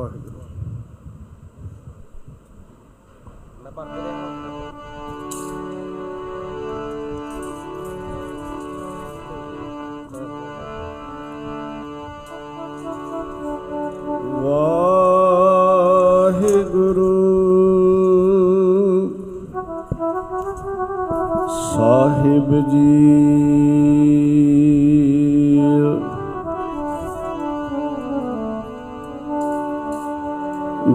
[0.00, 0.39] ਵਾਹਿਗੁਰੂ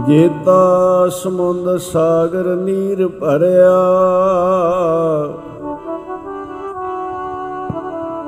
[0.08, 3.78] ਜੇਤਾ ਸਮੁੰਦ ਸਾਗਰ ਨੀਰ ਭਰਿਆ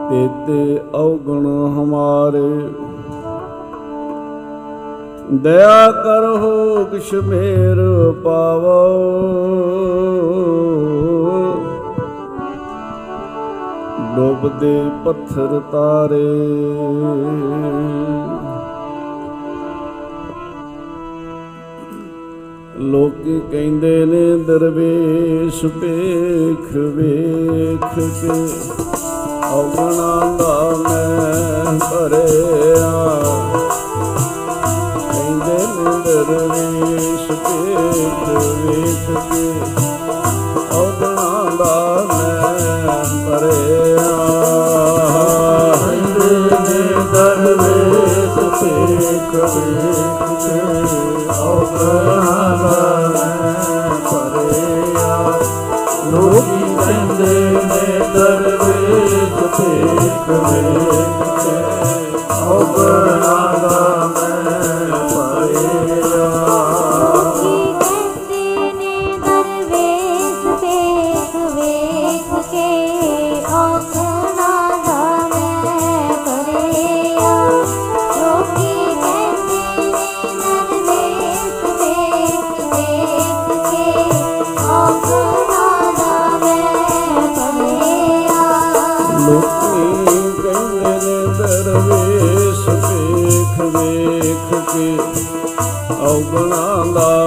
[0.10, 1.46] ਤੇਤੇ ਔਗਣ
[1.76, 2.50] ਹਮਾਰੇ।
[5.34, 7.82] ਦਇਆ ਕਰੋ ਕਿਛ ਮੇਰ
[8.24, 8.84] ਪਾਵੋ।
[14.16, 16.26] ਡੁੱਬਦੇ ਪੱਥਰ ਤਾਰੇ।
[23.28, 28.50] ਕਹਿੰਦੇ ਨੇ ਦਰਵੇਸ਼ ਵੇਖ ਵੇਖ ਕੇ।
[29.52, 33.24] ਔਗਣਾ ਦਾ ਮੈਂ ਭਰਿਆ।
[35.12, 39.46] ਕਹਿੰਦੇ ਨੇ ਦਰਵੇਸ਼ ਵੇਖ ਵੇਖ ਕੇ।
[40.78, 44.18] ਔਗਣਾ ਦਾ ਮੈਂ ਭਰਿਆ।
[45.76, 50.62] ਕਹਿੰਦੇ ਨੇ ਦਰਵੇਸ਼ ਵੇਖ ਵੇਖ ਕੇ।
[51.40, 52.17] ਔਗਣਾ
[59.60, 61.48] ਦਰਵੇਸ਼ ਵੇਖ
[62.30, 63.47] ਵੇਖ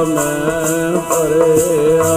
[0.05, 2.15] ਮੈਂ ਭਰਿਆ।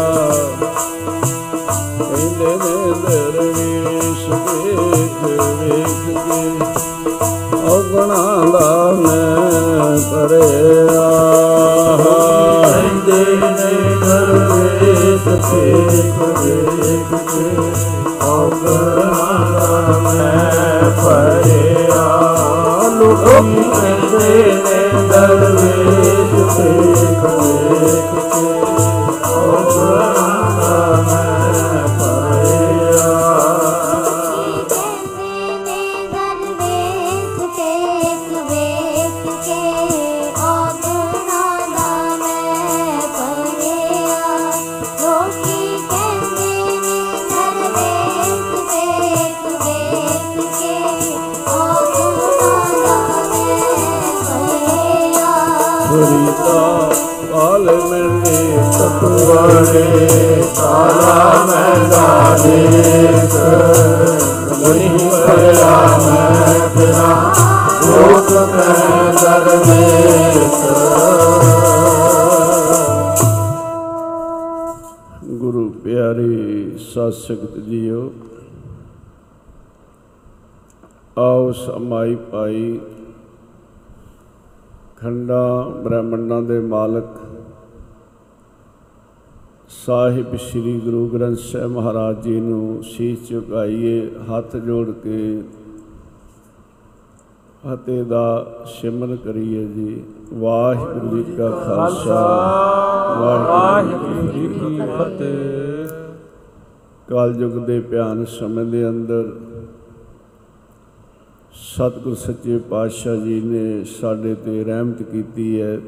[2.00, 6.42] ਕਹਿੰਦੇ ਨੇ ਦਰਵੇਸ਼ ਵੇਖ ਵੇਖ ਕੇ
[7.68, 8.24] ਔਗਣਾ
[8.54, 11.10] ਦਾ ਮੈਂ ਭਰਿਆ।
[12.64, 18.03] ਕਹਿੰਦੇ ਨੇ ਦਰਵੇਸ਼ ਵੇਖ ਵੇਖ ਕੇ।
[20.04, 22.06] ਮੈਂ ਭਰਿਆ
[23.00, 28.48] ਲੋਕੀ ਕਹਿੰਦੇ ਨੇ ਦਰਵੇਸ਼ ਵੇਖ ਵੇਖ ਕੇ
[29.26, 30.10] ਔਗਣਾ
[30.58, 31.33] ਦਾ ਮੈਂ
[56.54, 63.34] ਕਾਲ ਮੇਰੇ ਤਤਵਾਰੇ ਕਾਲਾ ਮੈਦਾ ਦੇਖ
[64.62, 67.34] ਨਹੀਂ ਭਰਿਆ ਮੈਂ ਤੇਰਾ,
[67.88, 70.38] ਲੋਕ ਮੈਂ ਦਰਵੇਸ਼
[75.40, 78.10] ਗੁਰੂ ਪਿਆਰੇ ਸਤ ਸੰਗਤ ਜੀਓ,
[81.18, 82.80] ਆਓ ਸਮਾਈ ਪਾਈ
[85.04, 87.06] ਖੰਡਾਂ ਬ੍ਰਹਮੰਡਾਂ ਦੇ ਮਾਲਕ
[89.70, 95.44] ਸਾਹਿਬ ਸ੍ਰੀ ਗੁਰੂ ਗ੍ਰੰਥ ਸਾਹਿਬ ਮਹਾਰਾਜ ਜੀ ਨੂੰ ਸੀਸ ਝੁਕਾਈਏ ਹੱਥ ਜੋੜ ਕੇ
[97.64, 100.04] ਫਤਿਹ ਦਾ ਸਿਮਰਨ ਕਰੀਏ ਜੀ।
[100.34, 102.22] ਵਾਹਿਗੁਰੂ ਜੀ ਕਾ ਖਾਲਸਾ।
[103.20, 105.88] ਵਾਹਿਗੁਰੂ ਜੀ ਕੀ ਫਤਿਹ।
[107.08, 109.32] ਕਲਯੁਗ ਦੇ ਭਿਆਨ ਸਮੇਂ ਦੇ ਅੰਦਰ
[111.56, 115.80] ਸਤਿਗੁਰ ਸੱਚੇ ਪਾਤਸ਼ਾਹ ਜੀ ਨੇ ਸਾਡੇ ਤੇ ਰਹਿਮਤ ਕੀਤੀ ਹੈ।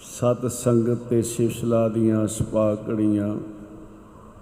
[0.00, 3.36] ਸਤ ਸੰਗਤ ਤੇ ਸਿਵਸਲਾ ਦੀਆਂ ਸਪਾ ਘੜੀਆਂ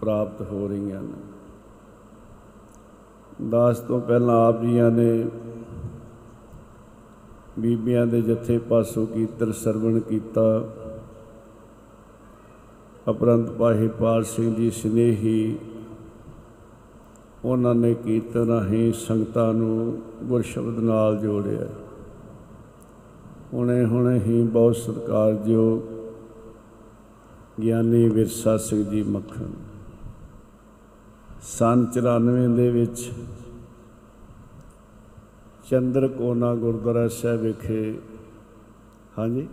[0.00, 1.18] ਪ੍ਰਾਪਤ ਹੋ ਰਹੀਆਂ ਨੇ।
[3.50, 5.26] ਦਾਸ ਤੋਂ ਪਹਿਲਾਂ ਆਪ ਜੀਆਂ ਨੇ
[7.58, 10.64] ਬੀਬੀਆਂ ਦੇ ਜਥੇ ਪਾਸੋਂ ਕੀਰਤਨ ਸਰਵਣ ਕੀਤਾ।
[13.10, 15.58] ਅਪਰੰਤ ਪਾਹੀ ਪਾਲ ਸਿੰਘ ਜੀ ਸਨੇਹੀ
[17.44, 21.66] ਉਹਨਾਂ ਨੇ ਕੀਰਤਨ ਰਾਹੀਂ ਸੰਗਤਾਂ ਨੂੰ ਗੁਰ ਸ਼ਬਦ ਨਾਲ ਜੋੜਿਆ।
[23.52, 25.98] ਹੁਣੇ ਹੁਣੇ ਹੀ ਬਹੁਤ ਸਤਿਕਾਰਯੋਗ
[27.62, 29.46] ਗਿਆਨੀ ਵਿਰਸਾ ਸਿੰਘ ਜੀ ਮੱਖਣ।
[31.42, 33.12] ਸੰਨ 94 ਦੇ ਵਿੱਚ
[35.70, 37.98] ਚੰਦਰ ਕੋਨਾ ਗੁਰਦੁਆਰਾ ਸਾਹਿਬ ਵਿਖੇ,
[39.18, 39.48] ਹਾਂਜੀ?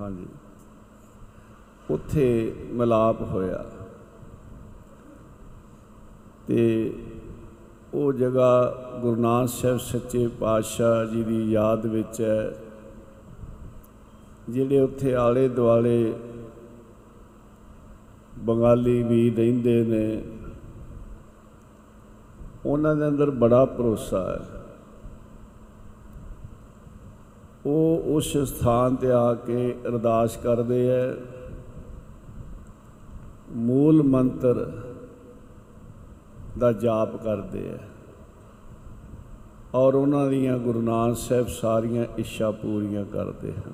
[0.00, 0.26] ਹਾਂਜੀ।
[1.90, 3.64] ਉੱਥੇ ਮਿਲਾਪ ਹੋਇਆ।
[6.48, 6.92] ਤੇ
[7.94, 12.54] ਉਹ ਜਗ੍ਹਾ ਗੁਰੂ ਨਾਨਕ ਸਾਹਿਬ ਸੱਚੇ ਪਾਤਸ਼ਾਹ ਜੀ ਦੀ ਯਾਦ ਵਿੱਚ ਹੈ,
[14.48, 16.14] ਜਿਹੜੇ ਉੱਥੇ ਆਲੇ ਦੁਆਲੇ
[18.38, 20.22] ਬੰਗਾਲੀ ਵੀ ਰਹਿੰਦੇ ਨੇ,
[22.66, 24.40] ਉਹਨਾਂ ਦੇ ਅੰਦਰ ਬੜਾ ਭਰੋਸਾ ਹੈ।
[27.66, 31.14] ਉਹ ਉਸ ਸਥਾਨ ਤੇ ਆ ਕੇ ਅਰਦਾਸ ਕਰਦੇ ਹੈ।
[33.50, 34.87] ਮੂਲ ਮੰਤਰ
[36.58, 37.78] ਦਾ ਜਾਪ ਕਰਦੇ ਹੈ
[39.74, 43.72] ਔਰ ਉਹਨਾਂ ਦੀਆਂ ਗੁਰੂ ਨਾਨਕ ਸਾਹਿਬ ਸਾਰੀਆਂ ਇੱਛਾ ਪੂਰੀਆਂ ਕਰਦੇ ਹਨ।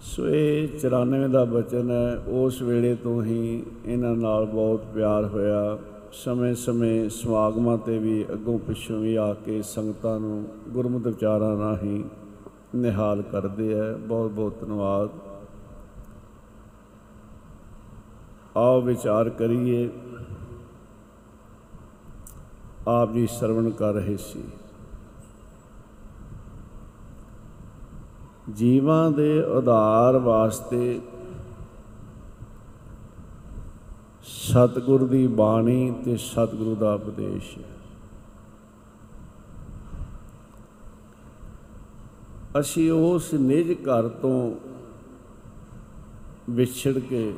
[0.00, 5.78] ਸੋ ਇਹ 94 ਦਾ ਬਚਨ ਹੈ। ਉਸ ਵੇਲੇ ਤੋਂ ਹੀ ਇਹਨਾਂ ਨਾਲ ਬਹੁਤ ਪਿਆਰ ਹੋਇਆ।
[6.12, 12.04] ਸਮੇਂ-ਸਮੇਂ ਸਮਾਗਮਾਂ ਤੇ ਵੀ ਅੱਗੋਂ ਪਿੱਛੋਂ ਵੀ ਆ ਕੇ ਸੰਗਤਾਂ ਨੂੰ ਗੁਰਮਤਿ ਵਿਚਾਰਾਂ ਰਾਹੀਂ
[12.74, 15.08] ਨਿਹਾਲ ਕਰਦੇ ਹੈ ਬਹੁਤ ਬਹੁਤ ਧੰਨਵਾਦ।
[18.56, 19.90] ਆਓ ਵਿਚਾਰ ਕਰੀਏ।
[22.88, 24.42] ਆਪ ਜੀ ਸਰਵਣ ਕਰ ਰਹੇ ਸੀ।
[28.54, 31.00] ਜੀਵਾਂ ਦੇ ਉਧਾਰ ਵਾਸਤੇ
[34.24, 37.64] ਸਤਿਗੁਰ ਦੀ ਬਾਣੀ ਤੇ ਸਤਿਗੁਰੂ ਦਾ ਉਪਦੇਸ਼। ਹੈ
[42.60, 44.54] ਅਸੀਂ ਉਸ ਨਿਜ ਘਰ ਤੋਂ
[46.50, 47.34] ਵਿਛੜ ਕੇ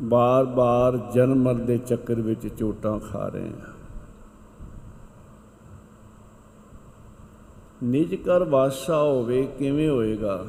[0.00, 3.72] ਬਾਰ-ਬਾਰ ਜਨਮ ਮਰਨ ਦੇ ਚੱਕਰ ਵਿੱਚ ਚੋਟਾਂ ਖਾ ਰਹੇ ਹਾਂ।
[7.82, 10.46] ਨਿਜ ਕਰ ਵਾਸਾ ਹੋਵੇ ਕਿਵੇਂ ਹੋਏਗਾ?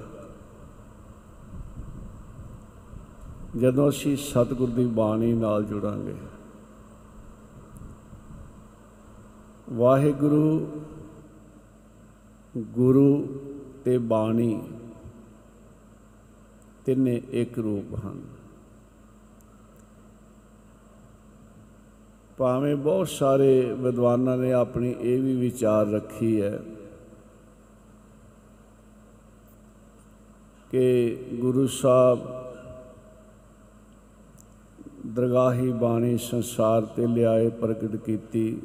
[3.61, 6.15] ਜਦੋਂ ਅਸੀਂ ਸਤਿਗੁਰ ਦੀ ਬਾਣੀ ਨਾਲ ਜੁੜਾਂਗੇ।
[9.69, 10.81] ਵਾਹਿਗੁਰੂ,
[12.57, 13.27] ਗੁਰੂ
[13.85, 14.67] ਤੇ ਬਾਣੀ
[16.85, 18.36] ਤਿੰਨੇ ਇੱਕ ਰੂਪ ਹਨ।
[22.37, 26.59] ਭਾਵੇਂ ਬਹੁਤ ਸਾਰੇ ਵਿਦਵਾਨਾਂ ਨੇ ਆਪਣੀ ਇਹ ਵੀ ਵਿਚਾਰ ਰੱਖੀ ਹੈ
[30.71, 32.19] ਕਿ ਗੁਰੂ ਸਾਹਿਬ
[35.07, 38.61] ਦਰਗਾਹੀ ਬਾਣੀ ਸੰਸਾਰ ਤੇ ਲਿਆਏ, ਪ੍ਰਗਟ ਕੀਤੀ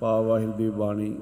[0.00, 1.16] ਪਾਵਾਹਿਰ ਦੀ ਬਾਣੀ।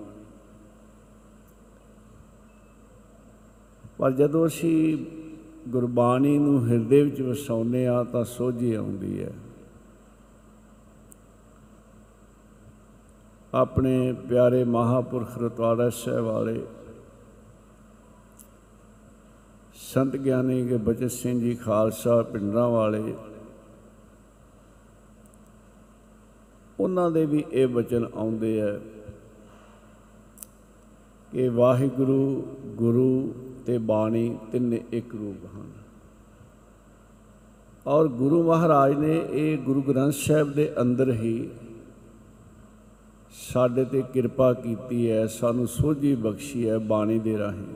[3.98, 4.98] ਪਰ ਜਦੋਂ ਅਸੀਂ
[5.68, 9.32] ਗੁਰਬਾਣੀ ਨੂੰ ਹਿਰਦੇ ਵਿੱਚ ਵਸਾਉਂਦੇ ਆ ਤਾਂ ਸੋਝੀ ਆਉਂਦੀ ਹੈ।
[13.54, 16.60] ਆਪਣੇ ਪਿਆਰੇ ਮਹਾਪੁਰਖ ਰਤਵਾੜਾ ਸਾਹਿਬ ਵਾਲੇ
[19.74, 23.14] ਸੰਤ ਗਿਆਨੀ ਕੇ ਬਚਤ ਸਿੰਘ ਜੀ ਖਾਲਸਾ ਪਿੰਡਰਾਂ ਵਾਲੇ,
[26.80, 28.78] ਉਹਨਾਂ ਦੇ ਵੀ ਇਹ ਬਚਨ ਆਉਂਦੇ ਆ
[31.32, 32.42] ਕਿ ਵਾਹਿਗੁਰੂ,
[32.76, 33.34] ਗੁਰੂ
[33.66, 35.70] ਤੇ ਬਾਣੀ ਤਿੰਨੇ ਇੱਕ ਰੂਪ ਹਨ।
[37.86, 41.50] ਔਰ ਗੁਰੂ ਮਹਾਰਾਜ ਨੇ ਇਹ ਗੁਰੂ ਗ੍ਰੰਥ ਸਾਹਿਬ ਦੇ ਅੰਦਰ ਹੀ
[43.30, 47.66] ਸਾਡੇ ਤੇ ਕਿਰਪਾ ਕੀਤੀ ਹੈ, ਸਾਨੂੰ ਸੋਝੀ ਬਖਸ਼ੀ ਹੈ ਬਾਣੀ ਦੇ ਰਾਹੀਂ।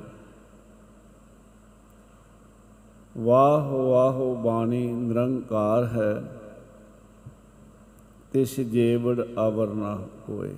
[3.18, 6.38] ਵਾਹ ਵਾਹ, ਬਾਣੀ ਨਿਰੰਕਾਰ ਹੈ,
[8.32, 9.98] ਤਿਸ ਜੇਵੜ ਆਵਰ ਨਾ
[10.28, 10.54] ਹੋਏ।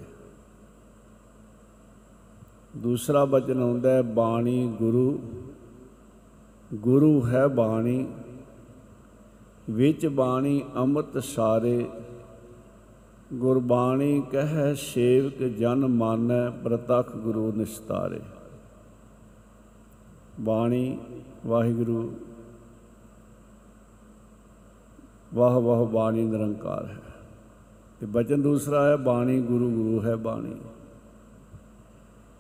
[2.77, 5.21] ਦੂਸਰਾ ਬਚਨ ਹੁੰਦਾ ਹੈ, ਬਾਣੀ ਗੁਰੂ
[6.75, 8.07] ਗੁਰੂ ਹੈ ਬਾਣੀ,
[9.71, 11.89] ਵਿੱਚ ਬਾਣੀ ਅੰਮ੍ਰਿਤ ਸਾਰੇ
[13.35, 18.21] ਗੁਰਬਾਣੀ ਕਹੈ ਸੇਵਕ ਜਨ ਮਾਨੈ ਪ੍ਰਤਖ ਗੁਰੂ ਨਿਸਤਾਰੇ।
[20.41, 20.99] ਬਾਣੀ
[21.47, 22.13] ਵਾਹਿਗੁਰੂ,
[25.35, 27.03] ਵਾਹ ਵਾਹ ਬਾਣੀ ਨਿਰੰਕਾਰ ਹੈ।
[28.01, 30.55] ਤੇ ਬਚਨ ਦੂਸਰਾ ਹੈ, ਬਾਣੀ ਗੁਰੂ ਗੁਰੂ ਹੈ ਬਾਣੀ।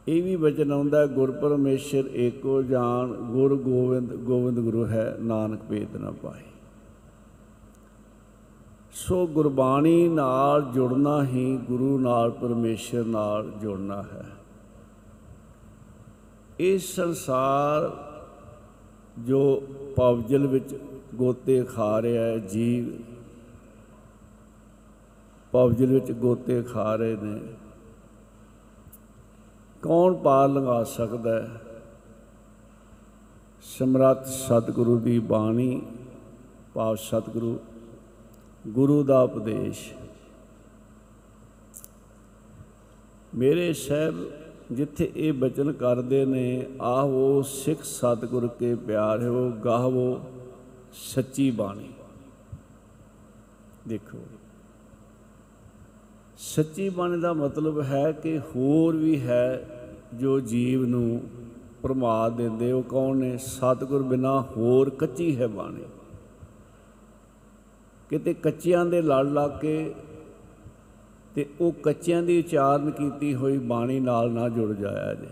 [0.09, 5.61] ਇਹ ਵੀ ਬਚਨ ਆਉਂਦਾ ਹੈ, ਗੁਰ ਪਰਮੇਸ਼ਰ ਏਕੋ ਜਾਣ ਗੁਰ ਗੋਬਿੰਦ ਗੋਬਿੰਦ ਗੁਰੂ ਹੈ, ਨਾਨਕ
[5.69, 6.56] ਭੇਦ ਨਾ ਪਾਏ।
[8.99, 14.25] ਸੋ ਗੁਰਬਾਣੀ ਨਾਲ ਜੁੜਨਾ ਹੀ ਗੁਰੂ ਨਾਲ, ਪਰਮੇਸ਼ਰ ਨਾਲ ਜੁੜਨਾ ਹੈ।
[16.59, 17.91] ਇਸ ਸੰਸਾਰ
[19.19, 19.63] ਜੋ
[19.97, 20.79] ਪਵਜਲ ਵਿੱਚ
[21.15, 23.03] ਗੋਤੇ ਖਾ ਰਿਹਾ ਹੈ, ਜੀਵ
[25.53, 27.41] ਪਵਜਲ ਵਿੱਚ ਗੋਤੇ ਖਾ ਰਹੇ ਨੇ,
[29.83, 31.61] ਕੌਣ ਪਾਰ ਲੰਘਾ ਸਕਦਾ ਹੈ?
[33.63, 35.83] ਸਮਰੱਥ ਸਤਿਗੁਰੂ ਦੀ ਬਾਣੀ
[36.75, 37.59] ਭਾਵ ਸਤਿਗੁਰੂ
[38.67, 39.93] ਗੁਰੂ ਦਾ ਉਪਦੇਸ਼।
[43.35, 44.25] ਮੇਰੇ ਸਾਹਿਬ
[44.73, 50.21] ਜਿੱਥੇ ਇਹ ਬਚਨ ਕਰਦੇ ਨੇ ਆਹੋ ਸਿੱਖ ਸਤਿਗੁਰ ਕੇ ਪਿਆਰਿਓ ਗਾਹਵੋ
[50.93, 51.89] ਸੱਚੀ ਬਾਣੀ।
[53.89, 54.19] ਦੇਖੋ,
[56.39, 59.69] ਸੱਚੀ ਬਾਣੀ ਦਾ ਮਤਲਬ ਹੈ ਕਿ ਹੋਰ ਵੀ ਹੈ
[60.15, 61.23] ਜੋ ਜੀਵ ਨੂੰ
[61.83, 63.37] ਪ੍ਰਮਾਦ ਦਿੰਦੇ। ਉਹ ਕੌਣ ਨੇ?
[63.39, 65.85] ਸਤਿਗੁਰ ਬਿਨਾ ਹੋਰ ਕੱਚੀ ਹੈ ਬਾਣੀ।
[68.11, 69.95] ਕਿਤੇ ਕੱਚਿਆਂ ਦੇ ਲੜ ਲਾ ਕੇ
[71.35, 75.27] ਤੇ ਉਹ ਕੱਚਿਆਂ ਦੀ ਉਚਾਰਨ ਕੀਤੀ ਹੋਈ ਬਾਣੀ ਨਾਲ ਨਾ ਜੁੜ ਜਾਇਆ ਜੇ।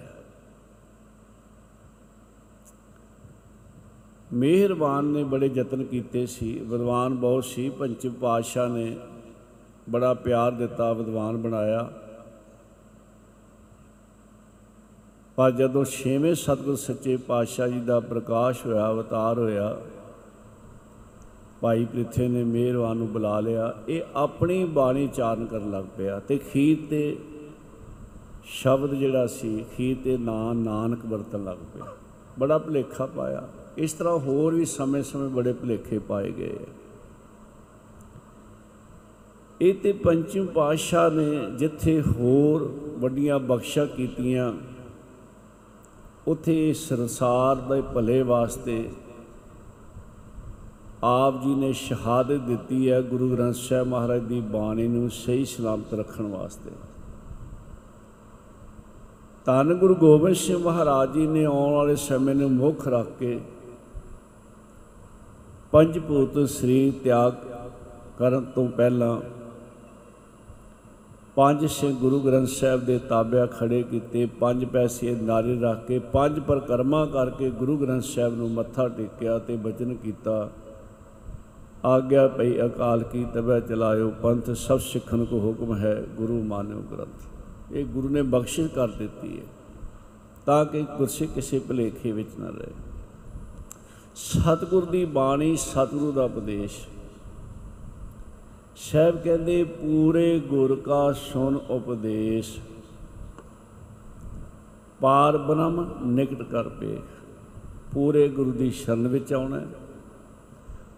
[4.33, 8.97] ਮਿਹਰਬਾਨ ਨੇ ਬੜੇ ਯਤਨ ਕੀਤੇ ਸੀ। ਵਿਦਵਾਨ ਬਹੁਤ ਸੀ। ਪੰਚਮ ਪਾਤਸ਼ਾਹ ਨੇ
[9.91, 11.93] ਬੜਾ ਪਿਆਰ ਦਿੱਤਾ, ਵਿਦਵਾਨ ਬਣਾਇਆ।
[15.37, 19.77] ਪਰ ਜਦੋਂ ਛੇਵੇਂ ਸਤਿਗੁਰ ਸੱਚੇ ਪਾਤਸ਼ਾਹ ਜੀ ਦਾ ਪ੍ਰਕਾਸ਼ ਹੋਇਆ, ਅਵਤਾਰ ਹੋਇਆ
[21.65, 26.39] ਭਾਈ ਪ੍ਰਿਥੇ ਨੇ ਮਿਹਰਬਾਨ ਨੂੰ ਬੁਲਾ ਲਿਆ। ਇਹ ਆਪਣੀ ਬਾਣੀ ਚਾਰਨ ਕਰਨ ਲੱਗ ਪਿਆ ਤੇ
[26.39, 27.17] ਖੀਰ ਤੇ
[28.45, 31.85] ਸ਼ਬਦ ਜਿਹੜਾ ਸੀ, ਖੀਰ ਤੇ ਨਾਂ, ਨਾਨਕ ਵਰਤਣ ਲੱਗ ਪਿਆ।
[32.39, 36.59] ਬੜਾ ਭੁਲੇਖਾ ਪਾਇਆ। ਇਸ ਤਰ੍ਹਾਂ ਹੋਰ ਵੀ ਸਮੇਂ-ਸਮੇਂ ਬੜੇ ਭੁਲੇਖੇ ਪਾਏ ਗਏ
[39.61, 42.63] ਇਹ ਤੇ ਪੰਚਮ ਪਾਤਸ਼ਾਹ ਨੇ ਜਿੱਥੇ ਹੋਰ
[42.99, 44.53] ਵੱਡੀਆਂ ਬਖਸ਼ਾ ਕੀਤੀਆਂ,
[46.29, 48.89] ਉਥੇ ਸੰਸਾਰ ਦੇ ਭਲੇ ਵਾਸਤੇ
[51.07, 55.95] ਆਪ ਜੀ ਨੇ ਸ਼ਹਾਦਤ ਦਿੱਤੀ ਹੈ ਗੁਰੂ ਗ੍ਰੰਥ ਸਾਹਿਬ ਮਹਾਰਾਜ ਦੀ ਬਾਣੀ ਨੂੰ ਸਹੀ ਸਲਾਮਤ
[55.95, 56.71] ਰੱਖਣ ਵਾਸਤੇ।
[59.47, 63.41] ਧੰਨ ਗੁਰੂ ਗੋਬਿੰਦ ਸਿੰਘ ਮਹਾਰਾਜ ਜੀ ਨੇ ਆਉਣ ਵਾਲੇ ਸਮੇਂ ਨੂੰ ਮੁੱਖ ਰੱਖ ਕੇ
[65.73, 67.33] ਪੰਜ ਭੂਤ ਸ੍ਰੀ ਤਿਆਗ
[68.19, 69.21] ਕਰਨ ਤੋਂ ਪਹਿਲਾਂ
[71.37, 76.41] ਪੰਜ ਸੇ ਗੁਰੂ ਗ੍ਰੰਥ ਸਾਹਿਬ ਦੇ ਤਾਬਿਆ ਖੜੇ ਕੀਤੇ, ਪੰਜ ਪੈਸੇ ਨਾਰੇ ਰੱਖ ਕੇ, ਪੰਜ
[76.41, 80.51] ਪਰਕਰਮਾ ਕਰਕੇ ਗੁਰੂ ਗ੍ਰੰਥ ਸਾਹਿਬ ਨੂੰ ਮੱਥਾ ਟੇਕਿਆ ਤੇ ਬਚਨ ਕੀਤਾ।
[81.85, 87.73] ਆਗਿਆ ਪਈ ਅਕਾਲ ਕੀ ਤਬੈ ਚਲਾਇਓ ਪੰਥ ਸਭ ਸਿੱਖਣ ਕੋ ਹੁਕਮ ਹੈ ਗੁਰੂ ਮਾਨਿਓ ਗ੍ਰੰਥ।
[87.73, 89.45] ਇਹ ਗੁਰੂ ਨੇ ਬਖਸ਼ਿਸ਼ ਕਰ ਦਿੱਤੀ ਹੈ
[90.47, 92.73] ਤਾਂ ਕਿ ਗੁਰਸਿੱਖ ਕਿਸੇ ਭਲੇਖੇ ਵਿੱਚ ਨਾ ਰਹੇ।
[94.15, 96.81] ਸਤਿਗੁਰ ਦੀ ਬਾਣੀ ਸਤਿਗੁਰੂ ਦਾ ਉਪਦੇਸ਼।
[98.77, 102.59] ਸਾਹਿਬ ਕਹਿੰਦੇ, ਪੂਰੇ ਗੁਰ ਕਾ ਸੁਨ ਉਪਦੇਸ਼।
[105.01, 106.99] ਪਾਰ ਬ੍ਰਹਮ ਨਿਕਟ ਕਰ ਪੇ
[107.95, 109.67] ਪੂਰੇ ਗੁਰੂ ਦੀ ਸ਼ਰਨ ਵਿੱਚ ਆਉਣਾ ਹੈ।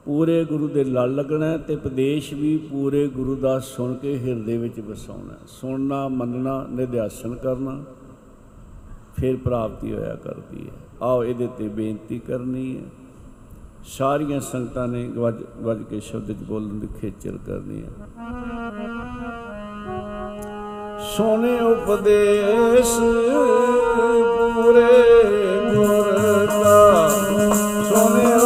[0.07, 4.59] ਪੂਰੇ ਗੁਰੂ ਦੇ ਲੜ ਲੱਗਣਾ ਹੈ ਤੇ ਉਪਦੇਸ਼ ਵੀ ਪੂਰੇ ਗੁਰੂ ਦਾ ਸੁਣ ਕੇ ਹਿਰਦੇ
[4.59, 7.85] ਵਿੱਚ ਵਸਾਉਣਾ ਹੈ। ਸੁਣਨਾ, ਮੰਨਣਾ ਨਿਧਿਆਸਨ ਕਰਨਾ,
[9.21, 10.73] ਫਿਰ ਪ੍ਰਾਪਤੀ ਹੋਇਆ ਕਰਦੀ ਹੈ।
[11.03, 12.83] ਆਓ ਇਹਦੇ ਤੇ ਬੇਨਤੀ ਕਰਨੀ ਹੈ।
[13.85, 17.91] ਸਾਰੀਆਂ ਸੰਗਤਾਂ ਨੇ ਵੱਜ ਵੱਜ ਕੇ ਸ਼ਬਦ ਚ ਬੋਲਣ ਦੀ ਖੇਚਲ ਕਰਨੀ ਹੈ।
[21.17, 23.01] ਸੋਨੇ ਉਪਦੇਸ਼
[24.55, 25.05] ਪੂਰੇ
[25.75, 26.13] ਗੁਰ
[26.65, 27.09] ਦਾ।
[27.91, 28.46] ਸੋਨੇ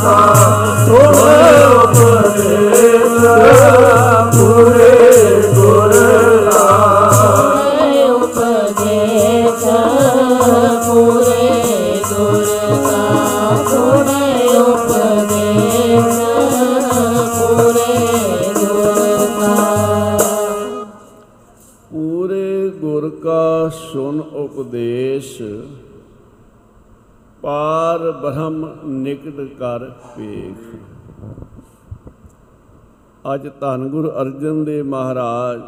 [0.00, 1.39] ਗੁਰ
[28.84, 30.76] ਨਿਕਟ ਕਰ ਪੇਖ
[33.34, 35.60] ਅੱਜ ਧੰਨ ਗੁਰੂ ਅਰਜਨ ਦੇਵ ਮਹਾਰਾਜ,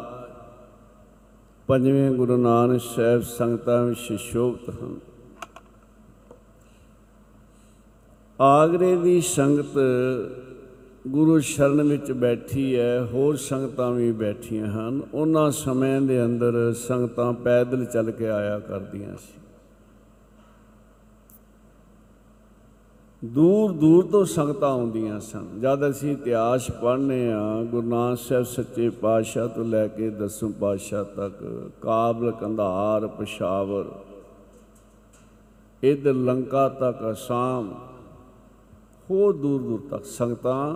[1.67, 4.95] ਪੰਜਵੇਂ ਗੁਰੂ ਨਾਨਕ ਸਾਹਿਬ ਸੰਗਤਾਂ ਵਿੱਚ ਸ਼ੋਭਤ ਹਨ।
[8.41, 9.77] ਆਗਰੇ ਦੀ ਸੰਗਤ
[11.07, 17.33] ਗੁਰੂ ਸ਼ਰਨ ਵਿੱਚ ਬੈਠੀ ਹੈ, ਹੋਰ ਸੰਗਤਾਂ ਵੀ ਬੈਠੀਆਂ ਹਨ। ਉਹਨਾਂ ਸਮਿਆਂ ਦੇ ਅੰਦਰ ਸੰਗਤਾਂ
[17.33, 19.42] ਪੈਦਲ ਚੱਲ ਕੇ ਆਇਆ ਕਰਦੀਆਂ ਸੀ।
[23.25, 28.89] ਦੂਰ ਦੂਰ ਤੋਂ ਸੰਗਤਾਂ ਆਉਂਦੀਆਂ ਸਨ ਜਦ ਅਸੀਂ ਇਤਿਹਾਸ ਪੜ੍ਹਨੇ ਆ, ਗੁਰੂ ਨਾਨਕ ਸਾਹਿਬ ਸੱਚੇ
[28.89, 33.85] ਪਾਤਸ਼ਾਹ ਤੋਂ ਲੈ ਕੇ ਦਸਵੇਂ ਪਾਤਸ਼ਾਹ ਤੱਕ, ਕਾਬਲ ਕੰਧਾਰ, ਪਸ਼ਾਵਰ,
[35.83, 37.73] ਇਧਰ ਲੰਕਾ ਤੱਕ, ਅਸਾਮ,
[39.09, 40.75] ਹੋਰ ਦੂਰ ਦੂਰ ਤੱਕ ਸੰਗਤਾਂ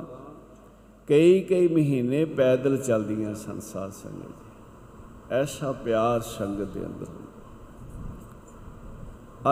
[1.07, 7.26] ਕਈ ਕਈ ਮਹੀਨੇ ਪੈਦਲ ਚੱਲਦੀਆਂ ਸਨ ਸਾਧ ਸੰਗਤ ਜੀ। ਐਸਾ ਪਿਆਰ ਸੰਗਤ ਦੇ ਅੰਦਰ ਹੁੰਦਾ।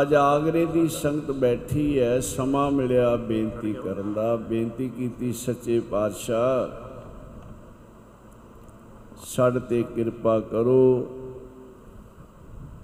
[0.01, 6.72] ਅੱਜ ਆਗਰੇ ਦੀ ਸੰਗਤ ਬੈਠੀ ਹੈ, ਸਮਾਂ ਮਿਲਿਆ ਬੇਨਤੀ ਕਰਨ ਦਾ। ਬੇਨਤੀ ਕੀਤੀ, ਸੱਚੇ ਪਾਤਸ਼ਾਹ,
[9.25, 11.08] ਸਾਡੇ ਤੇ ਕਿਰਪਾ ਕਰੋ।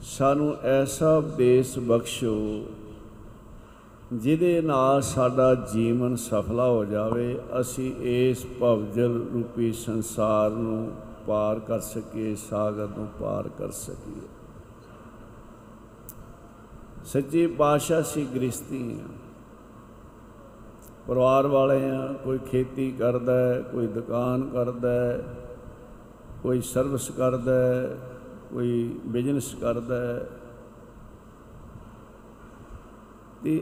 [0.01, 2.35] ਸਾਨੂੰ ਐਸਾ ਉਪਦੇਸ਼ ਬਖਸ਼ੋ,
[4.13, 10.91] ਜਿਹਦੇ ਨਾਲ ਸਾਡਾ ਜੀਵਨ ਸਫਲਾ ਹੋ ਜਾਵੇ। ਅਸੀਂ ਇਸ ਭਵਜਲ ਰੂਪੀ ਸੰਸਾਰ ਨੂੰ
[11.27, 14.27] ਪਾਰ ਕਰ ਸਕੀਏ, ਸਾਗਰ ਨੂੰ ਪਾਰ ਕਰ ਸਕੀਏ।
[17.13, 19.07] ਸੱਚੇ ਪਾਤਸ਼ਾਹ ਸੀ ਗ੍ਰਸਤੀ ਹਾਂ
[21.07, 25.23] ਪਰਿਵਾਰ ਵਾਲੇ ਆ, ਕੋਈ ਖੇਤੀ ਕਰਦਾ ਹੈ ਕੋਈ ਦੁਕਾਨ ਕਰਦਾ ਹੈ
[26.43, 27.97] ਕੋਈ ਸਰਵਿਸ ਕਰਦਾ ਹੈ
[28.53, 30.25] ਕੋਈ ਬਿਜ਼ਨਸ ਕਰਦਾ। ਹੈ
[33.43, 33.61] ਤੇ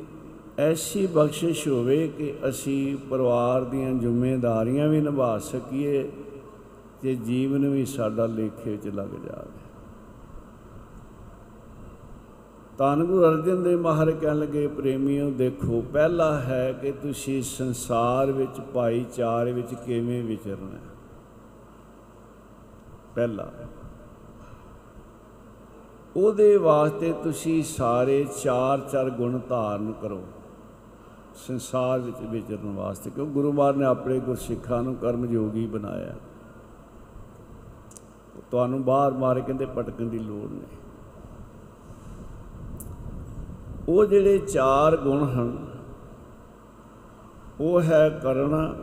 [0.57, 6.11] ਐਸੀ ਬਖਸ਼ਿਸ਼ ਹੋਵੇ ਕਿ ਅਸੀਂ ਪਰਿਵਾਰ ਦੀਆਂ ਜ਼ਿੰਮੇਵਾਰੀਆਂ ਵੀ ਨਿਭਾ ਸਕੀਏ
[7.01, 9.68] ਤੇ ਜੀਵਨ ਵੀ ਸਾਡਾ ਲੇਖੇ ਵਿੱਚ ਲੱਗ ਜਾਵੇ।
[12.79, 18.61] ਧੰਨ ਗੁਰੂ ਅਰਜਨ ਦੇਵ ਮਹਾਰਾਜ ਕਹਿਣ ਲੱਗੇ, ਪ੍ਰੇਮੀਓ, ਦੇਖੋ, ਪਹਿਲਾ ਹੈ ਕਿ ਤੁਸੀਂ ਸੰਸਾਰ ਵਿੱਚ,
[18.61, 20.81] ਭਾਈਚਾਰੇ ਵਿੱਚ ਕਿਵੇਂ ਵਿਚਰਨਾ ਹੈ।
[23.15, 23.51] ਪਹਿਲਾ।
[26.15, 30.23] ਉਹਦੇ ਵਾਸਤੇ ਤੁਸੀਂ ਸਾਰੇ ਚਾਰ ਚਾਰ ਗੁਣ ਧਾਰਨ ਕਰੋ।
[31.47, 33.27] ਸੰਸਾਰ ਵਿੱਚ ਵਿਚਰਨ ਵਾਸਤੇ, ਕਿਉਂ?
[33.27, 36.15] ਗੁਰੂ ਮਹਾਰਾਜ ਨੇ ਆਪਣੇ ਗੁਰਸਿੱਖਾਂ ਨੂੰ ਕਰਮ ਯੋਗੀ ਬਣਾਇਆ
[38.51, 40.88] ਤੁਹਾਨੂੰ ਬਾਹਰ ਮਾਰ, ਕਹਿੰਦੇ, ਭਟਕਣ ਦੀ ਲੋੜ ਨਹੀਂ।
[43.89, 45.67] ਉਹ ਜਿਹੜੇ ਚਾਰ ਗੁਣ ਹਨ,
[47.59, 48.73] ਉਹ ਹੈ ਕਰਨਾ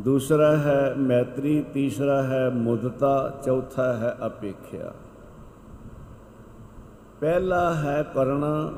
[0.00, 4.92] ਦੂਸਰਾ ਹੈ ਮੈਤਰੀ, ਤੀਸਰਾ ਹੈ ਮੁਦਤਾ, ਚੌਥਾ ਹੈ ਅਪੇਖਿਆ।
[7.20, 8.72] ਪਹਿਲਾ ਹੈ ਕਰਨਾ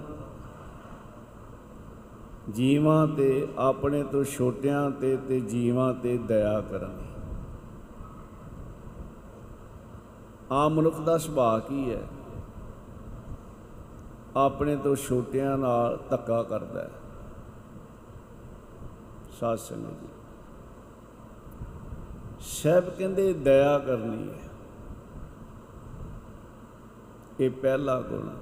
[2.53, 7.07] ਜੀਵਾਂ ਤੇ ਆਪਣੇ ਤੋਂ ਛੋਟਿਆਂ ਤੇ ਤੇ ਜੀਵਾਂ ਤੇ ਦਇਆ ਕਰਨੀ।
[10.51, 12.03] ਆਮ ਮਨੁੱਖ ਦਾ ਸੁਭਾਅ ਕੀ ਹੈ?
[14.37, 16.90] ਆਪਣੇ ਤੋਂ ਛੋਟਿਆਂ ਨਾਲ ਧੱਕਾ ਕਰਦਾ ਹੈ।
[19.40, 20.09] ਸਾਧ ਸੰਗਤ ਜੀ।
[22.40, 24.51] ਸਹਿਬ ਕਹਿੰਦੇ, ਦਇਆ ਕਰਨੀ ਹੈ।
[27.40, 28.35] ਇਹ ਪਹਿਲਾ ਗੁਣ ਹੈ।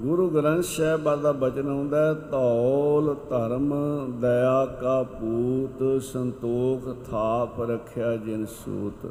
[0.00, 3.74] ਗੁਰੂ ਗ੍ਰੰਥ ਸਾਹਿਬ ਦਾ ਬਚਨ ਹੁੰਦਾ ਹੈ, ਧੌਲ ਧਰਮ
[4.20, 9.10] ਦਇਆ ਕਾ ਪੂਤ, ਸੰਤੋਖ ਥਾਪ ਰੱਖਿਆ ਜਿਨ ਸੂਤ।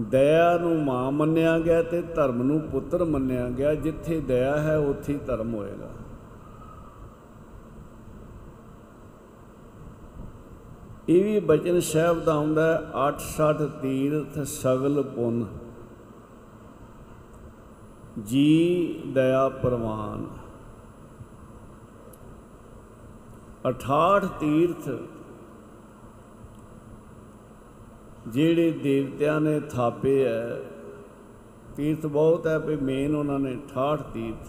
[0.00, 5.12] ਦਇਆ ਨੂੰ ਮਾਂ ਮੰਨਿਆ ਗਿਆ ਤੇ ਧਰਮ ਨੂੰ ਪੁੱਤਰ ਮੰਨਿਆ ਗਿਆ। ਜਿੱਥੇ ਦਇਆ ਹੈ, ਉੱਥੇ
[5.12, 5.88] ਹੀ ਧਰਮ ਹੋਏਗਾ।
[11.08, 15.46] ਇਹ ਵੀ ਬਚਨ ਸਾਹਿਬ ਦਾ ਹੁੰਦਾ ਹੈ 68 ਤੀਰਥ ਸਗਲ ਪੁੰਨ।
[18.22, 20.26] ਜੀ ਦਇਆ ਪ੍ਰਵਾਨ।
[23.68, 24.88] 68 ਤੀਰਥ
[28.28, 30.42] ਜਿਹੜੇ ਦੇਵਤਿਆਂ ਨੇ ਥਾਪੇ ਐ,
[31.76, 34.48] ਤੀਰਥ ਬਹੁਤ ਹੈ ਵੀ ਮੇਨ ਉਹਨਾਂ ਨੇ 68 ਤੀਰਥ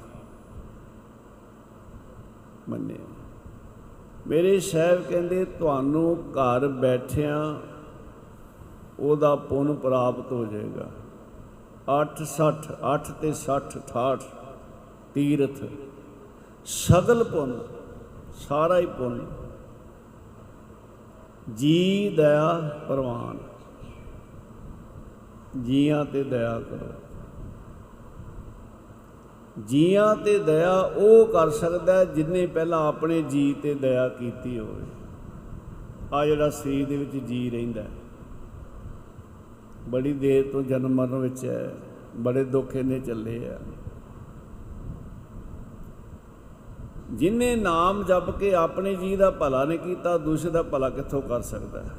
[2.69, 2.97] ਮੰਨੇ
[4.27, 7.37] ਮੇਰੇ ਸਾਹਿਬ ਕਹਿੰਦੇ, ਤੁਹਾਨੂੰ ਘਰ ਬੈਠਿਆਂ
[8.99, 10.89] ਉਹਦਾ ਪੁੰਨ ਪ੍ਰਾਪਤ ਹੋ ਜਾਏਗਾ।
[11.91, 14.27] 8 60 8 ਤੇ 60 68
[15.13, 15.63] ਤੀਰਥ,
[16.65, 17.59] ਸਗਲ ਪੁੰਨ,
[18.39, 19.25] ਸਾਰਾ ਹੀ ਪੁੰਨ,
[21.55, 22.51] ਜੀ ਦਇਆ
[22.87, 23.37] ਪ੍ਰਵਾਨ।
[25.57, 26.91] ਜੀਆਂ ਤੇ ਦਇਆ ਕਰੋ।
[29.63, 34.83] ਜੀਆਂ ਤੇ ਦਇਆ ਉਹ ਕਰ ਸਕਦਾ ਹੈ ਜਿਨੇ ਪਹਿਲਾਂ ਆਪਣੇ ਜੀ ਤੇ ਦਇਆ ਕੀਤੀ ਹੋਵੇ।
[36.13, 37.89] ਆ ਜਿਹੜਾ ਸਰੀਰ ਦੇ ਵਿੱਚ ਜੀ ਰਹਿੰਦਾ ਹੈ,
[39.89, 41.73] ਬੜੀ ਦੇਰ ਤੋਂ ਜਨਮ ਮਰਨ ਵਿੱਚ ਹੈ।
[42.17, 43.57] ਬੜੇ ਦੁੱਖ ਇਹਨੇ ਚੱਲੇ ਆ।
[47.11, 51.41] ਜਿਨੇ ਨਾਮ ਜਪ ਕੇ ਆਪਣੇ ਜੀ ਦਾ ਭਲਾ ਨਹੀਂ ਕੀਤਾ ਦੂਸਰੇ ਦਾ ਭਲਾ ਕਿੱਥੋਂ ਕਰ
[51.41, 51.89] ਸਕਦਾ ਹੈ?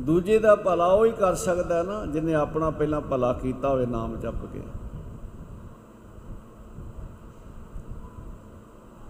[0.00, 3.86] ਦੂਜੇ ਦਾ ਭਲਾ ਉਹ ਹੀ ਕਰ ਸਕਦਾ ਹੈ ਨਾ ਜਿਨੇ ਆਪਣਾ ਪਹਿਲਾਂ ਭਲਾ ਕੀਤਾ ਹੋਵੇ,
[3.86, 4.62] ਨਾਮ ਜਪ ਕੇ।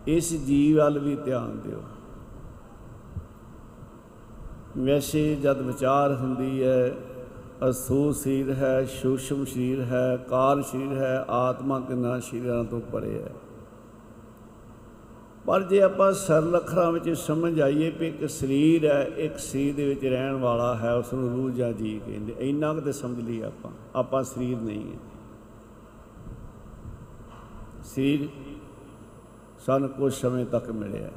[0.06, 1.82] ਇਸ ਜੀਵ ਵੱਲ ਵੀ ਧਿਆਨ ਦਿਓ।
[4.78, 6.94] ਵੈਸੇ ਜਦ ਵਿਚਾਰ ਹੁੰਦੀ ਹੈ
[7.70, 13.30] ਅਸੂ ਸਰੀਰ ਹੈ ਸੂਖਮ ਸਰੀਰ ਹੈ ਕਾਲ ਸਰੀਰ ਹੈ, ਆਤਮਾ ਕਿੰਨਾ ਸਰੀਰਾਂ ਤੋਂ ਪਰੇ ਹੈ।
[15.48, 19.84] ਪਰ ਜੇ ਆਪਾਂ ਸਰਲ ਅੱਖਰਾਂ ਵਿੱਚ ਸਮਝ ਆਈਏ ਵੀ ਇੱਕ ਸਰੀਰ ਹੈ, ਇੱਕ ਸਰੀਰ ਦੇ
[19.88, 23.40] ਵਿੱਚ ਰਹਿਣ ਵਾਲਾ ਹੈ ਉਸ ਨੂੰ ਰੂਹ ਜਾਂ ਜੀ ਕਹਿੰਦੇ, ਇੰਨਾ ਕੁ ਤੇ ਸਮਝ ਲਈ
[23.42, 24.98] ਆਪਾਂ ਆਪਾਂ ਸਰੀਰ ਨਹੀਂ ਹੈ।
[27.84, 28.28] ਸਰੀਰ
[29.66, 31.10] ਸਾਨੂੰ ਕੁਝ ਸਮੇਂ ਤੱਕ ਮਿਲਿਆ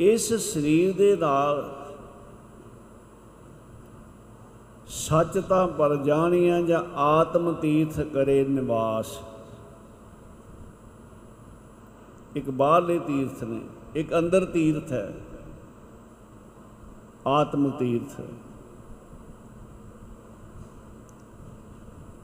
[0.00, 1.70] ਇਸ ਸਰੀਰ ਦੇ ਨਾਲ
[4.86, 9.18] ਸੱਚ ਤਾਂ ਪਰ ਜਾਣੀਆਂ ਜਾਂ ਆਤਮ ਤੀਰਥ ਕਰੇ ਨਿਵਾਸ।
[12.34, 13.60] ਇੱਕ ਬਾਹਰਲੇ ਤੀਰਥ ਨੇ,
[13.94, 15.14] ਇੱਕ ਅੰਦਰ ਤੀਰਥ ਹੈ।
[17.26, 18.20] ਆਤਮ ਤੀਰਥ।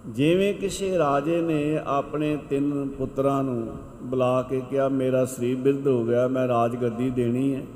[0.07, 6.05] ਜਿਵੇਂ ਕਿਸੇ ਰਾਜੇ ਨੇ ਆਪਣੇ ਤਿੰਨ ਪੁੱਤਰਾਂ ਨੂੰ ਬੁਲਾ ਕੇ ਕਿਹਾ, ਮੇਰਾ ਸਰੀਰ ਬਿਰਧ ਹੋ
[6.05, 7.67] ਗਿਆ, ਮੈਂ ਰਾਜਗੱਦੀ ਦੇਣੀ ਹੈ।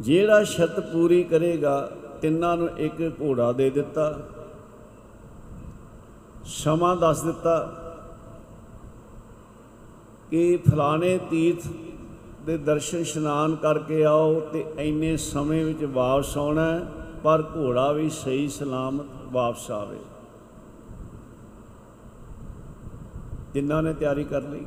[0.00, 1.90] ਜਿਹੜਾ ਸ਼ਰਤ ਪੂਰੀ ਕਰੇਗਾ,
[2.22, 4.18] ਤਿੰਨਾਂ ਨੂੰ ਇੱਕ ਘੋੜਾ ਦੇ ਦਿੱਤਾ।
[6.44, 7.79] ਸਮਾਂ ਦੱਸ ਦਿੱਤਾ।
[10.30, 11.66] ਕਿ ਫਲਾਣੇ ਤੀਰਥ
[12.46, 16.92] ਦੇ ਦਰਸ਼ਨ ਇਸ਼ਨਾਨ ਕਰਕੇ ਆਓ ਤੇ ਇੰਨੇ ਸਮੇਂ ਵਿੱਚ ਵਾਪਸ ਆਉਣਾ ਹੈ,
[17.24, 19.98] ਪਰ ਘੋੜਾ ਵੀ ਸਹੀ ਸਲਾਮਤ ਵਾਪਸ ਆਵੇ।
[23.54, 24.64] ਤਿੰਨਾਂ ਨੇ ਤਿਆਰੀ ਕਰ ਲਈ।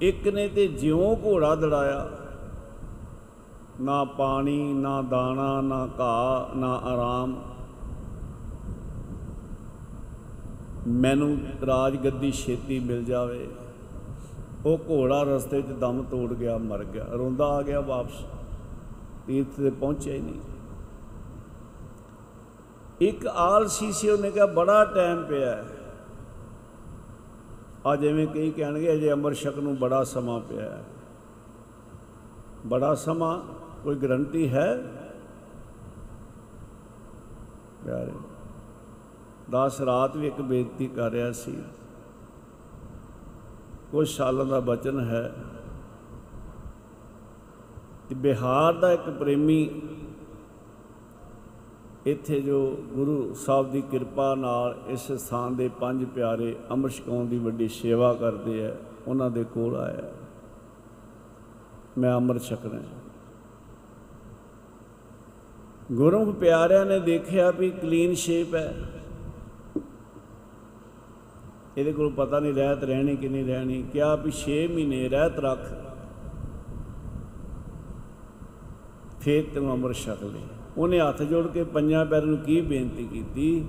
[0.00, 2.08] ਇੱਕ ਨੇ ਤੇ ਜਿਉਂ ਘੋੜਾ ਦੜਾਇਆ
[3.80, 7.36] ਨਾ ਪਾਣੀ ਨਾ ਦਾਣਾ ਨਾ ਘਾਹ ਨਾ ਆਰਾਮ।
[10.88, 13.48] ਮੈਨੂੰ ਰਾਜ ਗੱਦੀ ਛੇਤੀ ਮਿਲ ਜਾਵੇ।
[14.66, 18.24] ਉਹ ਘੋੜਾ ਰਸਤੇ 'ਚ ਦਮ ਤੋੜ ਗਿਆ, ਮਰ ਗਿਆ। ਰੋਂਦਾ ਆ ਗਿਆ ਵਾਪਸ।
[19.26, 20.40] ਤੀਰਥ ਤੇ ਪਹੁੰਚਿਆ ਹੀ ਨਹੀਂ।
[23.00, 25.64] ਇੱਕ ਆਲਸੀ ਸੀ, ਉਹਨੇ ਕਿਹਾ, ਬੜਾ ਟਾਈਮ ਪਿਆ ਹੈ।
[27.86, 30.84] ਆ ਜਿਵੇਂ ਕਈ ਕਹਿਣਗੇ, ਅਜੇ ਅਮਰ ਸ਼ਕ ਨੂੰ ਬੜਾ ਸਮਾਂ ਪਿਆ ਹੈ।
[32.66, 33.42] ਬੜਾ ਸਮਾਂ,
[33.84, 34.82] ਕੋਈ ਗਰੰਟੀ ਹੈ?
[37.84, 38.12] ਪਿਆਰੇ
[39.50, 41.58] ਦਾਸ ਰਾਤ ਵੀ ਇੱਕ ਬੇਨਤੀ ਕਰ ਰਿਹਾ ਸੀ।
[43.92, 45.34] ਕੁਝ ਸਾਲਾਂ ਦਾ ਬਚਨ ਹੈ
[48.08, 49.82] ਕਿ ਬਿਹਾਰ ਦਾ ਇੱਕ ਪ੍ਰੇਮੀ
[52.06, 57.38] ਇੱਥੇ ਜੋ ਗੁਰੂ ਸਾਹਿਬ ਦੀ ਕਿਰਪਾ ਨਾਲ ਇਸ ਸਥਾਨ ਦੇ ਪੰਜ ਪਿਆਰੇ ਅੰਮ੍ਰਿਤ ਛਕਾਉਣ ਦੀ
[57.38, 60.12] ਵੱਡੀ ਸੇਵਾ ਕਰਦੇ ਆ, ਉਹਨਾਂ ਦੇ ਕੋਲ ਆਇਆ।
[61.98, 62.86] ਮੈਂ ਅੰਮ੍ਰਿਤ ਛਕਣਾ ਹੈ।
[65.92, 68.74] ਗੁਰੂ ਪਿਆਰਿਆਂ ਨੇ ਦੇਖਿਆ ਵੀ ਕਲੀਨ ਸ਼ੇਪ ਹੈ।
[71.78, 75.60] ਇਹਦੇ ਕੋਲ ਪਤਾ ਨਹੀਂ ਰਹਿਤ ਰਹਿਣੀ ਕਿ ਨਹੀਂ ਰਹਿਣੀ, ਕਿਹਾ ਵੀ 6 ਮਹੀਨੇ ਰਹਿਤ ਰੱਖ।
[79.20, 80.40] ਫੇਰ ਤੈਨੂੰ ਅੰਮ੍ਰਿਤ ਛਕ ਲਈ
[80.78, 83.64] ਉਹਨੇ ਹੱਥ ਜੋੜ ਕੇ ਪੰਜਾਂ ਪੈਰਾਂ ਨੂੰ ਕੀ ਬੇਨਤੀ ਕੀਤੀ?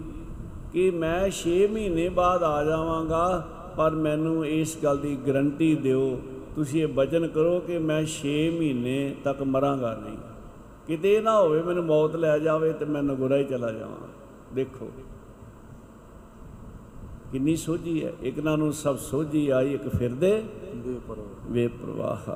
[0.73, 6.21] ਕਿ ਮੈਂ 6 ਮਹੀਨੇ ਬਾਅਦ ਆ ਜਾਵਾਂਗਾ, ਪਰ ਮੈਨੂੰ ਇਸ ਗੱਲ ਦੀ ਗਰੰਟੀ ਦਿਓ।
[6.55, 10.17] ਤੁਸੀਂ ਇਹ ਵਚਨ ਕਰੋ ਕਿ ਮੈਂ 6 ਮਹੀਨੇ ਤੱਕ ਮਰਾਂਗਾ ਨਹੀਂ।
[10.87, 14.07] ਕਿਤੇ ਇਹ ਨਾ ਹੋਵੇ ਮੈਨੂੰ ਮੌਤ ਲੈ ਜਾਵੇ ਤੇ ਮੈਂ ਨਗੁਰਾ ਹੀ ਚਲਾ ਜਾਵਾਂ।
[14.55, 14.91] ਦੇਖੋ।
[17.31, 18.11] ਕਿੰਨੀ ਸੋਝੀ ਹੈ?
[18.23, 20.31] ਇੱਕ ਨਾ ਨੂੰ ਸਭ ਸੋਝੀ ਆਈ ਇੱਕ ਫਿਰਦੇ
[21.49, 22.29] ਵੇ ਪ੍ਰਵਾਹ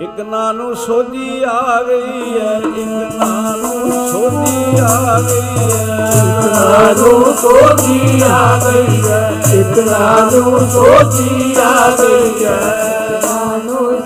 [0.00, 6.46] ਇੱਕ ਨਾ ਨੂੰ ਸੋਝੀ ਆ ਗਈ ਹੈ ਇੱਕ ਨਾ ਨੂੰ ਸੋਝੀ ਆ ਗਈ ਹੈ। ਇੱਕ
[6.46, 9.20] ਫਿਰਦੇ ਨਾ ਨੂੰ ਸੋਝੀ ਆ ਗਈ ਹੈ
[9.54, 12.58] ਇੱਕ ਨਾ ਨੂੰ ਸੋਝੀ ਆ ਗਈ ਹੈ।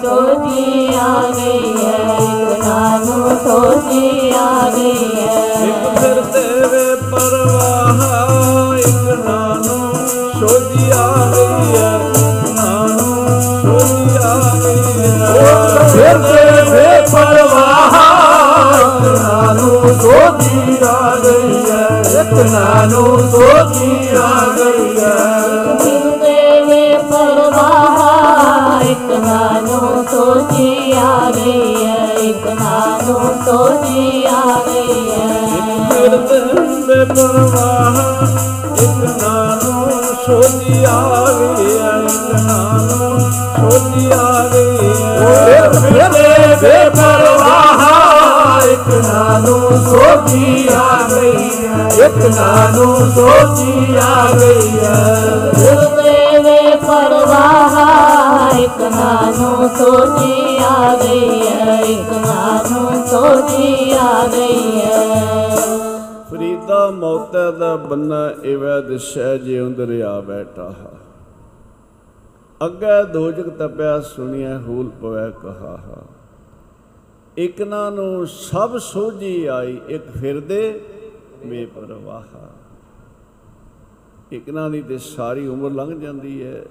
[0.02, 6.47] ਸੋਚੀ ਆ ਗਈ ਹੈ ਇੱਕ ਇੱਕ ਨਾਨੂ ਸੋਚੀ ਆ ਗਈ ਹੈ। ਇੱਕ ਨਾਨੂ
[10.34, 11.90] ਸੋਚੀ ਆ ਗਈ ਹੈ
[25.80, 35.66] ਫਿਰਦੇ ਪਰਵਾਹ ਇੱਕ ਨਾਲੋਂ ਸੋਝੀ ਆ ਗਈ ਹੈ ਇੱਕ ਨਾਲੋਂ ਸੋਝੀ ਆ ਗਈ ਹੈ
[36.28, 37.04] ਫਿਰ
[45.38, 55.52] ਤੇ ਵੇ ਪਰਵਾਹ ਇੱਕ ਨਾਨੂੰ ਸੋਚੀ ਆ ਗਈ ਹੈ, ਇੱਕ ਨਾਨੂੰ ਸੋਚੀ ਆ ਗਈ ਹੈ
[55.58, 63.77] ਮਿਲਦੇ ਵੇ ਪਰਵਾਹ ਇੱਕ ਨਾਨੂ ਸੋਚੀ ਆ ਗਈ ਹੈ। ਇੱਕ ਨਾਨੂ ਸੋਝੀ ਆ
[66.98, 70.74] ਮੌਤੈ ਦਾ ਬੰਨਾ ਇਵੈ ਦਿਸ਼ੈ ਜਿਉ ਦਰਿਆ ਬੈਠਾ
[72.66, 76.02] ਅੱਗੇ ਦੋਜਕ ਤਪਿਆ ਸੁਣਿਆ ਹੂਲ ਪਵੈ ਕਹਾ
[77.38, 80.80] ਇਕ ਨਾ ਨੂੰ ਸਭ ਸੋਝੀ ਆਈ, ਇੱਕ ਫਿਰਦੇ
[81.46, 82.36] ਬੇਪਰਵਾਹ
[84.32, 86.64] ਇਕ ਨਾ ਦੀ ਤੇ ਸਾਰੀ ਉਮਰ ਲੰਘ ਜਾਂਦੀ ਹੈ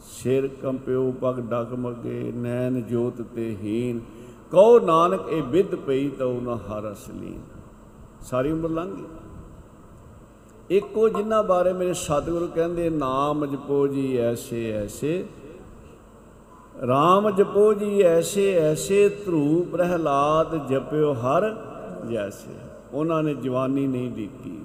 [0.00, 4.00] ਸਿਰ ਕੰਪਿਓ, ਪਗ ਡਗ ਮਗੇ, ਨੈਣ ਜੋਤ ਤੇ ਹੀਨ
[4.52, 7.40] ਕਹੋ ਨਾਨਕ, ਇਹ ਵਿਦ ਪਈ ਤਉ ਨਾ ਹਰ ਅਸਲੀਨ।
[8.20, 9.04] ਸਾਰੀ ਉਮਰ ਲੰਘ ਗਈ।
[10.70, 15.26] ਇੱਕੋ ਜਿਨ੍ਹਾਂ ਬਾਰੇ ਮੇਰੇ ਸਤਿਗੁਰੂ ਕਹਿੰਦੇ, ਨਾਮ ਜਪੋ ਜੀ ਐਸੇ ਐਸੇ
[16.84, 21.44] RAM ਜਪੋ ਜੀ ਐਸੇ ਐਸੇ ਧਰੂ ਪ੍ਰਹਿਲਾਦ ਜਪਿਓ ਹਰ
[22.10, 22.54] ਜੈਸੇ।
[22.92, 24.58] ਉਹਨਾਂ ਨੇ ਜਵਾਨੀ ਨਹੀਂ ਡੀਕੀ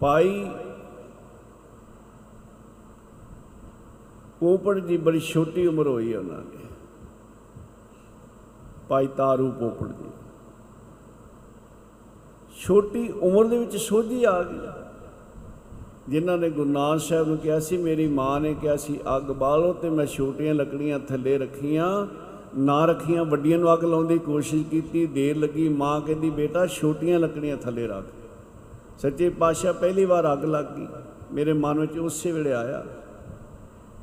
[0.00, 0.50] ਪਾਈ
[4.40, 6.64] ਪੋਪੜ ਦੀ ਬੜੀ ਛੋਟੀ ਉਮਰ ਹੋਈ ਉਹਨਾਂ ਦੀ।
[8.88, 10.10] ਭਾਈ ਤਾਰੂ ਪੋਪੜ ਦੀ
[12.62, 14.58] ਛੋਟੀ ਉਮਰ ਦੇ ਵਿੱਚ ਸੋਝੀ ਆ ਗਈ।
[16.08, 19.72] ਜਿਨ੍ਹਾਂ ਨੇ ਗੁਰੂ ਨਾਨਕ ਸਾਹਿਬ ਨੂੰ ਕਿਹਾ ਸੀ, ਮੇਰੀ ਮਾਂ ਨੇ ਕਿਹਾ ਸੀ, ਅੱਗ ਬਾਲੋ
[19.72, 22.06] ਤੇ ਮੈਂ ਛੋਟੀਆਂ ਲੱਕੜੀਆਂ ਥੱਲੇ ਰੱਖੀਆਂ,
[22.56, 27.18] ਨਾ ਰੱਖੀਆਂ। ਵੱਡੀਆਂ ਨੂੰ ਅੱਗ ਲਾਉਣ ਦੀ ਕੋਸ਼ਿਸ਼ ਕੀਤੀ, ਦੇਰ ਲੱਗੀ, ਮਾਂ ਕਹਿੰਦੀ, ਬੇਟਾ, ਛੋਟੀਆਂ
[27.18, 28.04] ਲੱਕੜੀਆਂ ਥੱਲੇ ਰੱਖ।
[28.98, 30.86] ਸੱਚੇ ਪਾਤਸ਼ਾਹ ਪਹਿਲੀ ਵਾਰ ਅੱਗ ਲੱਗ ਗਈ।
[31.32, 32.84] ਮੇਰੇ ਮਨ ਵਿੱਚ ਉਸੇ ਵੇਲੇ ਆਇਆ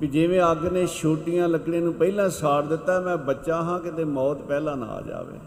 [0.02, 4.42] ਵੀ ਜਿਵੇਂ ਅੱਗ ਨੇ ਛੋਟੀਆਂ ਲੱਕੜੀਆਂ ਨੂੰ ਪਹਿਲਾਂ ਸਾੜ ਦਿੱਤਾ, ਮੈਂ ਬੱਚਾ ਹਾਂ, ਕਿਤੇ ਮੌਤ
[4.42, 5.38] ਪਹਿਲਾਂ ਨਾ ਆ ਜਾਵੇ।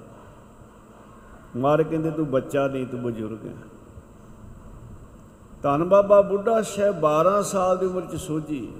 [1.57, 3.55] ਮਾਰ ਕਹਿੰਦੇ ਤੂੰ ਬੱਚਾ ਨਹੀਂ, ਤੂੰ ਬਜ਼ੁਰਗ ਹੈ।
[5.63, 8.73] ਧੰਨ ਬਾਬਾ ਬੁੱਢਾ ਸਾਹਿਬ 12 ਸਾਲ ਦੀ ਉਮਰ ਚ ਸੋਝੀ।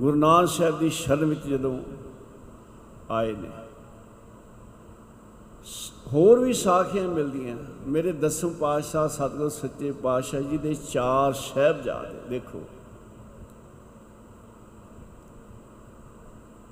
[0.00, 1.82] ਗੁਰੂ ਨਾਨਕ ਸਾਹਿਬ ਦੀ ਸ਼ਰਨ ਵਿੱਚ ਜਦੋਂ
[3.10, 3.50] ਆਏ ਨੇ।
[6.12, 12.62] ਹੋਰ ਵੀ ਸਾਖੀਆਂ ਮਿਲਦੀਆਂ। ਮੇਰੇ ਦਸਮ ਪਾਤਸ਼ਾਹ ਸਤਿਗੁਰ ਸੱਚੇ ਪਾਤਸ਼ਾਹ ਜੀ ਦੇ ਚਾਰ ਸਾਹਿਬਜ਼ਾਦੇ, ਦੇਖੋ।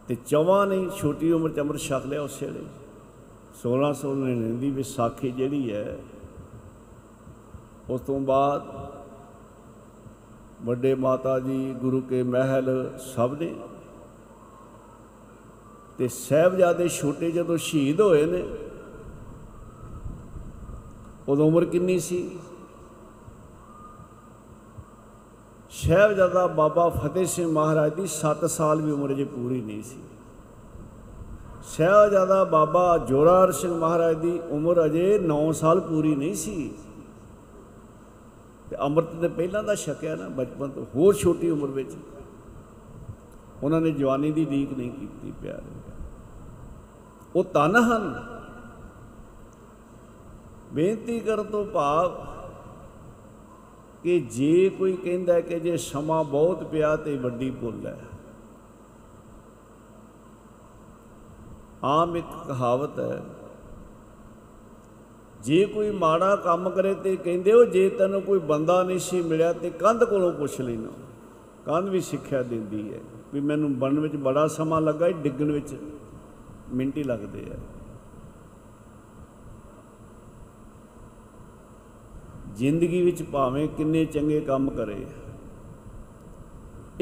[0.09, 2.82] ਤੇ ਚੌਵਾਂ ਨੇ ਛੋਟੀ ਉਮਰ ਚ ਅੰਮ੍ਰਿਤ ਛਕ ਲਿਆ ਉਸੇ ਵੇਲੇ।
[3.55, 5.99] 1699 ਦੀ ਵਿਸਾਖੀ ਜਿਹੜੀ ਹੈ,
[7.91, 8.63] ਉਸ ਤੋਂ ਬਾਅਦ
[10.65, 13.55] ਵੱਡੇ ਮਾਤਾ ਜੀ, ਗੁਰੂ ਕੇ ਮਹਿਲ ਸਭ ਨੇ
[15.99, 18.43] ਤੇ ਸਹਿਬਜ਼ਾਦੇ ਛੋਟੇ ਜਦੋਂ ਸ਼ਹੀਦ ਹੋਏ ਨੇ,
[21.29, 22.39] ਉਦੋਂ ਉਮਰ ਕਿੰਨੀ ਸੀ?
[25.71, 30.01] ਸਹਿਬਜ਼ਾਦਾ ਬਾਬਾ ਫਤਿਹ ਸਿੰਘ ਮਹਾਰਾਜ ਦੀ 7 ਸਾਲ ਵੀ ਉਮਰ ਜੇ ਪੂਰੀ ਨਹੀਂ ਸੀ।
[31.63, 36.75] ਸਹਿਬਜ਼ਾਦਾ ਬਾਬਾ ਜੋਰਾਰ ਸਿੰਘ ਮਹਾਰਾਜ ਦੀ ਉਮਰ ਅਜੇ 9 ਸਾਲ ਪੂਰੀ ਨਹੀਂ ਸੀ।
[38.71, 41.91] ਤੇ ਅੰਮ੍ਰਿਤ ਦੇ ਪਹਿਲਾਂ ਦਾ ਛਕਿਆ ਨਾ, ਬਚਪਨ ਤੋਂ ਹੋਰ ਛੋਟੀ ਉਮਰ ਵਿੱਚ
[43.63, 45.81] ਉਹਨਾਂ ਨੇ ਜਵਾਨੀ ਦੀ ਲੀਕ ਨਹੀਂ ਕੀਤੀ ਪਿਆਰੇ
[47.37, 48.23] ਉਹ ਤਨ ਹਨ।
[50.73, 52.27] ਬੇਨਤੀ ਕਰਨ ਤੋਂ ਭਾਵ
[54.03, 57.99] ਕਿ ਜੇ ਕੋਈ ਕਹਿੰਦਾ ਕਿ ਜੇ ਸਮਾਂ ਬਹੁਤ ਪਿਆ ਤੇ ਵੱਡੀ ਭੁੱਲ ਹੈ।
[61.83, 63.23] ਆਮ ਇੱਕ ਕਹਾਵਤ ਹੈ,
[65.41, 69.53] ਜੇ ਕੋਈ ਮਾੜਾ ਕੰਮ ਕਰੇ ਤੇ ਕਹਿੰਦੇ ਹੋ ਜੇ ਤੈਨੂੰ ਕੋਈ ਬੰਦਾ ਨਹੀਂ ਸੀ ਮਿਲਿਆ
[69.53, 70.93] ਤੇ ਕੰਧ ਕੋਲੋਂ ਪੁੱਛ ਲੈਣਾ।
[71.67, 73.01] ਕੰਧ ਵੀ ਸਿੱਖਿਆ ਦਿੰਦੀ ਹੈ
[73.35, 75.75] ਵੀ ਮੈਨੂੰ ਬਣਨ ਵਿੱਚ ਬੜਾ ਸਮਾਂ ਲੱਗਾ, ਇਹ ਡਿੱਗਣ ਵਿੱਚ
[76.73, 77.59] ਮਿੰਟ ਹੀ ਲੱਗਦੇ ਆ।
[82.55, 85.05] ਜ਼ਿੰਦਗੀ ਵਿੱਚ ਭਾਵੇਂ ਕਿੰਨੇ ਚੰਗੇ ਕੰਮ ਕਰੇ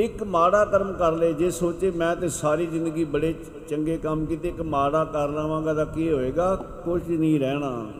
[0.00, 3.34] ਇੱਕ ਮਾੜਾ ਕਰਮ ਕਰ ਲੇ ਜੇ ਸੋਚੇ ਮੈਂ ਤੇ ਸਾਰੀ ਜ਼ਿੰਦਗੀ ਬੜੇ
[3.68, 6.56] ਚੰਗੇ ਕੰਮ ਕੀਤੇ, ਇੱਕ ਮਾੜਾ ਕਰ ਲਵਾਂਗਾ ਤਾਂ ਕੀ ਹੋਏਗਾ?
[6.56, 7.92] ਕੁਝ ਨਹੀਂ ਰਹਿਣਾ।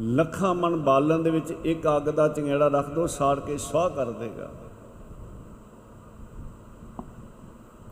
[0.00, 4.10] ਲੱਖਾਂ ਮਨ ਬਾਲਣ ਦੇ ਵਿੱਚ ਇੱਕ ਅੱਗ ਦਾ ਚੰਗੇੜਾ ਰੱਖ ਦੋ, ਸਾੜ ਕੇ ਸਵਾਹ ਕਰ
[4.10, 4.50] ਦੇਗਾ।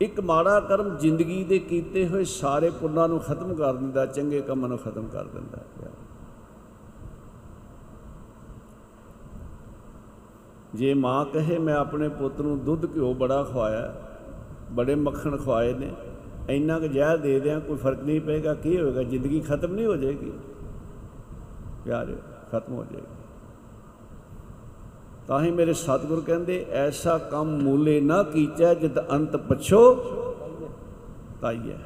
[0.01, 4.69] ਇੱਕ ਮਾੜਾ ਕਰਮ ਜ਼ਿੰਦਗੀ ਦੇ ਕੀਤੇ ਹੋਏ ਸਾਰੇ ਪੁੰਨਾਂ ਨੂੰ ਖਤਮ ਕਰ ਦਿੰਦਾ, ਚੰਗੇ ਕੰਮਾਂ
[4.69, 5.91] ਨੂੰ ਖਤਮ ਕਰ ਦਿੰਦਾ। ਹੈ
[10.75, 13.95] ਜੇ ਮਾਂ ਕਹੇ ਮੈਂ ਆਪਣੇ ਪੁੱਤ ਨੂੰ ਦੁੱਧ ਘਿਓ ਬੜਾ ਖਵਾਇਆ,
[14.73, 15.93] ਬੜੇ ਮੱਖਣ ਖਵਾਏ ਨੇ,
[16.49, 19.03] ਇੰਨਾ ਕੁ ਜ਼ਹਿਰ ਦੇ ਦਿਆਂ ਕੋਈ ਫ਼ਰਕ ਨਹੀਂ ਪਏਗਾ, ਕੀ ਹੋਏਗਾ?
[19.03, 20.33] ਜ਼ਿੰਦਗੀ ਖਤਮ ਨਹੀਂ ਹੋ ਜਾਏਗੀ।
[21.85, 22.17] ਪਿਆਰੇ,
[22.53, 23.07] ਖਤਮ ਹੋ ਜਾਏਗੀ।
[25.29, 29.95] ਤਾਂ ਹੀ ਮੇਰੇ ਸਤਿਗੁਰ ਕਹਿੰਦੇ, ਐਸਾ ਕੰਮ ਮੂਲੇ ਨਾ ਕੀਚੈ ਜਿਤ ਅੰਤ ਪਛੋ,
[31.41, 31.77] ਤਾਈਐ।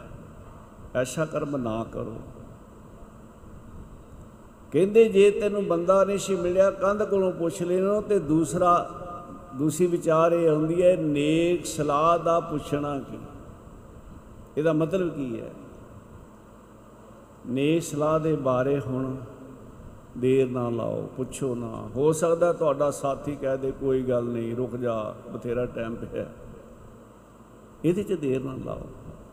[0.94, 2.16] ਐਸਾ ਕਰਮ ਨਾ ਕਰੋ।
[4.75, 8.91] ਕਹਿੰਦੇ ਜੇ ਤੈਨੂੰ ਬੰਦਾ ਨਹੀਂ ਸੀ ਮਿਲਿਆ, ਕੰਧ ਕੋਲੋਂ ਪੁੱਛ ਲੈਣੋ ਤੇ ਦੂਸਰਾ,
[9.55, 13.19] ਦੂਸਰੀ ਵਿਚਾਰ ਇਹ ਆਉਂਦੀ ਹੈ, ਨੇਕ ਸਲਾਹ ਦਾ ਪੁੱਛਣਾ ਕੀ
[14.59, 15.51] ਇਹਦਾ ਮਤਲਬ ਕੀ ਹੈ?
[17.47, 19.15] ਨੇਕ ਸਲਾਹ ਦੇ ਬਾਰੇ ਹੁਣ
[20.19, 24.77] ਦੇਰ ਨਾ ਲਾਓ, ਪੁੱਛੋ ਨਾ। ਹੋ ਸਕਦਾ ਤੁਹਾਡਾ ਸਾਥੀ ਕਹਿ ਦੇ, ਕੋਈ ਗੱਲ ਨਹੀਂ, ਰੁਕ
[24.77, 26.27] ਜਾ, ਬਥੇਰਾ ਟਾਈਮ ਪਿਆ।
[27.85, 28.87] ਇਹਦੇ 'ਚ ਦੇਰ ਨਾ ਲਾਓ,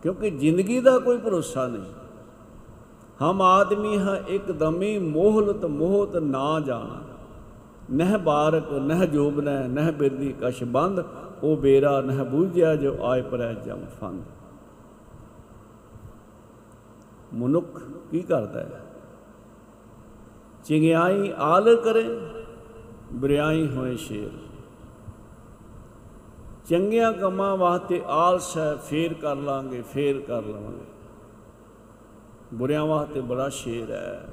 [0.04, 2.01] ਕਿਉਂਕਿ ਜ਼ਿੰਦਗੀ ਦਾ ਕੋਈ ਭਰੋਸਾ ਨਹੀਂ।
[3.22, 7.02] ਹਮ ਆਦਮੀ ਹਾਂ ਇੱਕਦਮੀ ਮੋਹਲਤ ਮੋਹਤ ਨਾ ਜਾਣਾ।
[7.92, 11.04] ਨਹਿ ਬਾਰਕ, ਨਹਿ ਜੋਬਨੈ ਨਹਿ ਬਿਰਦੀ ਕਛ ਬੰਦ,
[11.44, 14.24] ਉਹ ਬੇਰਾ ਨਹਿ ਬੂਝਿਆ ਜੋ ਆਏ ਪਰੈ ਜਮ ਫੰਦ।
[17.34, 17.82] ਮਨੁੱਖ
[18.12, 18.82] ਕੀ ਕਰਦਾ ਹੈ?
[20.64, 22.20] ਚਿੰਗਿਆਈ ਆਲ ਕਰੇ,
[23.14, 24.30] ਬਰਿਆਈ ਹੋਏ ਸ਼ੇਰ।
[26.70, 30.91] ਚੰਗੀਆਂ ਕੰਮਾਂ ਵਾਸਤੇ ਆਲਸ ਹੈ, ਫੇਰ ਕਰ ਲਾਂਗੇ, ਫੇਰ ਕਰ ਲਵਾਂਗੇ।
[32.54, 34.24] ਬੁਰਿਆਂ ਵਾਸਤੇ ਬੜਾ ਸ਼ੇਰ ਹੈ।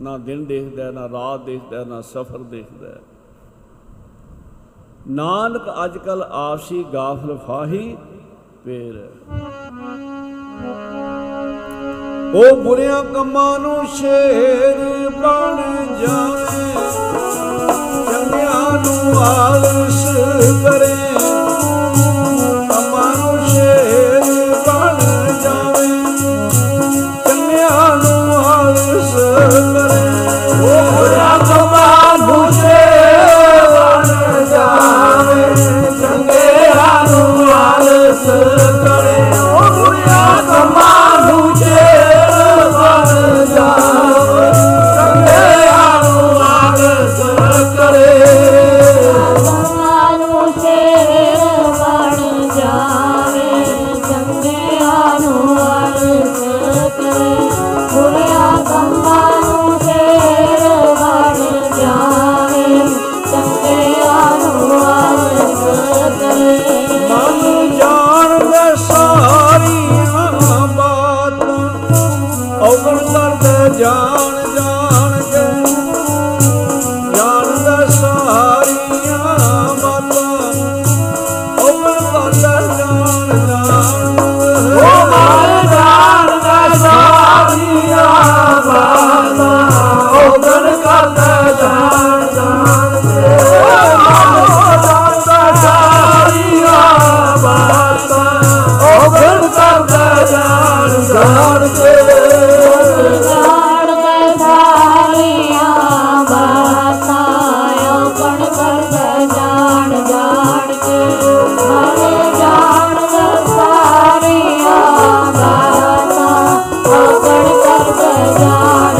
[0.00, 2.94] ਨਾ ਦਿਨ ਦੇਖਦਾ, ਨਾ ਰਾਤ ਦੇਖਦਾ, ਨਾ ਸਫਰ ਦੇਖਦਾ।
[5.08, 7.96] ਨਾਨਕ ਅੱਜ ਕੱਲ ਆਪਸੀ ਗਾਫਲ ਫਾਹੀ
[8.64, 9.10] ਪੇਰ
[12.34, 14.78] ਉਹ ਬੁਰਿਆਂ ਕੰਮਾਂ ਨੂੰ ਸ਼ੇਰ
[15.10, 15.56] ਬਣ
[15.96, 16.72] ਜਾਵੇ।
[18.06, 20.04] ਚੰਗਿਆਂ ਨੂੰ ਆਲਸ
[20.64, 21.01] ਕਰੇ।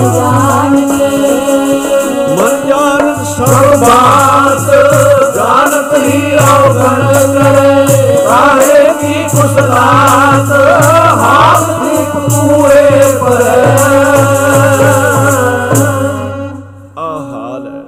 [0.04, 1.08] ਜਾਣ ਜਾਣ ਕੇ
[2.34, 4.70] ਮਨ ਜਾਣ ਸਰਬਾਤ
[5.36, 10.52] ਜਾਣਤ ਹੀ ਔਗਣ ਕਰੇ। ਕਾਹੇ ਕੀ ਕੁਸਲਾਤ
[11.20, 13.60] ਹਾਥ ਦੀ ਕੂਏ ਪਰੇ
[16.98, 17.82] ਆ ਹਾਲ ਹੈ।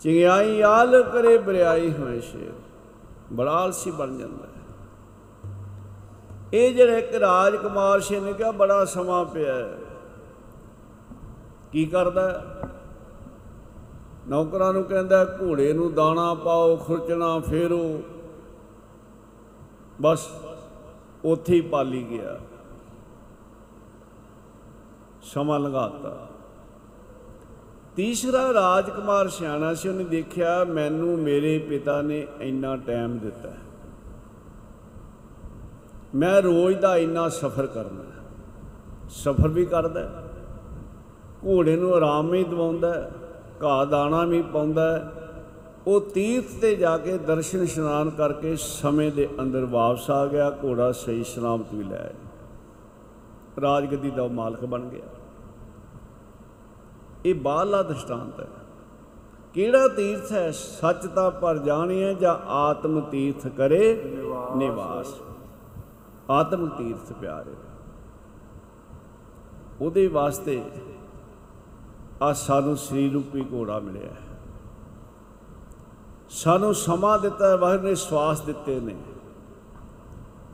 [0.00, 2.52] ਚਿੰਗਿਆਈ ਆਲ ਕਰੇ ਬਰਿਆਈ ਹੋਏ ਸ਼ੇਰ।
[3.32, 4.48] ਬੜਾ ਆਲਸੀ ਬਣ ਜਾਂਦਾ ਹੈ।
[6.54, 9.89] ਇਹ ਜਿਹੜਾ ਇੱਕ ਰਾਜਕੁਮਾਰ ਸੀ ਨੇ ਕਿਹਾ ਬੜਾ ਸਮਾਂ ਪਿਆ ਹੈ।
[11.72, 12.70] ਕੀ ਕਰਦਾ ਹੈ?
[14.28, 18.02] ਨੌਕਰਾਂ ਨੂੰ ਕਹਿੰਦਾ, ਘੋੜੇ ਨੂੰ ਦਾਣਾ ਪਾਓ, ਖੁਰਚਣਾ ਫੇਰੋ
[20.00, 20.28] ਬਸ,
[21.24, 22.38] ਉੱਥੇ ਹੀ ਪਾਲੀ ਗਿਆ
[25.22, 26.28] ਸਮਾਂ ਲੰਘਾਤਾ
[27.96, 33.58] ਤੀਸਰਾ ਰਾਜਕੁਮਾਰ ਸਿਆਣਾ ਸੀ, ਉਹਨੇ ਦੇਖਿਆ, ਮੈਨੂੰ ਮੇਰੇ ਪਿਤਾ ਨੇ ਇੰਨਾ ਟਾਈਮ ਦਿੱਤਾ ਹੈ।
[36.14, 38.24] ਮੈਂ ਰੋਜ਼ ਦਾ ਇੰਨਾ ਸਫ਼ਰ ਕਰਨਾ ਹੈ।
[39.08, 40.19] ਸਫ਼ਰ ਵੀ ਕਰਦਾ ਹੈ।
[41.46, 43.10] ਘੋੜੇ ਨੂੰ ਆਰਾਮ ਵੀ ਦਵਾਉਂਦਾ
[43.62, 45.12] ਘਾਹ ਦਾਣਾ ਵੀ ਪਾਉਂਦਾ।
[45.86, 50.92] ਉਹ ਤੀਰਥ ਤੇ ਜਾ ਕੇ ਦਰਸ਼ਨ ਇਸ਼ਨਾਨ ਕਰਕੇ ਸਮੇਂ ਦੇ ਅੰਦਰ ਵਾਪਸ ਆ ਗਿਆ ਘੋੜਾ
[50.92, 52.12] ਸਹੀ ਸਲਾਮਤ ਵੀ ਲੈ ਆਇਆ।
[53.60, 55.06] ਰਾਜਗੱਦੀ ਦਾ ਮਾਲਕ ਬਣ ਗਿਆ।
[57.24, 58.48] ਇਹ ਬਾਹਰਲਾ ਦ੍ਰਿਸ਼ਟਾਂਤ ਹੈ।
[59.54, 60.50] ਕਿਹੜਾ ਤੀਰਥ ਹੈ?
[60.50, 64.02] ਸੱਚ ਤਾਂ ਪਰ ਜਾਣੀਏ ਜਾਂ ਆਤਮ ਤੀਰਥ ਕਰੇ?
[64.56, 65.06] ਨਿਵਾਸ।
[66.30, 67.54] ਆਤਮ ਤੀਰਥ ਪਿਆਰੇ।
[69.80, 70.62] ਉਹਦੇ ਵਾਸਤੇ
[72.22, 74.28] ਆ ਸਾਨੂੰ ਸਰੀਰ ਰੂਪੀ ਘੋੜਾ ਮਿਲਿਆ। ਹੈ
[76.30, 78.94] ਸਾਨੂੰ ਸਮਾਂ ਦਿੱਤਾ ਹੈ ਵਾਹਿਗੁਰੂ ਨੇ ਸਵਾਸ ਦਿੱਤੇ ਨੇ।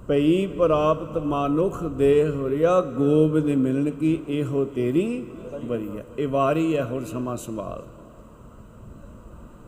[0.09, 5.27] ਪਈ ਪ੍ਰਾਪਤ ਮਾਨੁਖ ਦੇਹ ਹੋਰਿਆ ਗੋਬਿੰਦ ਮਿਲਣ ਕੀ ਇਹੋ ਤੇਰੀ
[5.65, 7.83] ਬਰੀ ਹੈ ਇਹ ਵਾਰੀ ਹੈ ਹੁਣ ਸਮਾਂ ਸੰਭਾਲ।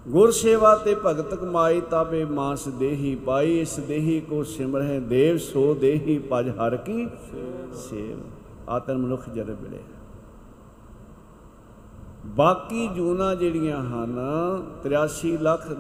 [0.09, 5.75] ਗੁਰ ਸੇਵਾ ਤੇ ਭਗਤ ਕਮਾਈ ਤਾਬੇ ਮਾਸ ਦੇਹੀ ਪਾਈ, ਇਸ ਦੇਹੀ ਕੋ ਸਿਮਰਹਿ ਦੇਵ, ਸੋ
[5.75, 7.07] ਦੇਹੀ ਪਜ ਹਰ ਕੀ
[7.81, 8.19] ਸੇਵ।
[8.71, 9.79] ਆਤਮ ਮਨੁੱਖ ਜਰ ਮਿਲੇ
[12.29, 14.19] ਬਾਕੀ ਜੂਨਾ ਜਿਹੜੀਆਂ ਹਨ
[14.83, 15.73] 83 ਲੱਖ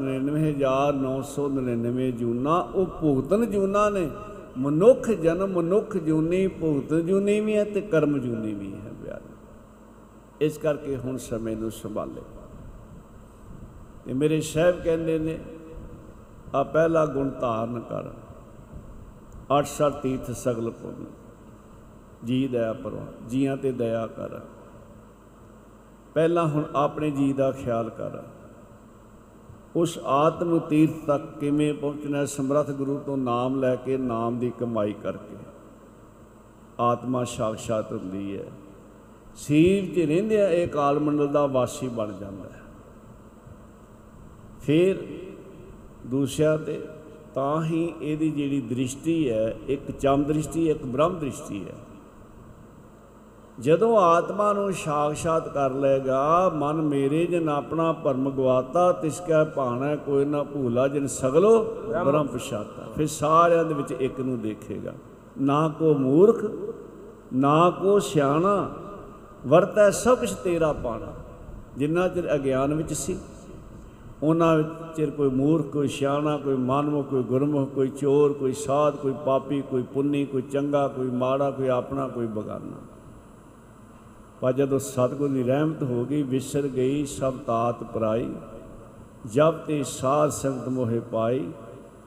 [0.92, 4.10] 99999 ਜੂਨਾ, ਉਹ ਭੁਗਤਨ ਜੂਨਾ ਨੇ।
[4.58, 9.24] ਮਨੁੱਖ ਜਨਮ, ਮਨੁੱਖ ਜੂਨੀ, ਭੁਗਤਨ ਜੂਨੀ ਵੀ ਹੈ ਤੇ ਕਰਮ ਜੂਨੀ ਵੀ ਹੈ ਪਿਆਰੇ
[10.40, 12.22] ਇਸ ਕਰਕੇ ਹੁਣ ਸਮੇਂ ਨੂੰ ਸੰਭਾਲੇ।
[14.06, 15.38] ਤੇ ਮੇਰੇ ਸਾਹਿਬ ਕਹਿੰਦੇ ਨੇ,
[16.54, 18.04] ਆ ਪਹਿਲਾ ਗੁਣ ਧਾਰਨ ਕਰ।
[19.58, 21.04] ਅੱਠ ਸਰ ਤੀਰਥ ਸਗਲ ਪੁੰਨ।
[22.24, 24.40] ਜੀ ਦਇਆ ਪਰਵਾ ਜੀਆਂ ਤੇ ਦਇਆ ਕਰ।
[26.14, 28.22] ਪਹਿਲਾਂ ਹੁਣ ਆਪਣੇ ਜੀ ਦਾ ਖਿਆਲ ਕਰ।
[29.76, 32.24] ਉਸ ਆਤਮ ਤੀਰਥ ਤੱਕ ਕਿਵੇਂ ਪਹੁੰਚਣਾ ਹੈ?
[32.24, 35.36] ਸਮਰੱਥ ਗੁਰੂ ਤੋਂ ਨਾਮ ਲੈ ਕੇ ਨਾਮ ਦੀ ਕਮਾਈ ਕਰਕੇ।
[36.80, 38.44] ਆਤਮਾ ਸਾਖਸ਼ਾਤ ਹੁੰਦੀ ਹੈ।
[39.34, 42.62] ਸੀਰ 'ਚ ਰਹਿੰਦੇ ਆ, ਇਹ ਕਾਲ ਮੰਡਲ ਦਾ ਵਾਸੀ ਬਣ ਜਾਂਦਾ ਹੈ।
[44.60, 45.06] ਫਿਰ
[46.06, 46.84] ਦੂਸਰਿਆਂ ਤੇ
[47.34, 51.74] ਤਾਂ ਹੀ ਇਹਦੀ ਜਿਹੜੀ ਦ੍ਰਿਸ਼ਟੀ ਹੈ, ਇੱਕ ਚਮ ਦ੍ਰਿਸ਼ਟੀ, ਇੱਕ ਬ੍ਰਹਮ ਦ੍ਰਿਸ਼ਟੀ ਹੈ।
[53.60, 59.94] ਜਦੋਂ ਆਤਮਾ ਨੂੰ ਸਾਖਸ਼ਾਤ ਕਰ ਲੇਗਾ ਮਨ ਮੇਰੇ ਜਨ ਆਪਣਾ ਭਰਮ ਗਵਾਤਾ ਤਿਸ ਕੈ ਭਾਣਾ
[59.96, 64.92] ਕੋਈ ਨਾ ਭੂਲਾ ਜਿਨ ਸਗਲੋ ਬ੍ਰਹਮ ਪਛਾਤਾ। ਫਿਰ ਸਾਰਿਆਂ ਦੇ ਵਿੱਚ ਇੱਕ ਨੂੰ ਦੇਖੇਗਾ।
[65.40, 66.44] ਨਾ ਕੋ ਮੂਰਖ
[67.34, 68.70] ਨਾ ਕੋ ਸਿਆਣਾ
[69.46, 71.12] ਵਰਤੈ ਸਭ ਕੁਛ ਤੇਰਾ ਪਾਣਾ।
[71.76, 73.16] ਜਿੰਨਾ ਚਿਰ ਅਗਿਆਨ ਵਿੱਚ ਸੀ
[74.22, 78.96] ਉਹਨਾਂ ਵਿੱਚ ਚਿਰ ਕੋਈ ਮੂਰਖ ਕੋਈ ਸਿਆਣਾ ਕੋਈ ਮਾਨਵ ਕੋਈ ਗੁਰਮੁਖ ਕੋਈ ਚੋਰ ਕੋਈ ਸਾਧ
[78.96, 82.80] ਕੋਈ ਪਾਪੀ ਕੋਈ ਪੁੰਨੀ ਕੋਈ ਚੰਗਾ ਕੋਈ ਮਾੜਾ ਕੋਈ ਆਪਣਾ ਕੋਈ ਬਗਾਨਾ।
[84.40, 88.28] ਪਰ ਜਦੋਂ ਸਤਿਗੁਰ ਦੀ ਰਹਿਮਤ ਹੋ ਗਈ, ਵਿਸਰ ਗਈ, ਸਭ ਤਾਤ ਪਰਾਈ।
[89.32, 91.50] ਜਬ ਤੇ ਸਾਧ ਸੰਗਤ ਮੋਹਿ ਪਾਈ,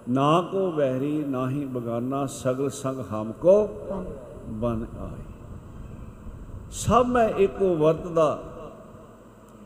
[0.09, 3.55] ਨਾ ਕੋ ਵਹਿਰੀ, ਨਾ ਹੀ ਬਗਾਨਾ, ਸਗਲ ਸੰਗ ਹਮ ਕੋ
[4.61, 5.23] ਬਨ ਆਈ।
[6.71, 8.39] ਸਭ ਮੈਂ ਏਕੋ ਵਰਤਦਾ,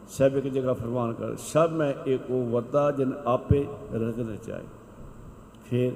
[0.10, 4.66] ਸਭ ਇੱਕ ਜਗ੍ਹਾ ਫਰਮਾਨ ਕਰ, ਸਭ ਮੈਂ ਏਕੋ ਵਰਤਾ ਜਿਨ ਆਪੇ ਰਗ ਰਚਾਈ
[5.66, 5.94] ਫਿਰ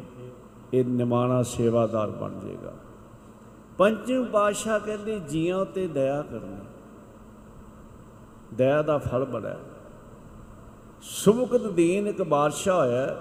[0.74, 2.74] ਇਹ ਨਿਮਾਣਾ ਸੇਵਾਦਾਰ ਬਣ ਜਾਏਗਾ
[3.80, 6.56] ਪੰਚਮ ਪਾਤਸ਼ਾਹ ਕਹਿੰਦੇ, ਜੀਆਂ ਉਤੇ ਦਇਆ ਕਰਨੀ।
[8.56, 9.60] ਦਇਆ ਦਾ ਫਲ ਬੜਾ ਹੈ
[11.02, 13.16] ਸੁਭਕਤ ਦੀਨ ਇੱਕ ਬਾਦਸ਼ਾਹ ਹੋਇਆ ਹੈ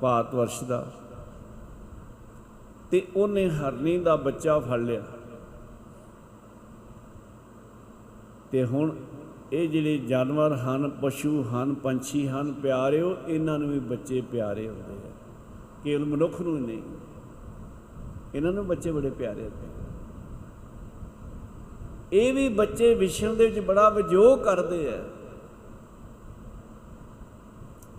[0.00, 0.86] ਭਾਰਤ ਵਰਸ਼ ਦਾ।
[2.90, 5.02] ਤੇ ਉਹਨੇ ਹਰਨੀ ਦਾ ਬੱਚਾ ਫੜ ਲਿਆ।
[8.50, 8.92] ਤੇ ਹੁਣ
[9.52, 15.08] ਇਹ ਜਿਹੜੇ ਜਾਨਵਰ ਹਨ, ਪਸ਼ੂ ਹਨ, ਪੰਛੀ ਹਨ, ਪਿਆਰਿਓ, ਇਹਨਾਂ ਨੂੰ ਵੀ ਬੱਚੇ ਪਿਆਰੇ ਹੁੰਦੇ
[15.08, 15.10] ਆ।
[15.84, 16.82] ਕੇਵਲ ਮਨੁੱਖ ਨੂੰ ਹੀ ਨਹੀਂ,
[18.34, 19.69] ਇਹਨਾਂ ਨੂੰ ਬੱਚੇ ਬੜੇ ਪਿਆਰੇ ਹੁੰਦੇ ਆ।
[22.12, 25.02] ਇਹ ਵੀ ਬੱਚੇ ਵਿਸ਼ਵ ਦੇ ਵਿੱਚ ਬੜਾ ਵਿਜੋਗ ਕਰਦੇ ਆ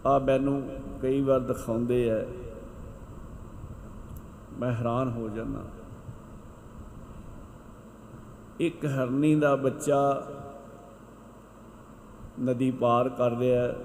[0.05, 0.61] ਆ ਮੈਨੂੰ
[1.01, 2.23] ਕਈ ਵਾਰ ਦਿਖਾਉਂਦੇ ਆ
[4.59, 5.63] ਮੈਂ ਹੈਰਾਨ ਹੋ ਜਾਂਦਾ
[8.59, 9.99] ਇੱਕ ਹਰਨੀ ਦਾ ਬੱਚਾ
[12.39, 13.75] ਨਦੀ ਪਾਰ ਕਰ ਰਿਹਾ ਹੈ।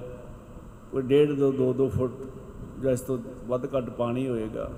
[0.90, 2.12] ਕੋਈ ਡੇਢ ਦੋ ਦੋ ਦੋ ਫੁੱਟ
[2.82, 4.68] ਜਾਂ ਇਸ ਤੋਂ ਵੱਧ ਘੱਟ ਪਾਣੀ ਹੋਏਗਾ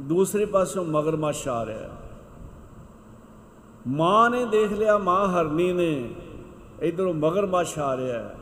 [0.00, 1.90] ਦੂਸਰੇ ਪਾਸੋਂ ਮਗਰਮੱਛ ਆ ਰਿਹਾ ਹੈ।
[3.88, 6.10] ਮਾਂ ਨੇ ਦੇਖ ਲਿਆ, ਮਾਂ ਹਰਨੀ ਨੇ।
[6.82, 8.36] ਇਧਰੋਂ ਮਗਰਮੱਛ ਆ ਰਿਹਾ ਹੈ।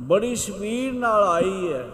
[0.00, 1.90] ਬੜੀ ਸਪੀਡ ਨਾਲ ਆਈ ਹੈ।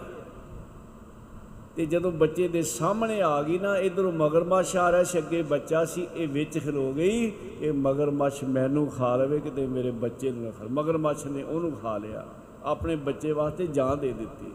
[1.75, 5.85] ਤੇ ਜਦੋਂ ਬੱਚੇ ਦੇ ਸਾਹਮਣੇ ਆ ਗਈ ਨਾ, ਇਧਰੋਂ ਮਗਰਮੱਛ ਆ ਰਿਹਾ ਸੀ ਅੱਗੇ ਬੱਚਾ
[5.85, 10.51] ਸੀ, ਇਹ ਵਿੱਚ ਖਲੋ ਗਈ। ਇਹ ਮਗਰਮੱਛ ਮੈਨੂੰ ਖਾ ਲਵੇ ਕਿਤੇ ਮੇਰੇ ਬੱਚੇ ਨੂੰ ਨਾ
[10.51, 12.25] ਖਾ ਲਵੇ। ਮਗਰਮੱਛ ਨੇ ਉਹਨੂੰ ਖਾ ਲਿਆ।
[12.63, 14.51] ਆਪਣੇ ਬੱਚੇ ਵਾਸਤੇ ਜਾਨ ਦੇ ਦਿੱਤੀ।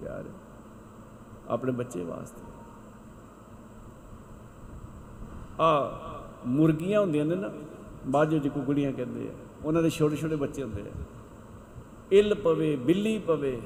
[0.00, 0.24] ਪਿਆਰ,
[1.48, 2.47] ਆਪਣੇ ਬੱਚੇ ਵਾਸਤੇ।
[5.60, 6.00] ਆ
[6.46, 7.50] ਮੁਰਗੀਆਂ ਹੁੰਦੀਆਂ ਨੇ ਨਾ,
[8.06, 9.32] ਬਾਜੋ ਚ ਕੁਕੜੀਆਂ ਕਹਿੰਦੇ ਆ,
[9.64, 10.92] ਉਹਨਾਂ ਦੇ ਛੋਟੇ ਛੋਟੇ ਬੱਚੇ ਹੁੰਦੇ ਆ।
[12.12, 13.60] ਇੱਲ ਪਵੇ, ਬਿੱਲੀ ਪਵੇ,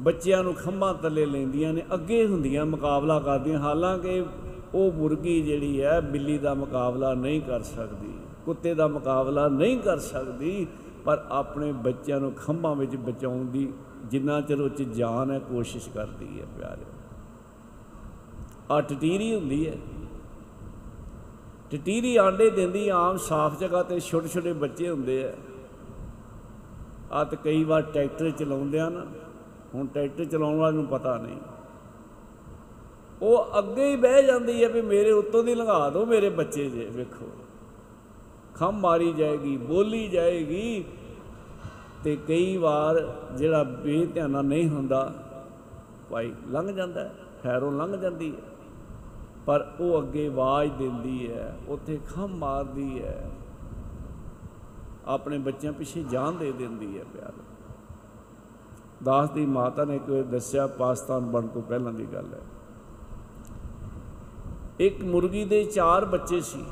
[0.00, 4.24] ਬੱਚਿਆਂ ਨੂੰ ਖੰਭਾਂ ਥੱਲੇ ਲੈਂਦੀਆਂ ਨੇ, ਅੱਗੇ ਹੁੰਦੀਆਂ ਮੁਕਾਬਲਾ ਕਰਦੀਆਂ, ਹਾਲਾਂਕਿ
[4.74, 8.12] ਉਹ ਮੁਰਗੀ ਜਿਹੜੀ ਹੈ ਬਿੱਲੀ ਦਾ ਮੁਕਾਬਲਾ ਨਹੀਂ ਕਰ ਸਕਦੀ,
[8.44, 10.66] ਕੁੱਤੇ ਦਾ ਮੁਕਾਬਲਾ ਨਹੀਂ ਕਰ ਸਕਦੀ,
[11.04, 13.72] ਪਰ ਆਪਣੇ ਬੱਚਿਆਂ ਨੂੰ ਖੰਭਾਂ ਵਿੱਚ ਬਚਾਉਣ ਦੀ
[14.04, 16.84] ਜਿੰਨਾ ਚਿਰ ਉਹ 'ਚ ਜਾਨ ਹੈ, ਕੋਸ਼ਿਸ਼ ਕਰਦੀ ਹੈ ਪਿਆਰੇ।
[18.70, 19.76] ਆ ਟਟੀਰੀ ਹੁੰਦੀ ਹੈ।
[21.74, 25.32] ਟਟੀਰੀ ਆਂਡੇ ਦਿੰਦੀ ਆਮ ਸਾਫ਼ ਜਗ੍ਹਾ ਤੇ ਛੋਟੇ ਛੋਟੇ ਬੱਚੇ ਹੁੰਦੇ ਆ।
[27.12, 29.06] ਆ ਤੇ ਕਈ ਵਾਰ ਟਰੈਕਟਰ ਚਲਾਉਂਦੇ ਆ ਨਾ
[29.74, 31.38] ਹੁਣ ਟਰੈਕਟਰ ਚਲਾਉਣ ਵਾਲੇ ਨੂੰ ਪਤਾ ਨਹੀਂ।
[33.22, 36.88] ਉਹ ਅੱਗੇ ਹੀ ਬਹਿ ਜਾਂਦੀ ਹੈ ਵੀ ਮੇਰੇ ਉੱਤੋਂ ਦੀ ਲੰਘਾ ਦਿਓ ਮੇਰੇ ਬੱਚੇ ਜੇ
[36.92, 37.28] ਵੇਖੋ।
[38.54, 40.84] ਖੰਮ ਮਾਰੀ ਜਾਏਗੀ ਬੋਲੀ ਜਾਏਗੀ।
[42.04, 45.12] ਤੇ ਕਈ ਵਾਰ ਜਿਹੜਾ ਬੇਧਿਆਨਾ ਨਹੀਂ ਹੁੰਦਾ
[46.10, 48.53] ਭਾਈ ਲੰਘ ਜਾਂਦਾ ਹੈ, ਖੈਰੋਂ ਲੰਘ ਜਾਂਦੀ ਹੈ
[49.46, 53.30] ਪਰ ਉਹ ਅੱਗੇ ਆਵਾਜ਼ ਦਿੰਦੀ ਹੈ, ਉੱਥੇ ਖੰਮ ਮਾਰਦੀ ਹੈ।
[55.06, 57.32] ਆਪਣੇ ਬੱਚਿਆਂ ਪਿੱਛੇ ਜਾਨ ਦੇ ਦਿੰਦੀ ਹੈ ਪਿਆਰ।
[59.04, 62.40] ਦਾਸ ਦੀ ਮਾਤਾ ਨੇ ਕੋਈ ਦੱਸਿਆ, ਪਾਕਿਸਤਾਨ ਬਣ ਤੋਂ ਪਹਿਲਾਂ ਦੀ ਗੱਲ ਹੈ।
[64.80, 66.64] ਇੱਕ ਮੁਰਗੀ ਦੇ ਚਾਰ ਬੱਚੇ ਸੀ।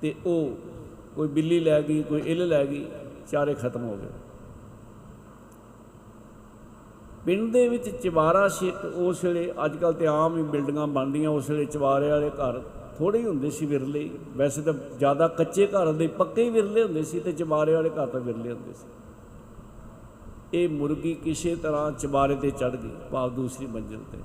[0.00, 0.56] ਤੇ ਉਹ
[1.16, 2.86] ਕੋਈ ਬਿੱਲੀ ਲੈ ਗਈ, ਕੋਈ ਇੱਲ ਲੈ ਗਈ,
[3.30, 4.10] ਚਾਰੇ ਖਤਮ ਹੋ ਗਏ।
[7.26, 11.30] ਪਿੰਡ ਦੇ ਵਿੱਚ ਚਵਾਰਾ ਸੀ ਇੱਕ ਉਸ ਵੇਲੇ ਅੱਜ ਕੱਲ ਤੇ ਆਮ ਹੀ ਬਿਲਡਿੰਗਾਂ ਬਣਦੀਆਂ,
[11.30, 12.60] ਉਸ ਵੇਲੇ ਚਵਾਰੇ ਵਾਲੇ ਘਰ
[12.98, 16.82] ਥੋੜੇ ਹੀ ਹੁੰਦੇ ਸੀ ਵਿਰਲੇ ਹੀ। ਵੈਸੇ ਤਾਂ ਜ਼ਿਆਦਾ ਕੱਚੇ ਘਰ ਹੁੰਦੇ, ਪੱਕੇ ਹੀ ਵਿਰਲੇ
[16.82, 18.86] ਹੁੰਦੇ ਸੀ ਤੇ ਚਵਾਰੇ ਵਾਲੇ ਘਰ ਤਾਂ ਵਿਰਲੇ ਹੁੰਦੇ ਸੀ।
[20.52, 24.18] ਇਹ ਮੁਰਗੀ ਕਿਸੇ ਤਰ੍ਹਾਂ ਚਵਾਰੇ ਤੇ ਚੜ ਗਈ, ਭਾਵ ਦੂਸਰੀ ਮੰਜ਼ਿਲ ਤੇ।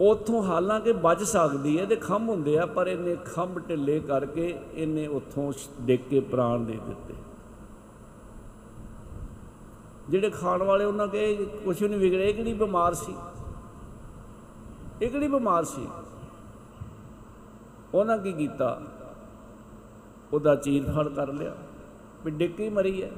[0.00, 5.06] ਉਥੋਂ ਹਾਲਾਂਕਿ ਬਚ ਸਕਦੀ ਹੈ ਤੇ ਖੰਭ ਹੁੰਦੇ ਆ, ਪਰ ਇਹਨੇ ਖੰਭ ਢਿੱਲੇ ਕਰਕੇ ਇਹਨੇ
[5.06, 7.14] ਉਥੋਂ ਡਿੱਗ ਕੇ ਪ੍ਰਾਣ ਦੇ ਦਿੱਤੇ।
[10.10, 11.34] ਜਿਹੜੇ ਖਾਣ ਵਾਲੇ ਉਹਨਾਂ ਕਹੇ
[11.64, 13.14] ਕੁਛ ਨਹੀਂ ਵਿਗੜਿਆ ਇਹ ਕਿਹੜੀ ਬਿਮਾਰ ਸੀ
[15.02, 15.86] ਇਹ ਕਿਹੜੀ ਬਿਮਾਰ ਸੀ,
[17.94, 18.80] ਉਹਨਾਂ ਕੀ ਕੀਤਾ?
[20.32, 21.54] ਉਹਦਾ ਚੀਰ ਫੜ ਕਰ ਲਿਆ,
[22.24, 23.10] ਵੀ ਡਿੱਕੀ ਮਰੀ ਹੈ।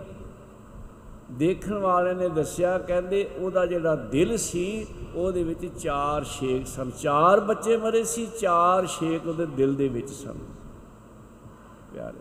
[1.32, 7.40] ਦੇਖਣ ਵਾਲਿਆਂ ਨੇ ਦੱਸਿਆ, ਕਹਿੰਦੇ ਉਹਦਾ ਜਿਹੜਾ ਦਿਲ ਸੀ, ਉਹਦੇ ਵਿੱਚ ਚਾਰ ਛੇਕ ਸਨ। ਚਾਰ
[7.40, 10.38] ਬੱਚੇ ਮਰੇ ਸੀ, ਚਾਰ ਛੇਕ ਉਹਦੇ ਦਿਲ ਦੇ ਵਿੱਚ ਸਨ।
[11.92, 12.20] ਪਿਆਰੇ,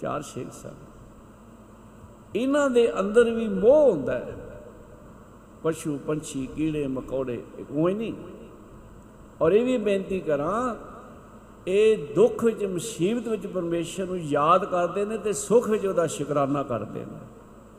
[0.00, 0.74] ਚਾਰ ਛੇਕ ਸਨ।
[2.36, 4.36] ਇਹਨਾਂ ਦੇ ਅੰਦਰ ਵੀ ਮੋਹ ਹੁੰਦਾ ਹੈ।
[5.62, 8.12] ਪਸ਼ੂ, ਪੰਛੀ, ਕੀੜੇ, ਮਕੌੜੇ, ਇਹ ਕੋਈ ਨਹੀਂ।
[9.42, 10.74] ਔਰ ਇਹ ਵੀ ਬੇਨਤੀ ਕਰਾਂ,
[11.66, 16.62] ਇਹ ਦੁੱਖ ਵਿੱਚ, ਮੁਸੀਬਤ ਵਿੱਚ ਪਰਮੇਸ਼ਰ ਨੂੰ ਯਾਦ ਕਰਦੇ ਨੇ ਤੇ ਸੁੱਖ ਵਿੱਚ ਉਹਦਾ ਸ਼ੁਕਰਾਨਾ
[16.62, 17.18] ਕਰਦੇ ਨੇ।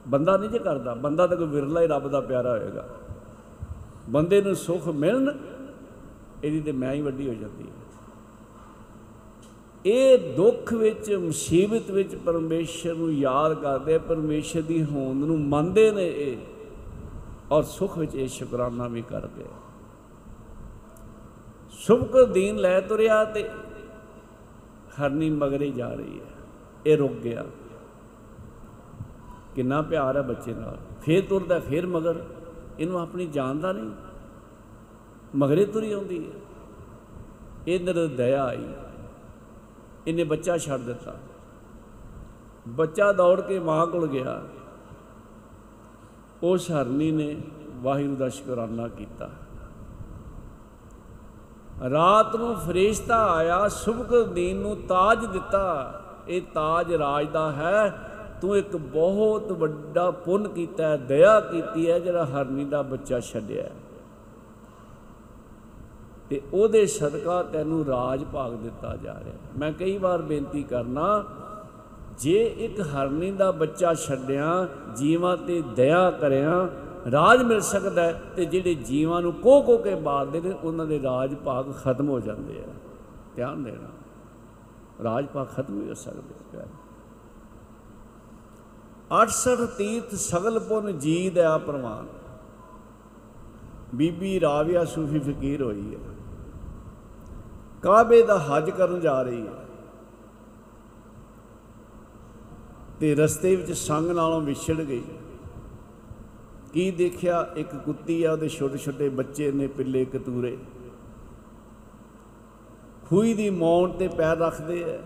[0.08, 2.90] ਬੰਦਾ ਨਹੀਂ ਜੇ ਕਰਦਾ, ਬੰਦਾ ਤਾਂ ਕੋਈ ਵਿਰਲਾ ਹੀ ਰੱਬ ਦਾ ਪਿਆਰਾ ਹੋਏਗਾ।
[4.10, 5.32] ਬੰਦੇ ਨੂੰ ਸੁੱਖ ਮਿਲਣ,
[6.44, 7.83] ਇਹਦੀ ਤੇ ਮੈਂ ਹੀ ਵੱਡੀ ਹੋ ਜਾਂਦੀ ਹੈ।
[9.86, 16.08] ਇਹ ਦੁੱਖ ਵਿੱਚ, ਮੁਸੀਬਤ ਵਿੱਚ ਪਰਮੇਸ਼ਰ ਨੂੰ ਯਾਦ ਕਰਦੇ ਪਰਮੇਸ਼ਰ ਦੀ ਹੋਂਦ ਨੂੰ ਮੰਨਦੇ ਨੇ
[16.08, 16.38] ਇਹ,
[17.52, 19.44] ਔਰ ਸੁੱਖ ਵਿੱਚ ਇਹ ਸ਼ੁਕਰਾਨਾ ਵੀ ਕਰਦੇ
[21.72, 23.50] ਸੁਭ ਦੀਨ ਲੈ ਤੁਰਿਆ ਤੇ
[25.00, 26.26] ਹਰਨੀ ਮਗਰੇ ਜਾ ਰਹੀ ਹੈ।
[26.86, 27.46] ਇਹ ਰੁਕ ਗਿਆ।
[29.56, 32.24] ਕਿੰਨਾ ਪਿਆਰ ਹੈ ਬੱਚੇ ਨਾਲ। ਫੇਰ ਤੁਰਦਾ, ਫੇਰ ਮਗਰ।
[32.80, 33.92] ਇਹਨੂੰ ਆਪਣੀ ਜਾਨ ਦਾ ਨਹੀਂ।
[35.36, 36.32] ਮਗਰੇ ਤੁਰੀ ਆਉਂਦੀ ਹੈ।
[37.68, 38.66] ਇਹਦਰ ਦਇਆ ਆਈ।
[40.08, 41.14] ਇਹਨੇ ਬੱਚਾ ਛੱਡ ਦਿੱਤਾ।
[42.68, 44.42] ਬੱਚਾ ਦੌੜ ਕੇ ਮਾਂ ਕੋਲ ਗਿਆ।
[46.44, 47.42] ਉਸ ਹਰਨੀ ਨੇ
[47.76, 49.30] ਵਾਹਿਗੁਰੂ ਦਾ ਸ਼ੁਕਰਾਨਾ ਕੀਤਾ।
[51.90, 58.10] ਰਾਤ ਨੂੰ ਫਰਿਸ਼ਤਾ ਆਇਆ ਸੁਬਕਦੀਨ ਨੂੰ ਤਾਜ ਦਿੱਤਾ। ਇਹ ਤਾਜ ਰਾਜ ਦਾ ਹੈ।
[58.42, 63.70] ਤੂੰ ਇੱਕ ਬਹੁਤ ਵੱਡਾ ਪੁੰਨ ਕੀਤਾ ਹੈ, ਦਇਆ ਕੀਤੀ ਹੈ, ਜਿਹੜਾ ਹਰਨੀ ਦਾ ਬੱਚਾ ਛੱਡਿਆ
[66.30, 71.24] ਤੇ ਉਹਦੇ ਸਦਕਾ ਤੈਨੂੰ ਰਾਜ ਭਾਗ ਦਿੱਤਾ ਜਾ ਰਿਹਾ। ਮੈਂ ਕਈ ਵਾਰ ਬੇਨਤੀ ਕਰਨਾ,
[72.20, 76.70] ਜੇ ਇੱਕ ਹਰਨੀ ਦਾ ਬੱਚਾ ਛੱਡਿਆ, ਜੀਵਾਂ ਤੇ ਦਇਆ ਕਰਿਆ,
[77.12, 81.02] ਰਾਜ ਮਿਲ ਸਕਦਾ ਹੈ ਤੇ ਜਿਹੜੇ ਜੀਵਾਂ ਨੂੰ ਕੋ ਕੋ ਕੇ ਮਾਰਦੇ ਨੇ, ਉਹਨਾਂ ਦੇ
[81.02, 82.74] ਰਾਜ ਭਾਗ ਖਤਮ ਹੋ ਜਾਂਦੇ ਆ।
[83.36, 83.90] ਧਿਆਨ ਦੇਣਾ,
[85.04, 86.70] ਰਾਜ ਭਾਗ ਖਤਮ ਹੀ ਹੋ ਸਕਦੇ, ਪਿਆਰੇ।
[89.12, 92.08] 68 ਤੀਰਥ ਸਗਲ ਪੁਨ ਜੀ ਦਇਆ ਪ੍ਰਮਾਨ
[93.96, 96.13] ਬੀਬੀ ਰਾਵਿਆ ਸੂਫੀ ਫਕੀਰ ਹੋਈ ਹੈ।
[97.84, 99.54] ਕਾਬੇ ਦਾ ਹਜ ਕਰਨ ਜਾ ਰਹੀ ਹੈ।
[103.00, 105.04] ਤੇ ਰਸਤੇ ਵਿੱਚ ਸੰਗ ਨਾਲੋਂ ਵਿਛੜ ਗਈ।
[106.74, 107.50] ਕੀ ਦੇਖਿਆ?
[107.56, 110.58] ਇੱਕ ਕੁੱਤੀ ਆ ਉਹਦੇ ਛੋਟੇ ਛੋਟੇ ਬੱਚੇ ਨੇ ਪਿੱਲੇ ਕਤੂਰੇ।
[113.10, 114.98] ਖੂਈ ਦੀ ਮੌਣ ਤੇ ਪੈਰ ਰੱਖਦੇ ਐ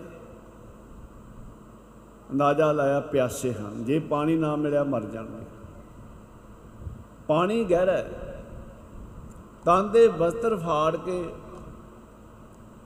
[2.32, 5.44] ਅੰਦਾਜ਼ਾ ਲਾਇਆ ਪਿਆਸੇ ਹਨ। ਜੇ ਪਾਣੀ ਨਾ ਮਿਲਿਆ ਮਰ ਜਾਣਗੇ।
[7.26, 8.44] ਪਾਣੀ ਗਹਿਰਾ ਹੈ।
[9.64, 11.24] ਤਨ ਦੇ ਵਸਤਰ ਫਾੜ ਕੇ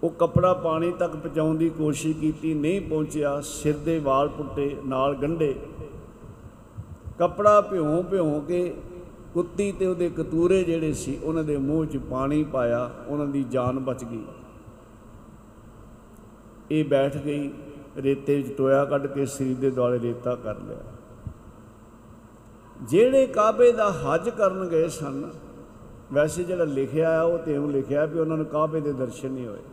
[0.02, 5.14] ਉਹ ਕਪੜਾ ਪਾਣੀ ਤੱਕ ਪਹੁੰਚਾਉਣ ਦੀ ਕੋਸ਼ਿਸ਼ ਕੀਤੀ, ਨਹੀਂ ਪਹੁੰਚਿਆ, ਸਿਰ ਦੇ ਵਾਲ ਪੁੱਟੇ, ਨਾਲ
[5.14, 5.54] ਗੰਢੇ।
[7.18, 8.74] ਕਪੜਾ ਭਿਉਂ ਭਿਉਂ ਕੇ
[9.34, 13.78] ਕੁੱਤੀ ਤੇ ਉਹਦੇ ਕਤੂਰੇ ਜਿਹੜੇ ਸੀ, ਉਹਨਾਂ ਦੇ ਮੂੰਹ 'ਚ ਪਾਣੀ ਪਾਇਆ, ਉਹਨਾਂ ਦੀ ਜਾਨ
[13.78, 14.24] ਬਚ ਗਈ।
[16.70, 17.50] ਇਹ ਬੈਠ ਗਈ,
[17.98, 20.82] ਰੇਤੇ ਵਿੱਚ ਟੋਇਆ ਕੱਢ ਕੇ ਸਰੀਰ ਦੇ ਦੁਆਲੇ ਰੇਤਾ ਕਰ ਲਿਆ।
[22.82, 25.30] ਜਿਹੜੇ ਕਾਬੇ ਦਾ ਹਜ ਕਰਨ ਗਏ ਸਨ,
[26.12, 29.46] ਵੈਸੇ ਜਿਹੜਾ ਲਿਖਿਆ ਆ, ਉਹ ਤੇ ਉਹ ਲਿਖਿਆ ਵੀ ਉਹਨਾਂ ਨੂੰ ਕਾਬੇ ਦੇ ਦਰਸ਼ਨ ਨਹੀਂ
[29.46, 29.71] ਹੋਏ।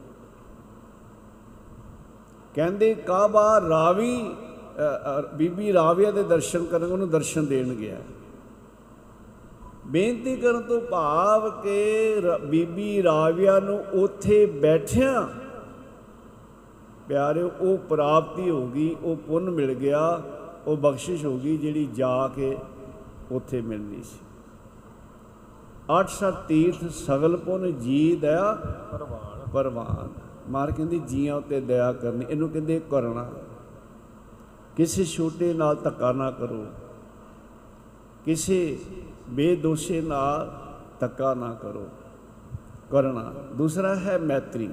[2.60, 7.98] ਕਹਿੰਦੇ ਕਾਬਾ ਰਾਵੀ ਅ, ਅ, ਬੀਬੀ ਰਾਵੀਆ ਦੇ ਦਰਸ਼ਨ ਕਰਨ ਉਹਨੂੰ ਦਰਸ਼ਨ ਦੇਣ ਗਿਆ।
[9.86, 15.28] ਬੇਨਤੀ ਕਰਨ ਤੋਂ ਭਾਵ ਕਿ ਰ- ਬੀਬੀ ਰਾਵੀਆ ਨੂੰ ਉੱਥੇ ਬੈਠਿਆਂ
[17.08, 20.22] ਪਿਆਰਿਓ ਉਹ ਪ੍ਰਾਪਤੀ ਹੋ ਗਈ ਉਹ ਪੁੰਨ ਮਿਲ ਗਿਆ
[20.68, 22.58] ਉਹ ਬਖਸ਼ਿਸ਼ ਹੋ ਗਈ ਜਿਹੜੀ ਜਾ ਕੇ
[23.32, 24.20] ਉੱਥੇ ਮਿਲਣੀ ਸੀ।
[26.00, 28.54] ਅੱਠ ਸੱਤ ਤੀਰਥ ਸਗਲ ਪੁੰਨ ਜੀ ਦਇਆ
[28.92, 33.30] ਪਰਵਾਨ ਪਰਵਾਨ। ਮਾਰ ਕਹਿੰਦੀ, ਜੀਆਂ ਉੱਤੇ ਦਇਆ ਕਰਨੀ। ਇਹਨੂੰ ਕਹਿੰਦੇ ਕਰਨਾ
[34.78, 36.66] ਕਿਸੇ ਛੋਟੇ ਨਾਲ ਧੱਕਾ ਨਾ ਕਰੋ।
[38.26, 38.80] ਕਿਸੇ
[39.30, 40.62] ਬੇਦੋਸ਼ੇ ਨਾਲ
[41.00, 41.88] ਧੱਕਾ ਨਾ ਕਰੋ।
[42.92, 44.70] ਕਰਨਾ ਦੂਸਰਾ ਹੈ ਮੈਤਰੀ।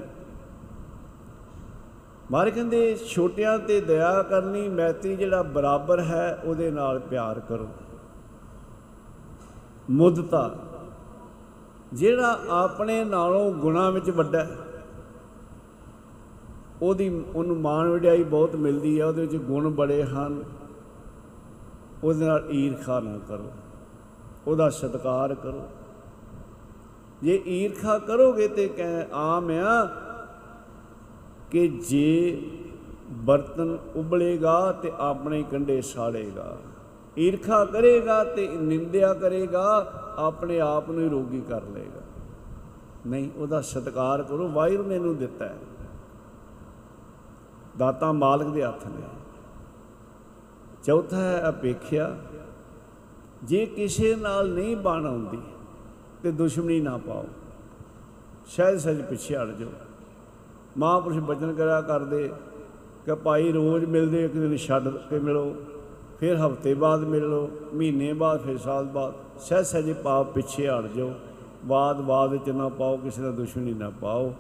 [2.31, 7.69] ਮਾਰ ਕਹਿੰਦੇ, ਛੋਟਿਆਂ ਤੇ ਦਇਆ ਕਰਨੀ, ਮੈਤਰੀ ਜਿਹੜਾ ਬਰਾਬਰ ਹੈ, ਉਹਦੇ ਨਾਲ ਪਿਆਰ ਕਰੋ।
[9.91, 10.55] ਮੁੱਦਤਾ
[11.93, 14.57] ਜਿਹੜਾ ਆਪਣੇ ਨਾਲੋਂ ਗੁਣਾ ਵਿੱਚ ਵੱਡਾ ਹੈ
[16.83, 20.43] ਉਹਦੀ ਉਹਨੂੰ ਮਾਣ ਵਡਿਆਈ ਬਹੁਤ ਮਿਲਦੀ ਹੈ ਉਹਦੇ ਵਿੱਚ ਗੁਣ ਬੜੇ ਹਨ।
[22.05, 23.51] ਉਹਦੇ ਨਾਲ ਈਰਖਾ ਨਾ ਕਰੋ,
[24.47, 25.63] ਉਹਦਾ ਸਤਿਕਾਰ ਕਰੋ।
[27.23, 29.85] ਜੇ ਈਰਖਾ ਕਰੋਗੇ ਤੇ ਕਹਿ, ਆਮ ਆ
[31.51, 32.43] ਕਿ ਜੇ
[33.11, 36.57] ਬਰਤਨ ਉਬਲੇਗਾ ਤੇ ਆਪਣੇ ਕੰਡੇ ਸਾੜੇਗਾ।
[37.19, 42.03] ਈਰਖਾ ਕਰੇਗਾ ਤੇ ਨਿੰਦਿਆ ਕਰੇਗਾ, ਆਪਣੇ ਆਪ ਨੂੰ ਹੀ ਰੋਗੀ ਕਰ ਲਏਗਾ।
[43.07, 45.59] ਨਹੀਂ, ਉਹਦਾ ਸਤਿਕਾਰ ਕਰੋ, ਵਾਹਿਗੁਰੂ ਨੇ ਇਹਨੂੰ ਦਿੱਤਾ ਹੈ।
[47.79, 49.03] ਦਾਤਾ ਮਾਲਕ ਦੇ ਹੱਥ ਨੇ
[50.85, 52.17] ਚੌਥਾ ਹੈ ਅਪੇਖਿਆ।
[53.45, 55.39] ਜੇ ਕਿਸੇ ਨਾਲ ਨਹੀਂ ਬਣ ਆਉਂਦੀ
[56.23, 57.25] ਤੇ ਦੁਸ਼ਮਣੀ ਨਾ ਪਾਓ
[58.47, 59.69] ਸ਼ਾਇਦ ਸੱਜ ਪਿੱਛੇ ਹਟ ਜਾਓ।
[60.79, 62.31] ਮਹਾਂਪੁਰਸ਼ ਬਚਨ ਕਰਿਆ ਕਰਦੇ
[63.07, 65.55] ਕਿ ਭਾਈ ਰੋਜ਼ ਮਿਲਦੇ, ਇੱਕ ਦਿਨ ਛੱਡ ਕੇ ਮਿਲੋ,
[66.21, 70.87] ਫਿਰ ਹਫ਼ਤੇ ਬਾਅਦ ਮਿਲ ਲਓ ਮਹੀਨੇ ਬਾਅਦ, ਫਿਰ ਸਾਲ ਬਾਅਦ। ਸਹਿ ਸਹਿਜੇ ਪਾਪ ਪਿੱਛੇ ਹਟ
[70.87, 71.13] ਜਾਓ।
[71.65, 74.35] ਬਾਦ ਬਾਦ ਚ ਨਾ ਪਾਓ, ਕਿਸੇ ਦਾ ਦੁਸ਼ਮਣੀ ਨਾ ਪਾਓ।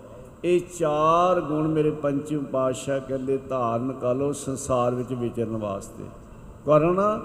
[0.47, 6.05] ਇਹ ਚਾਰ ਗੁਣ ਮੇਰੇ ਪੰਚਮ ਪਾਤਸ਼ਾਹ ਕਹਿੰਦੇ, ਧਾਰਨ ਕਰ ਲਓ ਸੰਸਾਰ ਵਿੱਚ ਵਿਚਰਨ ਵਾਸਤੇ।
[6.67, 7.21] ਕਰੁਣਾ,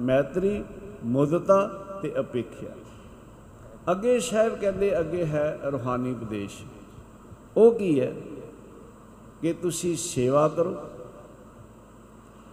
[0.00, 0.64] ਮੈਤਰੀ,
[1.04, 1.66] ਮੁਦਤਾ
[2.02, 2.70] ਤੇ ਅਪੇਖਿਆ।
[3.90, 6.62] ਅੱਗੇ ਸਾਹਿਬ ਕਹਿੰਦੇ, ਅੱਗੇ ਹੈ ਰੂਹਾਨੀ ਉਪਦੇਸ਼।
[7.56, 8.14] ਉਹ ਕੀ ਹੈ?
[9.42, 10.76] ਕਿ ਤੁਸੀਂ ਸੇਵਾ ਕਰੋ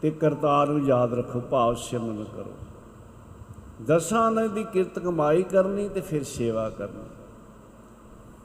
[0.01, 2.53] ਤੇ ਕਰਤਾਰ ਨੂੰ ਯਾਦ ਰੱਖੋ, ਭਾਵ ਸਿਮਰਨ ਕਰੋ।
[3.85, 7.16] ਦਸਾਂ ਨੇ ਦੀ ਕਿਰਤ ਕਮਾਈ ਕਰਨੀ ਤੇ ਫਿਰ ਸੇਵਾ ਕਰਨੀ।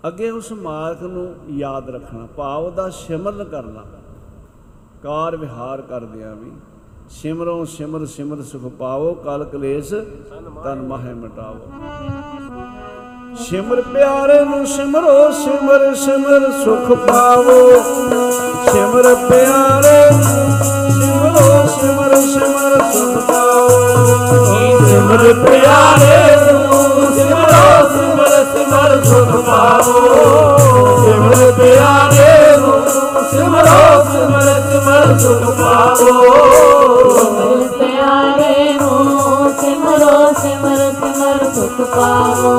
[0.07, 3.83] ਅੱਗੇ ਉਸ ਮਾਰਗ ਨੂੰ ਯਾਦ ਰੱਖਣਾ, ਭਾਵ ਦਾ ਸਿਮਰਨ ਕਰਨਾ।
[5.03, 6.51] ਕਾਰ ਵਿਹਾਰ ਕਰਦਿਆਂ ਵੀ,
[7.11, 9.95] ਸਿਮਰੋ ਸਿਮਰ ਸਿਮਰ ਸੁਖ ਪਾਵੋ, ਕਲ ਕਲੇਸ਼
[10.65, 11.71] ਤਨ ਮਾਹੇ ਮਿਟਾਵੋ।
[13.39, 17.61] ਸਿਮਰ ਪਿਆਰੇ ਨੂੰ ਸਿਮਰੋ ਸਿਮਰ ਸਿਮਰ ਸੁਖ ਪਾਵੋ।
[18.73, 20.49] ਸਿਮਰ ਪਿਆਰੇ ਨੂੰ
[20.91, 23.69] ਸਿਮਰੋ ਸਿਮਰ ਸਿਮਰ ਸੁਖ ਪਾਵੋ।
[24.87, 26.83] ਸਿਮਰ ਪਿਆਰੇ ਨੂੰ
[27.15, 28.22] ਸਿਮਰੋ ਸਿਮਰ ਸਿਮਰ
[29.03, 30.57] ਸੁਖ ਪਾਓ
[30.99, 32.73] ਸਿਮਰ ਪਿਆਰੇ ਨੂੰ
[33.31, 42.53] ਸਿਮਰੋ ਸਿਮਰ ਸਿਮਰ ਸੁਖ ਪਾਓ ਸਿਮਰ ਪਿਆਰੇ ਨੂੰ ਸਿਮਰੋ ਸਿਮਰ ਸਿਮਰ ਸੁਖ ਪਾਵੋ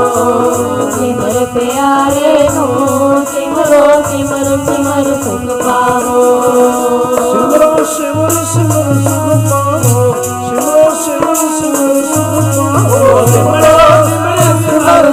[0.91, 6.23] ਸਿਮਰ ਪਿਆਰੇ ਨੂੰ ਸਿਮਰੋ ਸਿਮਰ ਸਿਮਰ ਸੁਖ ਪਾਓ
[7.23, 10.12] ਸਿਮਰੋ ਸਿਮਰ ਸਿਮਰ ਸੁਖ ਪਾਵੋ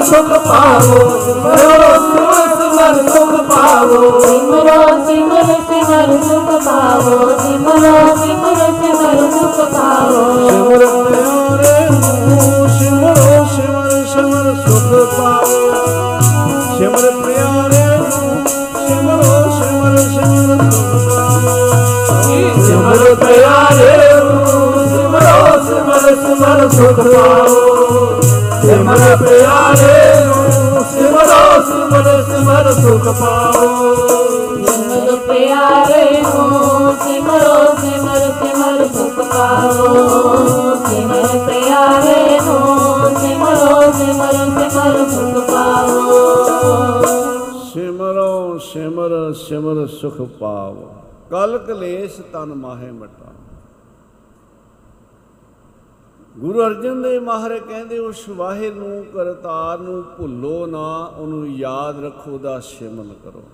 [0.00, 1.72] ਸੁਖ ਪਾਵੋ ਸਿਮਰੋ
[2.50, 11.88] ਸਿਮਰ ਸੁਖ ਪਾਵੋ ਸਿਮਰੋ ਸਿਮਰ ਸਿਮਰ ਸੁਖ ਪਾਵੋ ਸਿਮਰੋ ਸਿਮਰ ਸਿਮਰ ਸੁਖ ਪਾਵੋ ਸਿਮਰ ਪਿਆਰੇ
[11.90, 15.58] ਨੂੰ ਸਿਮਰੋ ਸਿਮਰ ਸਿਮਰ ਸੁਖ ਪਾਵੋ
[16.78, 18.46] ਸਿਮਰ ਪਿਆਰੇ ਨੂੰ
[18.78, 23.92] ਸਿਮਰੋ ਸਿਮਰ ਸਿਮਰ ਸੁਖ ਪਾਵੋ ਸਿਮਰ ਪਿਆਰੇ
[24.22, 27.79] ਨੂੰ ਸਿਮਰੋ ਸਿਮਰ ਸਿਮਰ ਸੁਖ ਪਾਵੋ
[29.16, 33.94] ਪਿਆਰੇ ਨੂੰ ਸਿਮਰੋ ਸਿਮਰ ਸਿਮਰ ਸੁਖ ਪਾਵੋ
[34.66, 39.88] ਸਿਮਰ ਪਿਆਰੇ ਨੂੰ ਸਿਮਰੋ ਸਿਮਰ ਸਿਮਰ ਸੁਖ ਪਾਵੋ
[40.86, 46.18] ਸਿਮਰ ਪਿਆਰੇ ਨੂੰ ਸਿਮਰੋ ਸਿਮਰ ਸਿਮਰ ਸੁਖ ਪਾਵੋ
[47.72, 50.76] ਸਿਮਰੋ ਸਿਮਰ ਸਿਮਰ ਸੁਖ ਪਾਵ
[51.30, 53.32] ਕਲ ਕਲੇਸ਼ ਤਨ ਮਾਹੇ ਮਟਾ।
[56.38, 62.38] ਗੁਰੂ ਅਰਜਨ ਦੇਵ ਮਹਾਰਾਜ ਕਹਿੰਦੇ, ਉਸ ਵਾਹਿਰ ਨੂੰ ਕਰਤਾਰ ਨੂੰ ਭੁੱਲੋ ਨਾ, ਉਹਨੂੰ ਯਾਦ ਰੱਖੋ
[62.38, 63.44] ਦਾ ਸਿਮਰਨ ਕਰੋ।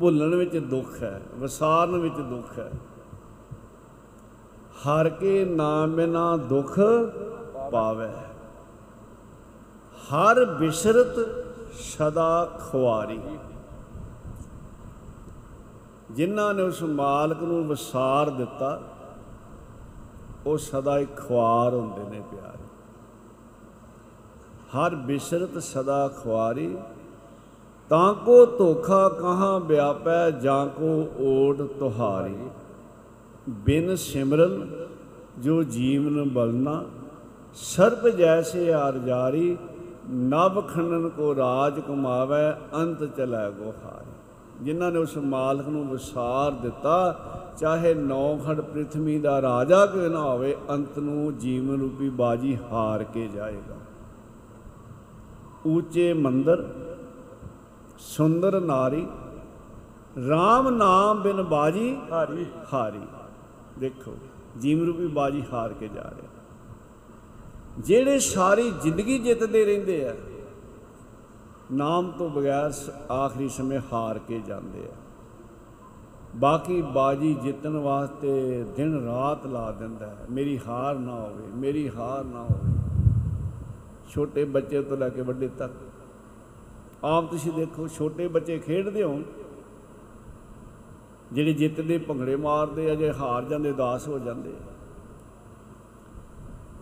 [0.00, 2.72] ਭੁੱਲਣ ਵਿੱਚ ਦੁੱਖ ਹੈ, ਵਿਸਾਰਨ ਵਿੱਚ ਦੁੱਖ ਹੈ।
[4.82, 6.80] ਹਰ ਕੇ ਨਾਮ ਬਿਨਾ ਦੁੱਖ
[7.72, 8.08] ਪਾਵੇ।
[9.96, 11.44] ਹਰ ਬਿਸਰਤ
[11.74, 13.20] ਸਦਾ ਖੁਆਰੀ।
[16.10, 18.80] ਜਿਨ੍ਹਾਂ ਨੇ ਉਸ ਮਾਲਕ ਨੂੰ ਵਿਸਾਰ ਦਿੱਤਾ
[20.46, 22.58] ਉਹ ਸਦਾ ਹੀ ਖੁਆਰ ਹੁੰਦੇ ਨੇ ਪਿਆਰੇ।
[24.76, 26.76] ਹਰ ਬਿਸਰਤ ਸਦਾ ਖੁਆਰੀ,
[27.90, 32.36] ਤਾਂ ਕੋ ਧੋਖਾ ਕਹਾਂ ਵਿਆਪੈ, ਜਾਂ ਕੋ ਓਟ ਤੁਹਾਰੀ।
[33.48, 34.66] ਬਿਨ ਸਿਮਰਨ
[35.38, 36.82] ਜੋ ਜੀਵਨ ਬਲਨਾ,
[37.54, 39.56] ਸਰਪ ਜੈਸੇ ਆਰ ਜਾਰੀ
[40.10, 47.14] ਨਭ ਖੰਡਨ ਕੋ ਰਾਜ ਕਮਾਵੇ, ਅੰਤ ਚਲੇ ਗੋਹਾਰੀ ਜਿਨ੍ਹਾਂ ਨੇ ਉਸ ਮਾਲਕ ਨੂੰ ਵਿਸਾਰ ਦਿੱਤਾ
[47.58, 53.04] ਚਾਹੇ ਨੌ ਖੰਡ ਪ੍ਰਿਥਵੀ ਦਾ ਰਾਜਾ ਕਿਉਂ ਨਾ ਹੋਵੇ ਅੰਤ ਨੂੰ ਜੀਵਨ ਰੂਪੀ ਬਾਜੀ ਹਾਰ
[53.04, 53.76] ਕੇ ਜਾਏਗਾ।
[55.66, 56.74] ਉੱਚੇ ਮੰਦਰ
[57.98, 59.06] ਸੁੰਦਰ ਨਾਰੀ
[60.18, 63.00] RAM ਨਾਮ ਬਿਨ ਬਾਜੀ ਹਾਰੀ। ਹਾਰੀ।
[63.78, 64.16] ਦੇਖੋ
[64.58, 66.28] ਜੀਵਨ ਰੂਪੀ ਬਾਜੀ ਹਾਰ ਕੇ ਜਾ ਰਹੇ।
[67.78, 70.14] ਜਿਹੜੇ ਸਾਰੀ ਜ਼ਿੰਦਗੀ ਜਿੱਤਦੇ ਰਹਿੰਦੇ ਆ
[71.72, 72.72] ਨਾਮ ਤੋਂ ਬਗੈਰ
[73.12, 75.01] ਆਖਰੀ ਸਮੇਂ ਹਾਰ ਕੇ ਜਾਂਦੇ ਆ।
[76.36, 82.24] ਬਾਕੀ ਬਾਜੀ ਜਿੱਤਣ ਵਾਸਤੇ ਦਿਨ ਰਾਤ ਲਾ ਦਿੰਦਾ ਹੈ। ਮੇਰੀ ਹਾਰ ਨਾ ਹੋਵੇ, ਮੇਰੀ ਹਾਰ
[82.24, 82.72] ਨਾ ਹੋਵੇ।
[84.08, 85.72] ਛੋਟੇ ਬੱਚੇ ਤੋਂ ਲੈ ਕੇ ਵੱਡੇ ਤੱਕ।
[87.04, 89.22] ਆਪ ਤੁਸੀਂ ਦੇਖੋ, ਛੋਟੇ ਬੱਚੇ ਖੇਡਦੇ ਹੋਣ,
[91.32, 94.72] ਜਿਹੜੇ ਜਿੱਤਦੇ ਭੰਗੜੇ ਮਾਰਦੇ ਆ, ਜੇ ਹਾਰ ਜਾਂਦੇ, ਉਦਾਸ ਹੋ ਜਾਂਦੇ ਆ।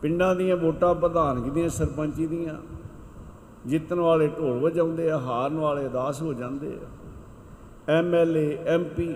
[0.03, 2.55] ਪਿੰਡਾਂ ਦੀਆਂ ਵੋਟਾਂ ਪ੍ਰਧਾਨਗੀ ਦੀਆਂ, ਸਰਪੰਚੀ ਦੀਆਂ,
[3.67, 9.15] ਜਿੱਤਣ ਵਾਲੇ ਢੋਲ ਵਜਾਉਂਦੇ ਆ, ਹਾਰਨ ਵਾਲੇ ਉਦਾਸ ਹੋ ਜਾਂਦੇ ਆ। ਐਮਐਲਏ ਐਮਪੀ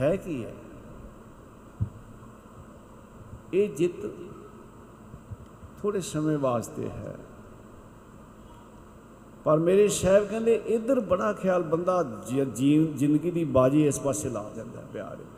[0.00, 0.54] ਹੈ ਕੀ ਹੈ?
[3.54, 4.10] ਇਹ ਜਿੱਤ
[5.82, 7.18] ਥੋੜੇ ਸਮੇਂ ਵਾਸਤੇ ਹੈ।
[9.44, 14.28] ਪਰ ਮੇਰੇ ਸਾਹਿਬ ਕਹਿੰਦੇ, ਇਧਰ ਬੜਾ ਖਿਆਲ ਬੰਦਾ ਜ- ਜੀਵ ਜ਼ਿੰਦਗੀ ਦੀ ਬਾਜੀ ਇਸ ਪਾਸੇ
[14.28, 15.28] ਲਾ ਦਿੰਦਾ ਹੈ ਪਿਆਰ ਵਿੱਚ।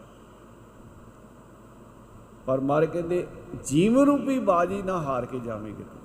[2.47, 3.27] ਪਰ ਮਾਰੇ ਕਹਿੰਦੇ
[3.65, 5.99] ਜੀਵਨ ਰੂਪੀ ਬਾਜੀ ਨਾ ਹਾਰ ਕੇ ਜਾਵੇਂਗੇ ਤੂੰ।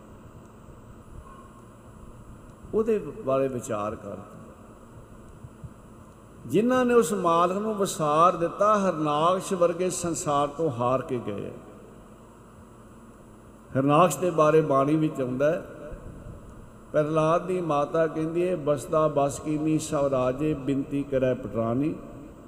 [2.73, 4.17] ਉਹਦੇ ਬਾਰੇ ਵਿਚਾਰ ਕਰ।
[6.47, 11.51] ਜਿਨ੍ਹਾਂ ਨੇ ਉਸ ਮਾਲਕ ਨੂੰ ਵਿਸਾਰ ਦਿੱਤਾ, ਹਰਨਾਕਸ਼ ਵਰਗੇ ਸੰਸਾਰ ਤੋਂ ਹਾਰ ਕੇ ਗਏ।
[13.77, 15.61] ਹਰਨਾਕਸ਼ ਦੇ ਬਾਰੇ ਬਾਣੀ ਵਿੱਚ ਆਉਂਦਾ ਹੈ,
[16.91, 21.93] ਪ੍ਰਹਲਾਦ ਦੀ ਮਾਤਾ ਕਹਿੰਦੀ ਹੈ ਬਸਦਾ ਬਸ ਕੀਨੀ, ਸਭ ਰਾਜੇ ਬਿੰਤੀ ਕਰੈ ਪਟਰਾਨੀ।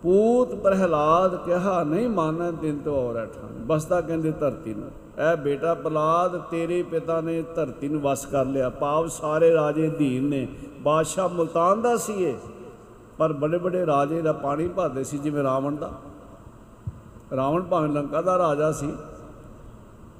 [0.01, 5.73] ਪੂਤ ਪ੍ਰਹਲਾਦ ਕਿਹਾ, ਨਹੀਂ ਮਾਨੈ, ਦਿਨ ਤੋਂ ਔਰ ਠਾਨ ਬਸਦਾ ਕਹਿੰਦੇ, ਧਰਤੀ ਨੂੰ। ਐ ਬੇਟਾ
[5.73, 10.47] ਪ੍ਰਹਲਾਦ, ਤੇਰੇ ਪਿਤਾ ਨੇ ਧਰਤੀ ਨੂੰ ਵਸ ਕਰ ਲਿਆ। ਪਾਵ ਸਾਰੇ ਰਾਜੇ ਧੀਨ ਨੇ।
[10.79, 12.33] ਬਾਦਸ਼ਾਹ ਮੁਲਤਾਨ ਦਾ ਸੀ ਇਹ
[13.17, 15.91] ਪਰ ਬੜੇ ਬੜੇ ਰਾਜੇ ਦਾ ਪਾਣੀ ਭਰਦੇ ਸੀ, ਜਿਵੇਂ ਰਾਵਣ ਦਾ।
[17.35, 18.91] ਰਾਵਣ ਭਾਵੇਂ ਲੰਕਾ ਦਾ ਰਾਜਾ ਸੀ,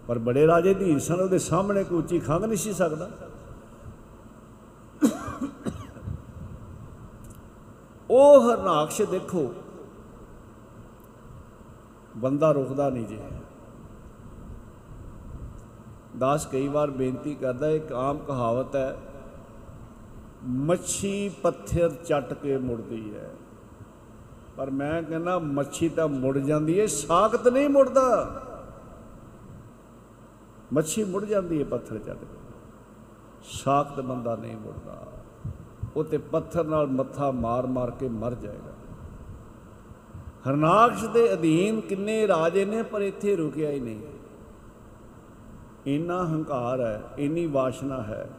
[0.07, 3.09] ਪਰ ਬੜੇ ਰਾਜੇ ਧੀਰ ਸਨ, ਉਹਦੇ ਸਾਹਮਣੇ ਕੋਈ ਉੱਚੀ ਖੰਗ ਨਹੀਂ ਸੀ ਸਕਦਾ।
[8.09, 9.53] ਉਹ ਹਰਨਾਕਸ਼ ਦੇਖੋ,
[12.17, 13.19] ਬੰਦਾ ਰੁਕਦਾ ਨਹੀਂ ਜੇ।
[16.17, 18.95] ਦਾਸ ਕਈ ਵਾਰ ਬੇਨਤੀ ਕਰਦਾ, ਇੱਕ ਆਮ ਕਹਾਵਤ ਹੈ
[20.47, 23.31] ਮੱਛੀ ਪੱਥਰ ਚੱਟ ਕੇ ਮੁੜਦੀ ਹੈ।
[24.57, 28.41] ਪਰ ਮੈਂ ਕਹਿੰਦਾ, ਮੱਛੀ ਤਾਂ ਮੁੜ ਜਾਂਦੀ ਹੈ ਸਾਖਤ ਨਹੀਂ ਮੁੜਦਾ।
[30.73, 32.37] ਮੱਛੀ ਮੁੜ ਜਾਂਦੀ ਹੈ ਪੱਥਰ ਚੱਟ ਕੇ।
[33.43, 35.07] ਸਾਖਤ ਬੰਦਾ ਨਹੀਂ ਮੁੜਦਾ।
[35.95, 38.71] ਉਹ ਤੇ ਪੱਥਰ ਨਾਲ ਮੱਥਾ ਮਾਰ ਮਾਰ ਕੇ ਮਰ ਜਾਏਗਾ।
[40.49, 43.99] ਹਰਨਾਕਸ਼ ਦੇ ਅਧੀਨ ਕਿੰਨੇ ਰਾਜੇ ਨੇ, ਪਰ ਇੱਥੇ ਰੁਕਿਆ ਹੀ ਨਹੀਂ।
[45.87, 48.29] ਇੰਨਾ ਹੰਕਾਰ ਹੈ, ਇੰਨੀ ਵਾਸ਼ਨਾ ਹੈ।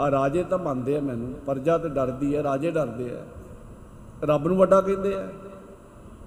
[0.00, 3.24] ਆ ਰਾਜੇ ਤਾਂ ਮੰਨਦੇ ਆ ਮੈਨੂੰ, ਪ੍ਰਜਾ ਤੇ ਡਰਦੀ ਹੈ ਰਾਜੇ ਡਰਦੇ ਆ।
[4.24, 5.28] ਰੱਬ ਨੂੰ ਵੱਡਾ ਕਹਿੰਦੇ ਆ।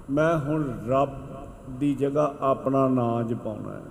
[0.10, 1.10] ਮੈਂ ਹੁਣ ਰੱਬ
[1.70, 3.82] ਦੀ ਜਗ੍ਹਾ ਆਪਣਾ ਨਾਂ ਜਪਾਉਣਾ ਹੈ।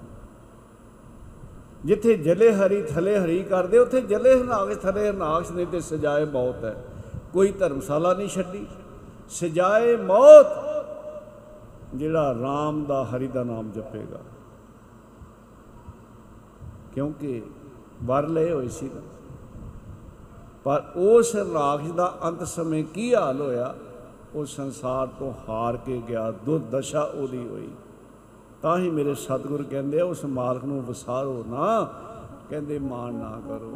[1.85, 6.65] ਜਿੱਥੇ ਜਲੇ ਹਰੀ, ਥਲੇ ਹਰੀ ਕਰਦੇ, ਉੱਥੇ ਜਲੇ ਹਨਾਕਸ਼ ਥਲੇ ਹਨਾਕਸ਼ ਨਹੀਂ ਤੇ ਸਜਾਏ ਮੌਤ
[6.65, 6.85] ਹੈ।
[7.33, 8.67] ਕੋਈ ਧਰਮਸ਼ਾਲਾ ਨਹੀਂ ਛੱਡੀ।
[9.29, 10.47] ਸਜਾਏ ਮੌਤ,
[11.95, 14.19] ਜਿਹੜਾ RAM ਦਾ ਹਰੀ ਦਾ ਨਾਮ ਜਪੇਗਾ।
[16.95, 17.43] ਕਿਉਂਕਿ
[18.03, 19.01] ਵਰ ਲਏ ਹੋਏ ਸੀ ਨਾ।
[20.67, 23.75] ਪਰ ਉਸ ਰਾਖਸ਼ ਦਾ ਅੰਤ ਸਮੇਂ ਕੀ ਹਾਲ ਹੋਇਆ?
[24.35, 27.69] ਉਹ ਸੰਸਾਰ ਤੋਂ ਹਾਰ ਕੇ ਗਿਆ, ਦੁਰਦਸ਼ਾ ਉਹਦੀ ਹੋਈ।
[28.63, 31.89] ਤਾਂ ਹੀ ਮੇਰੇ ਸਤਿਗੁਰ ਕਹਿੰਦੇ ਆ, ਉਸ ਮਾਲਕ ਨੂੰ ਵਿਸਾਰੋ ਨਾ,
[32.51, 33.71] ਕਹਿੰਦੇ ਮਾਣ ਨਾ ਕਰੋ।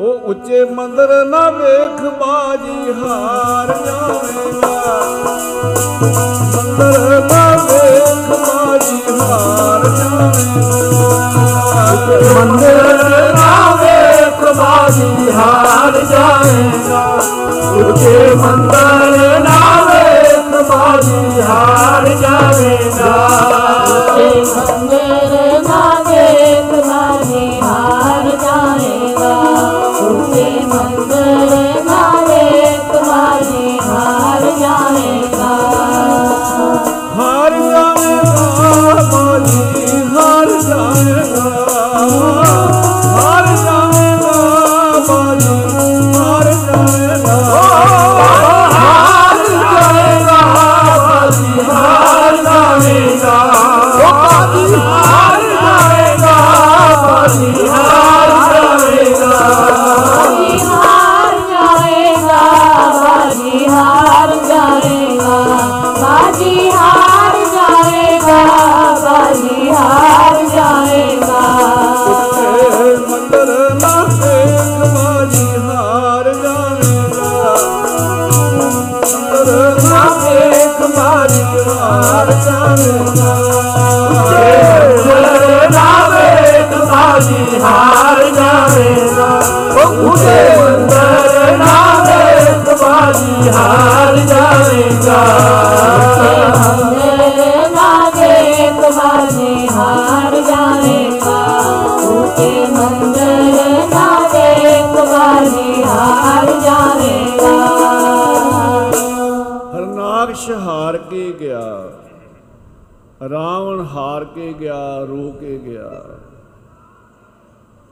[0.00, 5.00] ਉਹ ਉੱਚੇ ਮੰਦਰ ਨਾ ਵੇਖ ਬਾਜੀ ਹਾਰ ਜਾਵੇਗਾ
[6.54, 10.74] ਮੰਦਰ ਨਾ ਵੇਖ ਬਾਜੀ ਹਾਰ ਜਾਵੇਗਾ
[12.34, 13.95] ਮੰਦਰ ਨਾਵੇ
[14.46, 17.00] ਪ੍ਰਭਾਜੀ ਹਾਰ ਜਾਏਗਾ।
[17.78, 23.14] ਉੱਚੇ ਮੰਦਰ ਨਾਵੇ ਪ੍ਰਭਾਜੀ ਹਾਰ ਜਾਏਗਾ
[23.88, 25.45] ਉੱਚੇ ਮੰਦਰ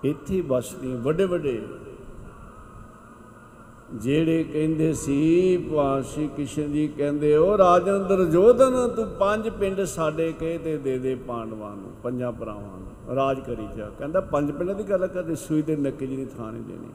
[0.04, 1.60] ਇੱਥੇ ਬਸਦੀ ਵੱਡੇ ਵੱਡੇ।
[3.94, 10.32] ਜਿਹੜੇ ਕਹਿੰਦੇ ਸੀ, ਭਗਵਾਨ ਸ਼੍ਰੀ ਕ੍ਰਿਸ਼ਨ ਜੀ ਕਹਿੰਦੇ ਉਹ ਰਾਜਨ ਦੁਰਯੋਧਨ, ਤੂੰ ਪੰਜ ਪਿੰਡ ਸਾਡੇ
[10.32, 14.74] ਕਹੇ ਤੇ ਦੇ ਦੇ ਪਾਂਡਵਾਂ ਨੂੰ, ਪੰਜਾਂ ਭਰਾਵਾਂ ਨੂੰ। ਰਾਜ ਕਰੀ ਜਾ। ਕਹਿੰਦਾ, ਪੰਜ ਪਿੰਡਾਂ
[14.74, 16.92] ਦੀ ਗੱਲ ਕਰਦੇ, ਸੂਈ ਦੇ ਨੱਕੇ ਜਿਹੀ ਥਾਂ ਨਹੀਂ ਦੇਣੀ।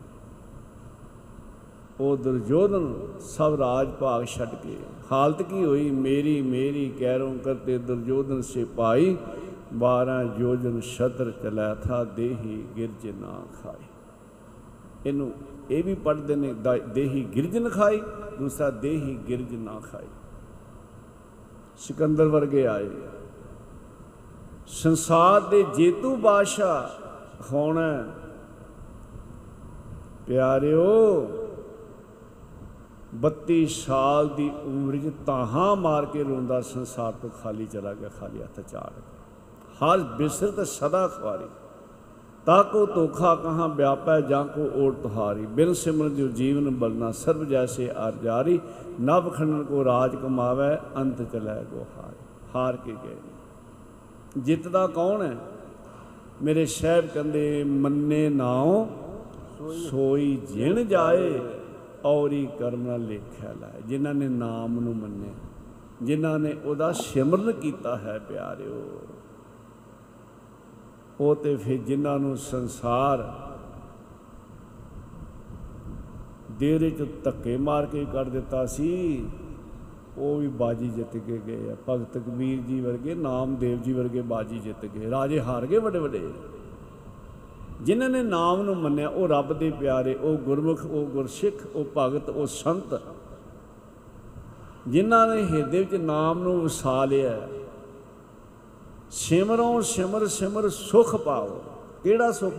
[1.99, 4.75] ਉਹ ਦੁਰਯੋਧਨ ਸਭ ਰਾਜ ਭਾਗ ਛੱਡ ਕੇ,
[5.11, 5.89] ਹਾਲਤ ਕੀ ਹੋਈ?
[5.91, 9.15] ਮੇਰੀ ਮੇਰੀ ਕਹਿਰੋਂ ਕਰਤੇ ਦੁਰਯੋਧਨ ਸਿਪਾਈ
[9.77, 13.85] 12 ਯੋਜਨ ਸ਼ਤਰ ਚਲਾ ਥਾ ਦੇਹੀ ਗਿਰਜ ਨਾ ਖਾਈ
[15.05, 15.33] ਇਹਨੂੰ
[15.71, 18.01] ਇਹ ਵੀ ਪੜ੍ਹਦੇ ਨੇ ਦਾ- ਦੇਹੀ ਗਿਰਜ ਨ ਖਾਈ
[18.39, 20.07] ਦੂਸਰਾ ਦੇਹੀ ਗਿਰਜ ਨਾ ਖਾਈ
[21.77, 22.89] ਸਿਕੰਦਰ ਵਰਗੇ ਆਏ।
[24.67, 27.01] ਸੰਸਾਰ ਦੇ ਜੇਤੂ ਬਾਦਸ਼ਾਹ
[27.53, 28.07] ਹੋਣਾ
[30.27, 31.27] ਪਿਆਰਿਓ
[33.15, 38.41] 32 ਸਾਲ ਦੀ ਉਮਰ 'ਚ ਤਾਹਾਂ ਮਾਰ ਕੇ ਰੋਂਦਾ, ਸੰਸਾਰ ਤੋਂ ਖਾਲੀ ਚਲਾ ਗਿਆ, ਖਾਲੀ
[38.41, 39.18] ਹੱਥ ਚਾੜ ਕੇ।
[39.83, 41.45] ਹਰ ਬਿਸਰਤ ਸਦਾ ਖਵਾਰੀ
[42.45, 47.89] ਤਾਕੋ ਤੋਖਾ ਕਹਾਂ ਵਿਆਪੈ, ਜਾਂ ਕੋ ਓਟ ਤੁਹਾਰੀ। ਬਿਨ ਸਿਮਰਨ ਜੋ ਜੀਵਨ ਬਲਨਾ, ਸਰਬ ਜੈਸੇ
[47.97, 48.59] ਆਰ ਜਾਰੀ।
[49.01, 52.13] ਨਭ ਖੰਡਨ ਕੋ ਰਾਜ ਕਮਾਵੇ, ਅੰਤ ਚਲੇ ਗੋ ਹਾਰ।
[52.55, 53.17] ਹਾਰ ਕੇ ਗਏ
[54.37, 55.35] ਜਿੱਤਦਾ ਕੌਣ ਹੈ?
[56.43, 58.85] ਮੇਰੇ ਸ਼ਹਿਬ ਕੰਦੇ ਮੰਨੇ ਨਾਉ,
[59.89, 61.39] ਸੋਈ ਜਿਣ ਜਾਏ,
[62.05, 65.33] ਔਰੀ ਕਰਮ ਨਾਲ ਲੇਖਿਆ ਲਾਏ ਜਿਨ੍ਹਾਂ ਨੇ ਨਾਮ ਨੂੰ ਮੰਨਿਆ,
[66.03, 68.83] ਜਿਨ੍ਹਾਂ ਨੇ ਉਹਦਾ ਸਿਮਰਨ ਕੀਤਾ ਹੈ ਪਿਆਰਿਓ।
[71.19, 73.33] ਉਹ ਤੇ ਫਿਰ ਜਿਨ੍ਹਾਂ ਨੂੰ ਸੰਸਾਰ
[76.51, 79.25] ਦੇਰੇ ਚ ਧੱਕੇ ਮਾਰ ਕੇ ਕੱਢ ਦਿੱਤਾ ਸੀ,
[80.17, 84.59] ਉਹ ਵੀ ਬਾਜੀ ਜਿੱਤ ਕੇ ਗਏ ਆ। ਭਗਤ ਕਬੀਰ ਜੀ ਵਰਗੇ, ਨਾਮਦੇਵ ਜੀ ਵਰਗੇ ਬਾਜੀ
[84.59, 86.29] ਜਿੱਤ ਗਏ। ਰਾਜੇ ਹਾਰ ਗਏ ਵੱਡੇ ਵੱਡੇ।
[87.81, 92.29] ਜਿਨ੍ਹਾਂ ਨੇ ਨਾਮ ਨੂੰ ਮੰਨਿਆ, ਉਹ ਰੱਬ ਦੇ ਪਿਆਰੇ, ਉਹ ਗੁਰਮੁਖ, ਉਹ ਗੁਰਸਿੱਖ, ਉਹ ਭਗਤ,
[92.29, 93.01] ਉਹ ਸੰਤ।
[94.87, 97.47] ਜਿਨ੍ਹਾਂ ਨੇ ਹਿਰਦੇ ਵਿੱਚ ਨਾਮ ਨੂੰ ਵਸਾ ਲਿਆ
[99.11, 101.61] ਸਿਮਰੋ ਸਿਮਰ ਸਿਮਰ ਸੁਖ ਪਾਓ।
[102.03, 102.53] ਕਿਹੜਾ ਸੁਖ?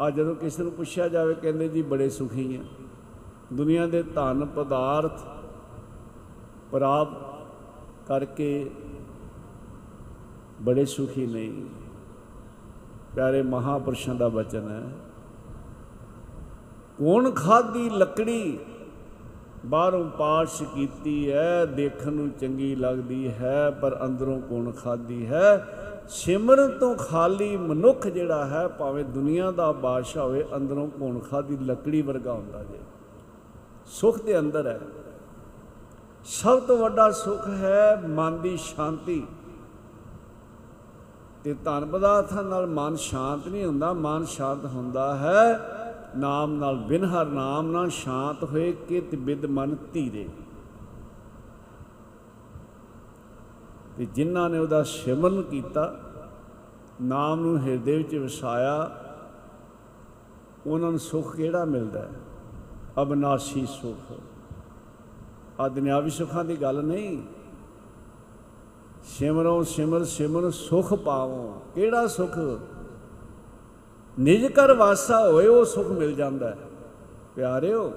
[0.00, 2.60] ਆ ਜਦੋਂ ਕਿਸੇ ਨੂੰ ਪੁੱਛਿਆ ਜਾਵੇ, ਕਹਿੰਦੇ ਜੀ ਬੜੇ ਸੁਖੀ ਆ।
[3.52, 5.20] ਦੁਨੀਆ ਦੇ ਧਨ ਪਦਾਰਥ
[6.72, 7.46] ਪ੍ਰਾਪਤ
[8.08, 8.70] ਕਰਕੇ
[10.62, 11.66] ਬੜੇ ਸੁਖੀ ਨਹੀਂ
[13.14, 14.92] ਪਿਆਰੇ ਮਹਾਪੁਰਸ਼ਾਂ ਦਾ ਬਚਨ ਹੈ।
[16.98, 18.58] ਕੌਣ ਖਾਦੀ ਲੱਕੜੀ?
[19.66, 26.78] ਬਾਹਰੋਂ ਪਾਸ਼ ਕੀਤੀ ਹੈ, ਦੇਖਣ ਨੂੰ ਚੰਗੀ ਲੱਗਦੀ ਹੈ, ਪਰ ਅੰਦਰੋਂ ਕੌਣ ਖਾਦੀ ਹੈ। ਸਿਮਰਨ
[26.78, 32.32] ਤੋਂ ਖਾਲੀ ਮਨੁੱਖ ਜਿਹੜਾ ਹੈ, ਭਾਵੇਂ ਦੁਨੀਆ ਦਾ ਬਾਦਸ਼ਾਹ ਹੋਵੇ, ਅੰਦਰੋਂ ਕੌਣ ਖਾਦੀ ਲੱਕੜੀ ਵਰਗਾ
[32.32, 32.78] ਹੁੰਦਾ ਜੇ।
[33.86, 34.80] ਸੁਖ ਦੇ ਅੰਦਰ ਹੈ।
[36.24, 39.26] ਸਭ ਤੋਂ ਵੱਡਾ ਸੁਖ ਹੈ ਮਨ ਦੀ ਸ਼ਾਂਤੀ।
[41.44, 45.60] ਤੇ ਧਨ ਪਦਾਰਥਾਂ ਨਾਲ ਮਨ ਸ਼ਾਂਤ ਨਹੀਂ ਹੁੰਦਾ, ਮਨ ਸ਼ਾਂਤ ਹੁੰਦਾ ਹੈ।
[46.16, 50.28] ਨਾਮ ਨਾਲ ਬਿਨ ਹਰ ਨਾਮ ਨਾਲ ਸ਼ਾਂਤ ਹੋਏ ਕਿਤ ਬਿਦ ਮਨ ਧੀਰੇ।
[53.96, 56.00] ਤੇ ਜਿਨ੍ਹਾਂ ਨੇ ਉਹਦਾ ਸਿਮਰਨ ਕੀਤਾ,
[57.02, 58.90] ਨਾਮ ਨੂੰ ਹਿਰਦੇ ਵਿੱਚ ਵਸਾਇਆ,
[60.66, 62.10] ਉਹਨਾਂ ਨੂੰ ਸੁਖ ਕਿਹੜਾ ਮਿਲਦਾ ਹੈ?
[63.02, 64.20] ਅਬਨਾਸੀ ਸੁਖ।
[65.60, 67.22] ਆ ਦੁਨਿਆਵੀ ਸੁੱਖਾਂ ਦੀ ਗੱਲ ਨਹੀਂ।
[69.04, 72.38] ਸਿਮਰੋ ਸਿਮਰ ਸਿਮਰ ਸੁਖ ਪਾਵੋ। ਕਿਹੜਾ ਸੁਖ?
[74.20, 76.58] ਨਿਜ ਕਰ ਵਾਸਾ ਹੋਏ ਉਹ ਸੁਖ ਮਿਲ ਜਾਂਦਾ ਹੈ।
[77.36, 77.92] ਪਿਆਰਿਓ,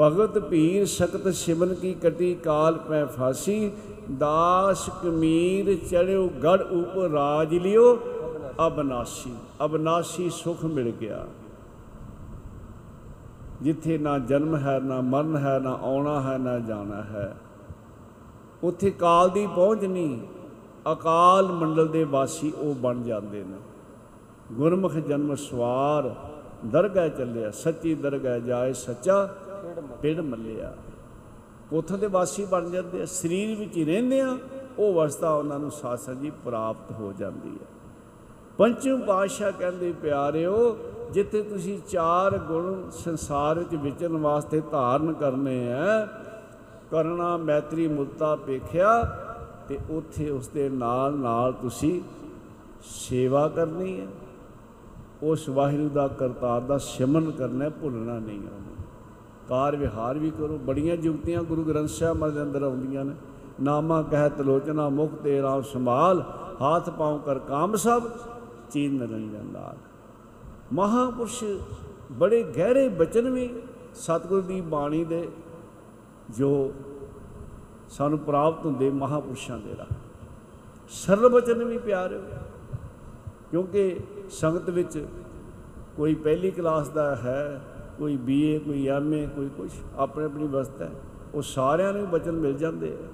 [0.00, 3.70] ਭਗਤ ਪੀਰ ਸ਼ਕਤ ਸਿਮਨ ਕੀ ਕਟੀ ਕਾਲ ਪੈ ਫਾਸੀ,
[4.18, 7.98] ਦਾਸ ਕਮੀਰ ਚੜਿਓ ਗੜ ਉਪਰ ਰਾਜ ਲਿਓ
[8.66, 11.26] ਅਬਨਾਸੀ ਅਬਨਾਸੀ ਸੁਖ ਮਿਲ ਗਿਆ।
[13.62, 17.36] ਜਿੱਥੇ ਨਾ ਜਨਮ ਹੈ, ਨਾ ਮਰਨ ਹੈ, ਨਾ ਆਉਣਾ ਹੈ, ਨਾ ਜਾਣਾ ਹੈ।
[18.62, 20.18] ਉੱਥੇ ਕਾਲ ਦੀ ਪਹੁੰਚ ਨਹੀਂ,
[20.92, 23.56] ਅਕਾਲ ਮੰਡਲ ਦੇ ਵਾਸੀ ਉਹ ਬਣ ਜਾਂਦੇ ਨੇ।
[24.52, 26.14] ਗੁਰਮੁਖ ਜਨਮ ਸਵਾਰ,
[26.64, 29.28] ਦਰਗਾਹ ਚੱਲਿਆ, ਸੱਚੀ ਦਰਗਾਹ ਜਾਏ ਸੱਚਾ,
[30.02, 30.72] ਪਿੜ ਮੱਲਿਆ।
[31.72, 34.36] ਉਥੋਂ ਦੇ ਵਾਸੀ ਬਣ ਜਾਂਦੇ ਆ, ਸਰੀਰ ਵਿੱਚ ਹੀ ਰਹਿੰਦੇ ਆ,
[34.78, 37.66] ਉਹ ਅਵਸਥਾ ਉਹਨਾਂ ਨੂੰ ਸਾਸਾ ਜੀ ਪ੍ਰਾਪਤ ਹੋ ਜਾਂਦੀ ਹੈ
[38.58, 40.76] ਪੰਚਮ ਪਾਤਸ਼ਾਹ ਕਹਿੰਦੇ, ਪਿਆਰਿਓ,
[41.12, 46.06] ਜਿੱਥੇ ਤੁਸੀਂ ਚਾਰ ਗੁਣ ਸੰਸਾਰ ਵਿੱਚ ਵਿਚਰਨ ਵਾਸਤੇ ਧਾਰਨ ਕਰਨੇ ਆ
[46.90, 49.02] ਕਰਨਾ ਮੈਤਰੀ, ਮੁਕਤਾ ਪੇਖਿਆ
[49.68, 52.00] ਤੇ ਉੱਥੇ ਉਸ ਦੇ ਨਾਲ ਨਾਲ ਤੁਸੀਂ
[52.82, 54.06] ਸੇਵਾ ਕਰਨੀ ਹੈ
[55.22, 58.76] ਉਸ ਵਾਹਿਗੁਰੂ ਦਾ ਕਰਤਾਰ ਦਾ ਸਿਮਰਨ ਕਰਨਾ ਹੈ, ਭੁੱਲਣਾ ਨਹੀਂ ਉਹਨੂੰ।
[59.48, 63.14] ਕਾਰ ਵਿਹਾਰ ਵੀ ਕਰੋ। ਬੜੀਆਂ ਜੁਗਤੀਆਂ ਗੁਰੂ ਗ੍ਰੰਥ ਸਾਹਿਬ ਮਹਾਰਾਜ ਦੇ ਅੰਦਰ ਆਉਂਦੀਆਂ ਨੇ।
[63.60, 66.24] ਨਾਮਾ ਕਹਿਤ ਲੋਚਨਾ ਮੁਖ ਤੇ ਰਾਮ ਸੰਭਾਲ
[66.60, 68.02] ਹਾਥ ਪਾਉ ਕਰ ਕਾਮ ਸਭ
[68.70, 69.76] ਚੀਨ ਨਿਰੰਜਨ ਲਾਲ।
[70.72, 71.44] ਮਹਾਪੁਰਸ਼
[72.12, 73.48] ਬੜੇ ਗਹਿਰੇ ਬਚਨ ਵੀ
[73.94, 75.28] ਸਤਿਗੁਰ ਦੀ ਬਾਣੀ ਦੇ
[76.30, 76.72] ਜੋ
[77.88, 79.94] ਸਾਨੂੰ ਪ੍ਰਾਪਤ ਹੁੰਦੇ ਮਹਾਪੁਰਸ਼ਾਂ ਦੇ ਰਾਹ।
[80.88, 82.20] ਸਰਲ ਬਚਨ ਵੀ ਪਿਆਰੇ
[83.50, 84.00] ਕਿਉਂਕਿ
[84.32, 84.98] ਸੰਗਤ ਵਿੱਚ
[85.96, 87.60] ਕੋਈ ਪਹਿਲੀ ਕਲਾਸ ਦਾ ਹੈ,
[87.98, 90.90] ਕੋਈ ਬੀਏ ਕੋਈ ਐਮਏ ਕੋਈ ਕੁਝ ਆਪਣੇ ਆਪਣੀ ਵਸਤਾ ਹੈ,
[91.34, 93.08] ਉਹ ਸਾਰਿਆਂ ਨੂੰ ਬਚਨ ਮਿਲ ਜਾਂਦੇ ਆ।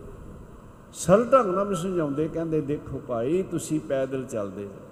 [0.94, 4.86] ਸਰਲ ਢੰਗ ਨਾਲ ਵੀ ਸਮਝਾਉਂਦੇ, ਕਹਿੰਦੇ, ਦੇਖੋ ਭਾਈ, ਤੁਸੀਂ ਪੈਦਲ ਚੱਲਦੇ ਹੋ।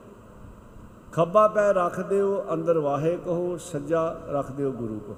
[1.12, 5.16] ਖੱਬਾ ਪੈਰ ਰੱਖ ਦਿਓ ਅੰਦਰ ਵਾਹੇ ਕਹੋ, ਸੱਜਾ ਰੱਖ ਦਿਓ ਗੁਰੂ ਕੋ।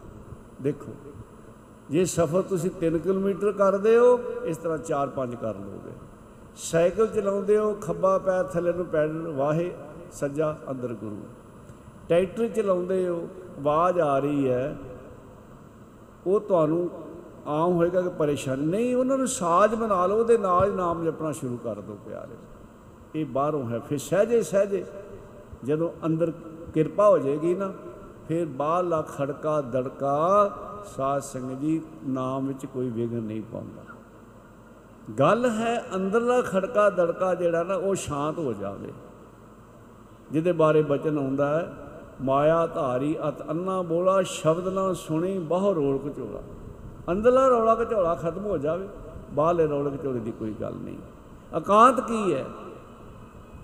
[0.62, 0.92] ਦੇਖੋ,
[1.90, 5.92] ਜੇ ਸਫ਼ਰ ਤੁਸੀਂ 3 ਕਿਲੋਮੀਟਰ ਕਰਦੇ ਹੋ, ਇਸ ਤਰ੍ਹਾਂ 4-5 ਕਰ ਲਓਗੇ
[6.62, 9.70] ਸਾਈਕਲ ਚਲਾਉਂਦੇ ਹੋ, ਖੱਬਾ ਪੈਰ ਥੱਲੇ ਨੂੰ ਪੈਡਲ ਵਾਹੇ
[10.12, 11.20] ਸੱਜਾ ਅੰਦਰ ਗੁਰੂ।
[12.08, 13.28] ਟਰੈਕਟਰ ਚਲਾਉਂਦੇ ਹੋ,
[13.58, 14.78] ਆਵਾਜ਼ ਆ ਰਹੀ ਹੈ।
[16.26, 16.90] ਉਹ ਤੁਹਾਨੂੰ
[17.46, 21.32] ਆਮ ਹੋਏਗਾ ਕਿ ਪਰੇਸ਼ਾਨੀ। ਨਹੀਂ, ਉਹਨਾਂ ਨੂੰ ਸਾਜ਼ ਬਣਾ ਲਓ, ਉਹਦੇ ਨਾਲ ਹੀ ਨਾਮ ਜਪਣਾ
[21.32, 22.34] ਸ਼ੁਰੂ ਕਰ ਦਿਓ ਪਿਆਰੇ।
[23.14, 24.84] ਇਹ ਬਾਹਰੋਂ ਹੈ, ਫਿਰ ਸਹਜੇ ਸਹਜੇ।
[25.64, 26.32] ਜਦੋਂ ਅੰਦਰ
[26.74, 27.72] ਕਿਰਪਾ ਹੋ ਜਾਏਗੀ ਨਾ,
[28.28, 30.54] ਫਿਰ ਬਾਹਰਲਾ ਖੜਕਾ, ਦੜਕਾ,
[30.96, 33.82] ਸਾਧ ਸੰਗਤ ਜੀ ਨਾਮ ਵਿੱਚ ਕੋਈ ਵਿਘਨ ਨਹੀਂ ਪਾਉਂਦਾ।
[35.18, 38.92] ਗੱਲ ਹੈ, ਅੰਦਰਲਾ ਖੜਕਾ, ਦੜਕਾ ਜਿਹੜਾ ਨਾ, ਉਹ ਸ਼ਾਂਤ ਹੋ ਜਾਵੇ।
[40.32, 41.72] ਜਿਹਦੇ ਬਾਰੇ ਬਚਨ ਆਉਂਦਾ ਹੈ,
[42.22, 46.40] ਮਾਇਆ ਧਾਰੀ ਅਤ ਅੰਨਾ ਬੋਲਾ, ਸ਼ਬਦ ਨਾ ਸੁਣੀ ਬਹੁ ਰੋਲ ਕਚੋਲਾ
[47.12, 48.88] ਅੰਦਰਲਾ ਰੌਲਾ ਘਚੋਲਾ ਖਤਮ ਹੋ ਜਾਵੇ,
[49.30, 50.98] ਬਾਹਰਲੇ ਰੌਲੇ ਘਚੋਲੇ ਦੀ ਕੋਈ ਗੱਲ ਨਹੀਂ।
[51.56, 52.44] ਇਕਾਂਤ ਕੀ ਹੈ?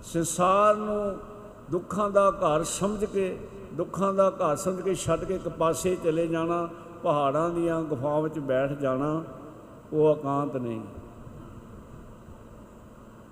[0.03, 1.17] ਸੰਸਾਰ ਨੂੰ
[1.71, 3.39] ਦੁੱਖਾਂ ਦਾ ਘਰ ਸਮਝ ਕੇ,
[3.73, 6.69] ਦੁੱਖਾਂ ਦਾ ਘਰ ਸਮਝ ਕੇ ਛੱਡ ਕੇ ਇੱਕ ਪਾਸੇ ਚਲੇ ਜਾਣਾ,
[7.03, 9.23] ਪਹਾੜਾਂ ਦੀਆਂ ਗੁਫਾਵਾਂ ਵਿੱਚ ਬੈਠ ਜਾਣਾ,
[9.93, 10.81] ਉਹ ਇਕਾਂਤ ਨਹੀਂ।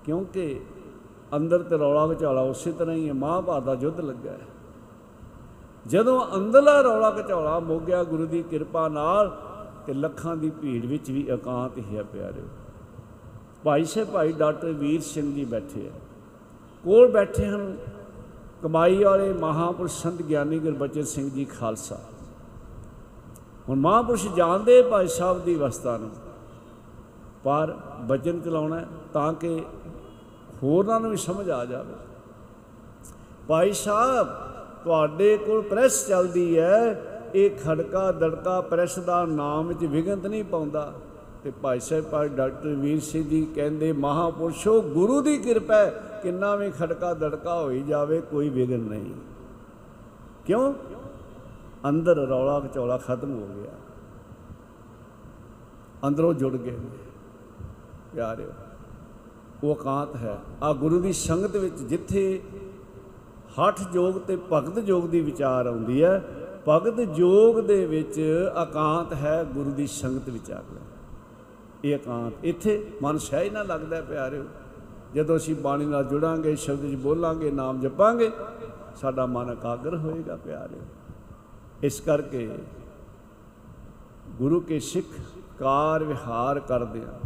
[0.04, 0.60] ਕਿਉਂਕਿ
[1.36, 4.46] ਅੰਦਰ ਤੇ ਰੌਲਾ ਘਚਾਲਾ ਉਸੇ ਤਰ੍ਹਾਂ ਹੀ ਹੈ, ਮਹਾਭਾਰਤ ਦਾ ਯੁੱਧ ਲੱਗਾ ਹੈ।
[5.86, 9.30] ਜਦੋਂ ਅੰਦਰਲਾ ਰੌਲਾ ਘਚਾਲਾ ਮੁੱਕ ਗਿਆ, ਗੁਰੂ ਦੀ ਕਿਰਪਾ ਨਾਲ
[9.86, 12.44] ਤੇ ਲੱਖਾਂ ਦੀ ਭੀੜ ਵਿੱਚ ਵੀ ਇਕਾਂਤ ਹੀ ਹੈ ਪਿਆਰਿਓ
[13.64, 15.92] ਭਾਈ ਸਾਹਿਬ, ਭਾਈ ਡਾਕਟਰ ਵੀਰ ਸਿੰਘ ਜੀ ਬੈਠੇ ਆ।
[16.84, 17.76] ਕੋਲ ਬੈਠੇ ਹਨ
[18.62, 21.98] ਕਮਾਈ ਵਾਲੇ ਮਹਾਪੁਰਸ਼ ਸੰਤ ਗਿਆਨੀ ਗੁਰਬਚਨ ਸਿੰਘ ਜੀ ਖਾਲਸਾ।
[23.68, 26.10] ਹੁਣ ਮਹਾਪੁਰਸ਼ ਜਾਣਦੇ ਭਾਈ ਸਾਹਿਬ ਦੀ ਅਵਸਥਾ ਨੂੰ,
[27.44, 29.58] ਪਰ ਬਚਨ ਚਲਾਉਣਾ ਹੈ ਤਾਂ ਕਿ
[30.64, 31.94] ਹੋਰਾਂ ਨੂੰ ਵੀ ਸਮਝ ਆ ਜਾਵੇ।
[33.48, 34.26] ਭਾਈ ਸਾਹਿਬ
[34.84, 37.02] ਤੁਹਾਡੇ ਕੋਲ ਪ੍ਰੈਸ ਚੱਲਦੀ ਹੈ
[37.34, 40.92] ਇਹ ਖੜਕਾ ਦੜਕਾ ਪ੍ਰੈਸ ਦਾ ਨਾਮ ਵਿੱਚ ਵਿਗੰਤ ਨਹੀਂ ਪਾਉਂਦਾ।
[41.44, 46.56] ਤੇ ਭਾਈ ਸਾਹਿਬ ਭਾਈ ਡਾਕਟਰ ਵੀਰ ਸਿੰਘ ਜੀ ਕਹਿੰਦੇ ਮਹਾਪੁਰਸ਼ੋ ਗੁਰੂ ਦੀ ਕਿਰਪਾ ਹੈ, ਕਿੰਨਾ
[46.56, 49.14] ਵੀ ਖੜਕਾ ਦੜਕਾ ਹੋਈ ਜਾਵੇ ਕੋਈ ਵਿਗਨ ਨਹੀਂ।
[50.46, 50.74] ਕਿਉਂ?
[51.88, 53.72] ਅੰਦਰ ਰੌਲਾ ਘਚੌਲਾ ਖਤਮ ਹੋ ਗਿਆ।
[56.08, 56.98] ਅੰਦਰੋਂ ਜੁੜ ਗਏ ਨੇ।
[58.14, 58.52] ਪਿਆਰਿਓ
[59.64, 62.40] ਉਹ ਇਕਾਂਤ ਹੈ। ਆ ਗੁਰੂ ਦੀ ਸੰਗਤ ਵਿੱਚ ਜਿੱਥੇ
[63.52, 66.22] ਹਠ ਯੋਗ ਤੇ ਭਗਤ ਯੋਗ ਦੀ ਵਿਚਾਰ ਆਉਂਦੀ ਹੈ,
[66.68, 68.18] ਭਗਤ ਯੋਗ ਦੇ ਵਿੱਚ
[68.62, 70.82] ਇਕਾਂਤ ਹੈ ਗੁਰੂ ਦੀ ਸੰਗਤ ਵਿੱਚ ਆ ਗਿਆ
[71.84, 74.44] ਇਹ ਇਕਾਂਤ ਇੱਥੇ ਮਨ ਸਹਿਜ ਨਾ ਲੱਗਦਾ ਹੈ ਪਿਆਰਿਓ।
[75.14, 78.30] ਜਦੋਂ ਅਸੀਂ ਬਾਣੀ ਨਾਲ ਜੁੜਾਂਗੇ, ਸ਼ਬਦ ਵਿੱਚ ਬੋਲਾਂਗੇ, ਨਾਮ ਜਪਾਂਗੇ,
[79.00, 80.80] ਸਾਡਾ ਮਨ ਇਕਾਗਰ ਹੋਏਗਾ ਪਿਆਰਿਓ।
[81.82, 82.48] ਇਸ ਕਰਕੇ
[84.38, 85.06] ਗੁਰੂ ਕੇ ਸਿੱਖ
[85.58, 87.23] ਕਾਰ ਵਿਹਾਰ ਕਰਦੇ ਆ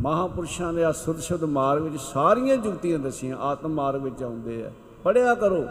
[0.00, 4.70] ਮਹਾਪੁਰਸ਼ਾਂ ਦੇ ਆ ਸੁਧ ਸ਼ੁੱਧ ਮਾਰਗ ਵਿੱਚ ਸਾਰੀਆਂ ਜੁਗਤੀਆਂ ਦਸੀਆਂ, ਆਤਮ ਮਾਰਗ ਵਿੱਚ ਆਉਂਦੇ ਆ।
[5.04, 5.64] ਪੜਿਆ ਕਰੋ।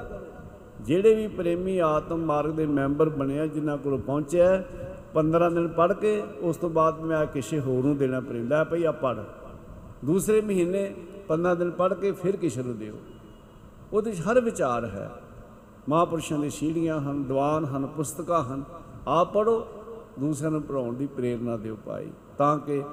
[0.82, 4.64] ਜਿਹੜੇ ਵੀ ਪ੍ਰੇਮੀ ਆਤਮ ਮਾਰਗ ਦੇ ਮੈਂਬਰ ਬਣਿਆ, ਜਿਨ੍ਹਾਂ ਕੋਲ ਪਹੁੰਚਿਆ
[5.14, 8.84] 15 ਦਿਨ ਪੜ ਕੇ ਉਸ ਤੋਂ ਬਾਅਦ ਮੈਂ ਕਿਸੇ ਹੋਰ ਨੂੰ ਦੇਣਾ ਪ੍ਰੇਮ। ਲੈ ਭਈ
[8.84, 9.16] ਆ ਪੜ
[10.06, 10.94] ਦੂਸਰੇ ਮਹੀਨੇ
[11.28, 12.96] 15 ਦਿਨ ਪੜ ਕੇ ਫਿਰ ਕਿਸੇ ਨੂੰ ਦਿਓ।
[13.94, 15.12] ਉਹਦੇ 'ਚ ਹਰ ਵਿਚਾਰ ਹੈ।
[15.90, 18.64] ਮਹਾਪੁਰਸ਼ਾਂ ਦੀ ਸੀੜੀਆਂ ਹਨ, ਦੀਵਾਨ ਹਨ, ਪੁਸਤਕਾਂ ਹਨ।
[19.08, 19.66] ਆਪ ਪੜੋ
[20.20, 22.08] ਦੂਸਰਿਆਂ ਨੂੰ ਪੜਾਉਣ ਦੀ ਪ੍ਰੇਰਣਾ ਦਿਓ ਭਾਈ,
[22.38, 22.84] ਤਾਂ ਕਿ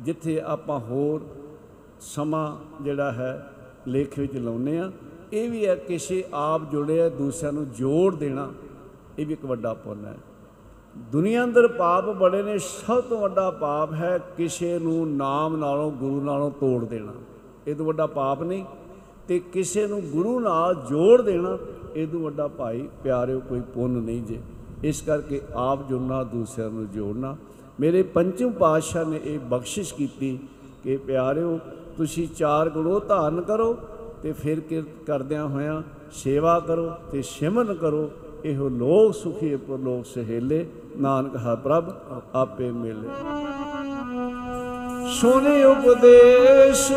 [0.00, 1.20] ਜਿੱਥੇ ਆਪਾਂ ਹੋਰ
[2.00, 3.52] ਸਮਾਂ ਜਿਹੜਾ ਹੈ
[3.88, 4.92] ਲੇਖ ਵਿੱਚ ਲਾਉਨੇ ਆ
[5.32, 8.52] ਇਹ ਵੀ ਹੈ ਕਿਸੇ ਆਪ ਜੁੜਿਆ ਦੂਸਰਿਆਂ ਨੂੰ ਜੋੜ ਦੇਣਾ,
[9.18, 10.16] ਇਹ ਵੀ ਇੱਕ ਵੱਡਾ ਪੁੰਨ ਹੈ।
[10.96, 16.20] ਦੁਨੀਆ ਅੰਦਰ ਪਾਪ ਬੜੇ ਨੇ, ਸਭ ਤੋਂ ਵੱਡਾ ਪਾਪ ਹੈ ਕਿਸੇ ਨੂੰ ਨਾਮ ਨਾਲੋਂ, ਗੁਰੂ
[16.20, 17.12] ਨਾਲੋਂ ਤੋੜ ਦੇਣਾ।
[17.66, 18.64] ਇਹ ਤੋਂ ਵੱਡਾ ਪਾਪ ਨਹੀਂ,
[19.28, 21.58] ਤੇ ਕਿਸੇ ਨੂੰ ਗੁਰੂ ਨਾਲ ਜੋੜ ਦੇਣਾ,
[21.94, 24.40] ਇਹ ਤੋਂ ਵੱਡਾ ਭਾਈ ਪਿਆਰਿਓ, ਕੋਈ ਪੁੰਨ ਨਹੀਂ ਜੇ।
[24.84, 27.36] ਇਸ ਕਰਕੇ ਆਪ ਜੁੜਨਾ, ਦੂਸਰਿਆਂ ਨੂੰ ਜੋੜਨਾ
[27.80, 30.38] ਮੇਰੇ ਪੰਚਮ ਪਾਤਸ਼ਾਹ ਨੇ ਇਹ ਬਖਸ਼ਿਸ਼ ਕੀਤੀ
[30.84, 31.58] ਕਿ ਪਿਆਰਿਓ,
[31.96, 33.76] ਤੁਸੀਂ ਚਾਰ ਗੁਣੋ ਧਾਰਨ ਕਰੋ
[34.22, 38.10] ਤੇ ਫਿਰ ਕਿਰਤ ਕਰਦਿਆਂ ਹੋਇਆਂ ਸੇਵਾ ਕਰੋ ਤੇ ਸਿਮਰਨ ਕਰੋ।
[38.44, 40.66] ਇਹੋ ਲੋਕ ਸੁਖੀ ਪਰਲੋਕ ਸਹੇਲੇ।
[40.96, 41.84] ਨਾਨਕ ਹਰ ਪ੍ਰਭ
[42.34, 43.08] ਆਪੇ ਮਿਲੇ।
[45.20, 46.92] ਸੋਨੇ ਉਪਦੇਸ਼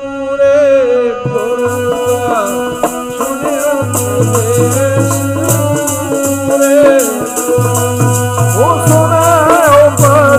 [0.00, 2.46] ਪੂਰੇ ਗੁਰੂਆ।
[3.18, 5.12] ਸੋਨੇ ਉਪਦੇਸ਼
[6.48, 6.96] ਪੂਰੇ
[8.58, 8.99] ਉਹ ਸੁਣੇ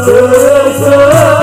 [0.02, 1.41] ਉਪਦੇਸ਼ ਪੂਰੇ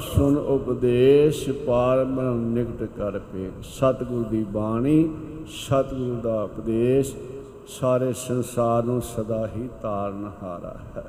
[0.00, 5.10] ਸੁਣ ਉਪਦੇਸ਼ ਪਾਰ ਬ੍ਰਹਮ ਨਿਕਟ ਕਰ ਪੇ ਸਤਿਗੁਰ ਦੀ ਬਾਣੀ,
[5.46, 7.14] ਸਤਿਗੁਰ ਦਾ ਉਪਦੇਸ਼,
[7.68, 11.04] ਸਾਰੇ ਸੰਸਾਰ ਨੂੰ ਸਦਾ ਹੀ ਤਾਰਨ ਹਾਰਾ ਹੈ।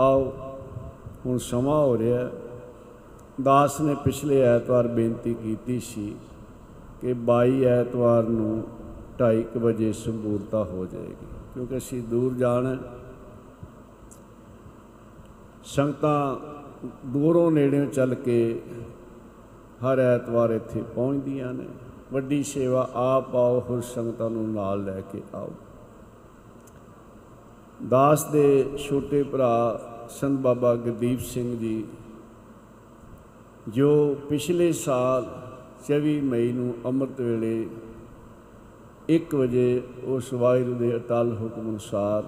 [0.00, 0.32] ਆਓ,
[1.26, 2.28] ਹੁਣ ਸਮਾਂ ਹੋ ਰਿਹਾ
[3.42, 6.16] ਦਾਸ ਨੇ ਪਿਛਲੇ ਐਤਵਾਰ ਬੇਨਤੀ ਕੀਤੀ ਸੀ
[7.00, 8.62] ਕਿ 22 ਐਤਵਾਰ ਨੂੰ
[9.18, 12.78] 2:30 ਵਜੇ ਸੰਪੂਰਤਾ ਹੋ ਜਾਏਗੀ। ਕਿਉਂਕਿ ਅਸੀਂ ਦੂਰ ਜਾਣਾ ਹੈ।
[15.64, 16.36] ਸੰਗਤਾਂ
[17.06, 18.62] ਦੂਰੋਂ ਨੇੜਿਓਂ ਚੱਲ ਕੇ
[19.82, 21.66] ਹਰ ਐਤਵਾਰ ਇੱਥੇ ਪਹੁੰਚਦੀਆਂ ਨੇ।
[22.12, 25.50] ਵੱਡੀ ਸੇਵਾ ਆਪ ਆਓ, ਹੋਰ ਸੰਗਤਾਂ ਨੂੰ ਨਾਲ ਲੈ ਕੇ ਆਓ।
[27.88, 31.84] ਦਾਸ ਦੇ ਛੋਟੇ ਭਰਾ ਸੰਤ ਬਾਬਾ ਗੁਰਦੀਪ ਸਿੰਘ ਜੀ,
[33.68, 35.26] ਜੋ ਪਿਛਲੇ ਸਾਲ
[35.86, 37.68] 24 ਮਈ ਨੂੰ ਅੰਮ੍ਰਿਤ ਵੇਲੇ
[39.10, 42.24] 1 ਵਜੇ ਉਸ ਵਾਹਿਗੁਰੂ ਦੇ ਅਟਲ ਹੁਕਮ ਅਨੁਸਾਰ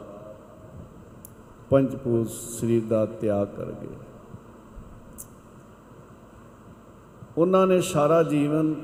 [1.70, 3.96] ਪੰਜਪੂਤ ਸਰੀਰ ਦਾ ਤਿਆਗ ਕਰ ਗਏ।
[7.38, 8.74] ਉਹਨਾਂ ਨੇ ਸਾਰਾ ਜੀਵਨ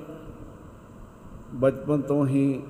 [1.55, 2.63] ਬਚਪਨ ਤੋਂ ਹੀ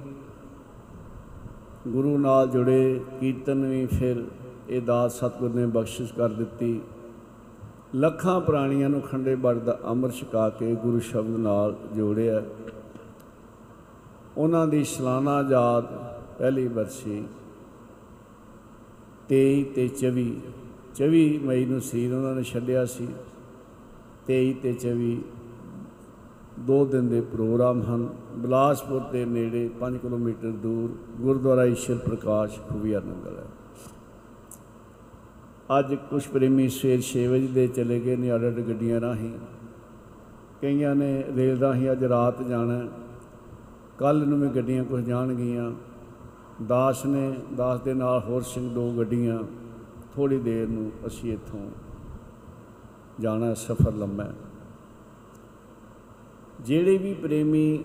[1.88, 4.24] ਗੁਰੂ ਨਾਲ ਜੁੜੇ, ਕੀਰਤਨ ਵੀ ਫਿਰ
[4.68, 6.80] ਇਹ ਦਾਤ ਸਤਿਗੁਰ ਨੇ ਬਖਸ਼ਿਸ਼ ਕਰ ਦਿੱਤੀ।
[7.94, 12.42] ਲੱਖਾਂ ਪ੍ਰਾਣੀਆਂ ਨੂੰ ਖੰਡੇ ਬੜ ਦਾ ਅੰਮ੍ਰਿਤ ਛਕਾ ਕੇ ਗੁਰੂ ਸ਼ਬਦ ਨਾਲ ਜੋੜਿਆ।
[14.36, 15.84] ਉਹਨਾਂ ਦੀ ਸਲਾਨਾ ਯਾਦ
[16.38, 17.24] ਪਹਿਲੀ ਵਰਸੀ
[19.28, 20.26] 23 ਤੇ 24
[20.96, 23.08] 24 ਮਈ ਨੂੰ ਸਰੀਰ ਉਹਨਾਂ ਨੇ ਛੱਡਿਆ ਸੀ।
[24.28, 25.16] 23 ਤੇ 24
[26.58, 33.00] ਦੋ ਦਿਨ ਦੇ ਪ੍ਰੋਗਰਾਮ ਹਨ। ਬਿਲਾਸਪੁਰ ਦੇ ਨੇੜੇ 5 ਕਿਲੋਮੀਟਰ ਦੂਰ ਗੁਰਦੁਆਰਾ ਈਸ਼ਰ ਪ੍ਰਕਾਸ਼ ਖੂਬੀਆ
[33.00, 33.44] ਨੰਗਲ ਹੈ।
[35.78, 39.32] ਅੱਜ ਕੁਝ ਪ੍ਰੇਮੀ ਸਵੇਰ 6 ਵਜੇ ਦੇ ਚਲੇ ਗਏ ਨੇ ਅੱਡ ਅੱਡ ਗੱਡੀਆਂ ਰਾਹੀਂ।
[40.60, 42.88] ਕਈਆਂ ਨੇ ਰੇਲ ਰਾਹੀਂ ਅੱਜ ਰਾਤ ਜਾਣਾ
[43.98, 45.72] ਕੱਲ ਨੂੰ ਵੀ ਗੱਡੀਆਂ ਕੁਝ ਜਾਣਗੀਆਂ।
[46.66, 49.38] ਦਾਸ ਨੇ, ਦਾਸ ਦੇ ਨਾਲ ਹੋਰ ਸਿੰਘ ਦੋ ਗੱਡੀਆਂ।
[50.14, 51.70] ਥੋੜੀ ਦੇਰ ਨੂੰ ਅਸੀਂ ਇੱਥੋਂ
[53.20, 54.34] ਜਾਣਾ, ਸਫ਼ਰ ਲੰਮਾ ਹੈ।
[56.60, 57.84] ਜਿਹੜੇ ਵੀ ਪ੍ਰੇਮੀ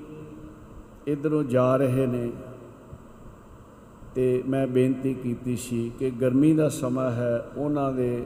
[1.08, 2.32] ਇਧਰੋਂ ਜਾ ਰਹੇ ਨੇ,
[4.16, 8.26] ਤੇ ਮੈਂ ਬੇਨਤੀ ਕੀਤੀ ਸੀ ਕਿ ਗਰਮੀ ਦਾ ਸਮਾਂ ਹੈ, ਉਹਨਾਂ ਦੇ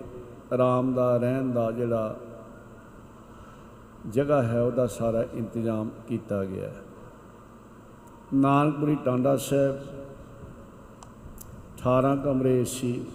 [0.53, 2.15] ਆਰਾਮ ਦਾ, ਰਹਿਣ ਦਾ ਜਿਹੜਾ
[4.09, 6.84] ਜਗ੍ਹਾ ਹੈ, ਉਹਦਾ ਸਾਰਾ ਇੰਤਜ਼ਾਮ ਕੀਤਾ ਗਿਆ ਹੈ।
[8.34, 9.76] ਨਾਨਕਪੁਰੀ ਟਾਂਡਾ ਸਾਹਿਬ
[11.78, 13.05] 18 ਕਮਰੇ ਏਸੀ,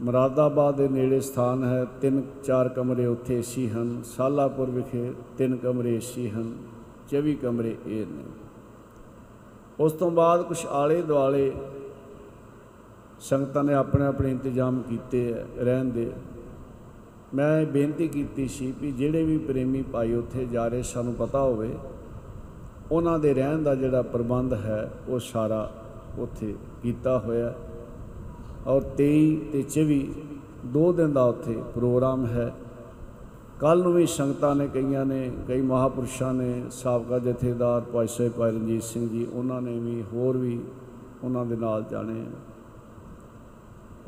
[0.00, 5.96] ਮੁਰਾਦਾਬਾਦ ਦੇ ਨੇੜੇ ਸਥਾਨ ਹੈ, ਤਿੰਨ ਚਾਰ ਕਮਰੇ ਉੱਥੇ ਏਸੀ ਹਨ, ਸਾਲਾਪੁਰ ਵਿਖੇ ਤਿੰਨ ਕਮਰੇ
[5.96, 6.56] ਏਸੀ ਹਨ
[7.08, 8.24] 24 ਕਮਰੇ ਇਹ ਨੇ।
[9.80, 11.52] ਉਸ ਤੋਂ ਬਾਅਦ ਕੁਝ ਆਲੇ ਦੁਆਲੇ
[13.20, 16.12] ਸੰਗਤਾਂ ਨੇ ਆਪਣੇ ਆਪਣੇ ਇੰਤਜ਼ਾਮ ਕੀਤੇ ਹੈ, ਰਹਿਣ ਦੇ।
[17.34, 21.76] ਮੈਂ ਬੇਨਤੀ ਕੀਤੀ ਸੀ ਵੀ ਜਿਹੜੇ ਵੀ ਪ੍ਰੇਮੀ ਭਾਈ ਉੱਥੇ ਜਾ ਰਹੇ, ਸਾਨੂੰ ਪਤਾ ਹੋਵੇ
[22.92, 25.70] ਉਹਨਾਂ ਦੇ ਰਹਿਣ ਦਾ ਜਿਹੜਾ ਪ੍ਰਬੰਧ ਹੈ, ਉਹ ਸਾਰਾ
[26.18, 27.52] ਉੱਥੇ ਕੀਤਾ ਹੋਇਆ
[28.66, 30.00] ਔਰ 23 ਤੇ 24
[30.66, 32.52] ਦੋ ਦਿਨ ਦਾ ਉੱਥੇ ਪ੍ਰੋਗਰਾਮ ਹੈ।
[33.60, 38.52] ਕੱਲ ਨੂੰ ਵੀ ਸੰਗਤਾਂ ਨੇ ਕਈਆਂ ਨੇ, ਕਈ ਮਹਾਪੁਰਸ਼ਾਂ ਨੇ, ਸਾਬਕਾ ਜਥੇਦਾਰ ਭਾਈ ਸਾਹਿਬ ਭਾਈ
[38.52, 40.58] ਰਣਜੀਤ ਸਿੰਘ ਜੀ, ਉਹਨਾਂ ਨੇ ਵੀ ਹੋਰ ਵੀ
[41.24, 42.30] ਉਹਨਾਂ ਦੇ ਨਾਲ ਜਾਣੇ ਆ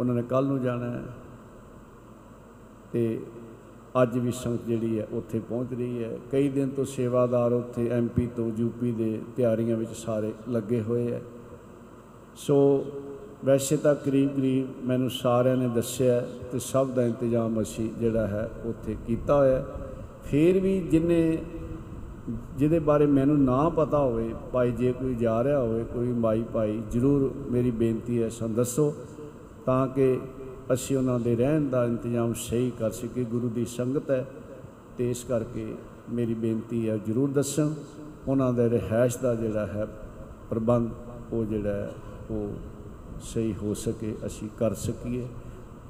[0.01, 1.03] ਉਹਨਾਂ ਨੇ ਕੱਲ ਨੂੰ ਜਾਣਾ ਹੈ।
[2.93, 3.21] ਤੇ
[4.03, 8.27] ਅੱਜ ਵੀ ਸੰਗਤ ਜਿਹੜੀ ਹੈ ਉੱਥੇ ਪਹੁੰਚ ਰਹੀ ਹੈ ਕਈ ਦਿਨ ਤੋਂ ਸੇਵਾਦਾਰ ਉੱਥੇ ਐਮਪੀ
[8.37, 11.21] ਤੋਂ ਯੂਪੀ ਦੇ ਤਿਆਰੀਆਂ ਵਿੱਚ ਸਾਰੇ ਲੱਗੇ ਹੋਏ ਹੈ
[12.37, 12.85] ਸੋ
[13.45, 16.21] ਵੈਸੇ ਤਾਂ ਕਰੀਬ ਕਰੀਬ ਮੈਨੂੰ ਸਾਰਿਆਂ ਨੇ ਦੱਸਿਆ
[16.53, 19.65] ਤੇ ਸਭ ਦਾ ਇੰਤਜ਼ਾਮ ਅਸੀਂ ਜਿਹੜਾ ਹੈ ਉੱਥੇ ਕੀਤਾ ਹੋਇਆ ਹੈ।
[20.25, 21.39] ਫਿਰ ਵੀ ਜਿਨੇ
[22.59, 26.81] ਜਿਹਦੇ ਬਾਰੇ ਮੈਨੂੰ ਨਾ ਪਤਾ ਹੋਵੇ, ਭਾਈ ਜੇ ਕੋਈ ਜਾ ਰਿਹਾ ਹੋਵੇ, ਕੋਈ ਮਾਈ ਭਾਈ
[26.91, 28.95] ਜ਼ਰੂਰ ਮੇਰੀ ਬੇਨਤੀ ਹੈ ਸਾਨੂੰ ਦੱਸੋ
[29.67, 30.21] ਤਾਂ ਕਿ
[30.75, 34.27] ਅਸੀਂ ਉਹਨਾਂ ਦੇ ਰਹਿਣ ਦਾ ਇੰਤਜ਼ਾਮ ਸਹੀ ਕਰ ਸਕੀਏ। ਗੁਰੂ ਦੀ ਸੰਗਤ ਹੈ
[34.99, 35.75] ਤੇ ਇਸ ਕਰਕੇ
[36.11, 37.75] ਮੇਰੀ ਬੇਨਤੀ ਹੈ, ਜ਼ਰੂਰ ਦੱਸਣ
[38.29, 39.87] ਉਹਨਾਂ ਦੇ ਰਿਹਾਇਸ਼ ਦਾ ਜਿਹੜਾ ਹੈ
[40.51, 40.91] ਪ੍ਰਬੰਧ,
[41.33, 41.93] ਉਹ ਜਿਹੜਾ ਹੈ,
[42.31, 42.53] ਉਹ
[43.23, 45.27] ਸਹੀ ਹੋ ਸਕੇ, ਅਸੀਂ ਕਰ ਸਕੀਏ।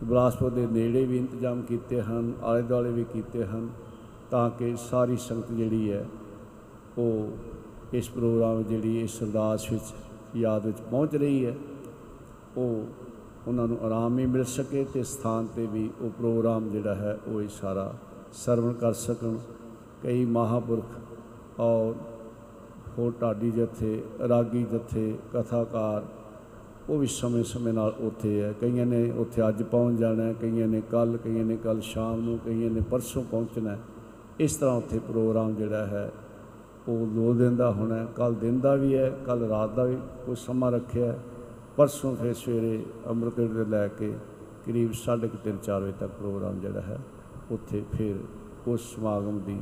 [0.04, 3.68] ਬਿਲਾਸਪੁਰ ਦੇ ਨੇੜੇ ਵੀ ਇੰਤਜ਼ਾਮ ਕੀਤੇ ਹਨ ਆਲੇ ਦੁਆਲੇ ਵੀ ਕੀਤੇ ਹਨ,
[4.30, 6.04] ਤਾਂ ਕਿ ਸਾਰੀ ਸੰਗਤ ਜਿਹੜੀ ਹੈ,
[6.98, 9.94] ਉਹ ਇਸ ਪ੍ਰੋਗਰਾਮ ਜਿਹੜੀ ਇਸ ਅਰਦਾਸ ਵਿੱਚ,
[10.36, 11.54] ਯਾਦ ਵਿੱਚ ਪਹੁੰਚ ਰਹੀ ਹੈ।
[12.56, 12.86] ਉਹ
[13.48, 17.42] ਉਹਨਾਂ ਨੂੰ ਆਰਾਮ ਵੀ ਮਿਲ ਸਕੇ ਤੇ ਸਥਾਨ ਤੇ ਵੀ ਉਹ ਪ੍ਰੋਗਰਾਮ ਜਿਹੜਾ ਹੈ ਉਹ
[17.42, 17.94] ਇਹ ਸਾਰਾ
[18.32, 19.36] ਸਰਵਣ ਕਰ ਸਕਣ।
[20.02, 20.84] ਕਈ ਮਹਾਪੁਰਖ
[21.60, 21.94] ਔਰ
[22.98, 26.04] ਹੋਰ ਢਾਡੀ ਜਥੇ, ਰਾਗੀ ਜਥੇ, ਕਥਾਕਾਰ,
[26.88, 30.82] ਉਹ ਵੀ ਸਮੇਂ-ਸਮੇਂ ਨਾਲ ਉੱਥੇ ਹੈ। ਕਈਆਂ ਨੇ ਉੱਥੇ ਅੱਜ ਪਹੁੰਚ ਜਾਣਾ ਹੈ, ਕਈਆਂ ਨੇ
[30.90, 33.78] ਕੱਲ ਕਈਆਂ ਨੇ ਕੱਲ ਸ਼ਾਮ ਨੂੰ, ਕਈਆਂ ਨੇ ਪਰਸੋਂ ਪਹੁੰਚਣਾ ਹੈ।
[34.40, 36.12] ਇਸ ਤਰ੍ਹਾਂ ਉੱਥੇ ਪ੍ਰੋਗਰਾਮ ਜਿਹੜਾ ਹੈ,
[36.88, 39.96] ਉਹ ਦੋ ਦਿਨ ਦਾ ਹੋਣਾ ਹੈ। ਕੱਲ ਦਿਨ ਦਾ ਵੀ ਹੈ ਕੱਲ ਰਾਤ ਦਾ ਵੀ
[40.26, 41.18] ਕੋਈ ਸਮਾਂ ਰੱਖਿਆ ਹੈ।
[41.82, 44.12] ਪਰਸੋਂ ਫਿਰ ਸਵੇਰੇ ਅੰਮ੍ਰਿਤ ਵੇਲੇ ਲੈ ਕੇ
[44.66, 46.98] ਕਰੀਬ 3:30 4 ਵਜੇ ਤੱਕ ਪ੍ਰੋਗਰਾਮ ਜਿਹੜਾ ਹੈ,
[47.50, 48.16] ਉੱਥੇ ਫਿਰ
[48.68, 49.58] ਉਸ ਸਮਾਗਮ ਦੀ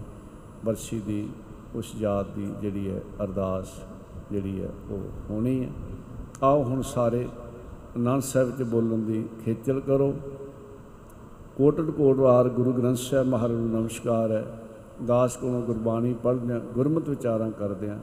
[0.64, 1.28] ਵਰਸੀ ਦੀ,
[1.74, 3.72] ਉਸ ਯਾਦ ਦੀ ਜਿਹੜੀ ਹੈ, ਅਰਦਾਸ
[4.30, 4.98] ਜਿਹੜੀ ਹੈ, ਉਹ
[5.30, 5.70] ਹੋਣੀ ਹੈ।
[6.42, 7.28] ਆਓ ਹੁਣ ਸਾਰੇ
[7.96, 10.12] ਆਨੰਦ ਸਾਹਿਬ 'ਚ ਬੋਲਣ ਦੀ ਖੇਚਲ ਕਰੋ।
[11.56, 14.44] ਕੋਟਿ ਕੋਟ ਵਾਰ ਗੁਰੂ ਗ੍ਰੰਥ ਸਾਹਿਬ ਮਹਾਰਾਜ ਨੂੰ ਨਮਸਕਾਰ ਹੈ।
[15.06, 17.98] ਦਾਸ ਕੋਲੋਂ ਗੁਰਬਾਣੀ ਪੜ੍ਹਦਿਆਂ ਗੁਰਮਤਿ ਵਿਚਾਰਾਂ ਕਰਦਿਆਂ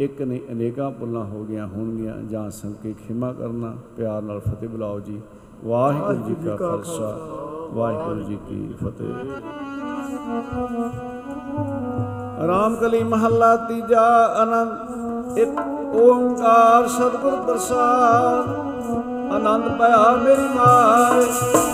[0.00, 5.00] ਇੱਕ ਨਹੀਂ, ਅਨੇਕਾਂ ਪੁੱਲਾਂ ਹੋ ਗਈਆਂ ਹੋਣਗੀਆਂ। ਜਾਂ ਸੰਕੇ ਖਿਮਾ ਕਰਨਾ, ਪਿਆਰ ਨਾਲ ਫਤਿਹ ਬੁਲਾਓ
[5.00, 5.20] ਜੀ।
[5.64, 7.10] ਵਾਹਿਗੁਰੂ ਜੀ ਕਾ ਖਾਲਸਾ,
[7.72, 9.14] ਵਾਹਿਗੁਰੂ ਜੀ ਕੀ ਫਤਿਹ।
[12.46, 14.06] ਰਾਮ ਕਲੀ ਮਹੱਲਾ ਤੀਜਾ
[14.36, 15.60] ਆਨੰਦ, ਇੱਕ
[15.96, 21.26] ਓੰਕਾਰ ਸਤਿਗੁਰ ਪ੍ਰਸਾਦ। ਆਨੰਦ ਪਾਇਆ ਮੇਰੀ ਮਾਏ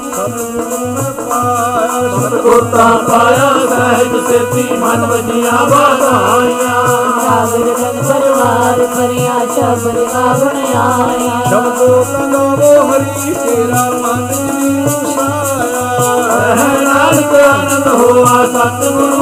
[0.08, 6.82] ਸਤਿਗੁਰੂ ਪਾਇਆ ਸਤਿਗੁਰ ਤਾਂ ਪਾਇਆ ਸਹਿਜ ਸੇਤੀ ਮਨ ਵਜੀਆਂ ਵਧਾਈਆਂ
[7.16, 16.84] ਸਾਗਰ ਜਨ ਪਰਵਾਰ ਕਰਿਆ ਸ਼ਬਦ ਗਾਵਣ ਆਇਆ ਸ਼ਬਦੋ ਕੰਗਾਵੋ ਹਰੀ ਤੇਰਾ ਮਨ ਜੀ ਵਸਾਇਆ ਰਹਿ
[16.84, 19.15] ਨਾਨਕ ਆਨੰਦ ਹੋਆ ਸਤਿਗੁਰੂ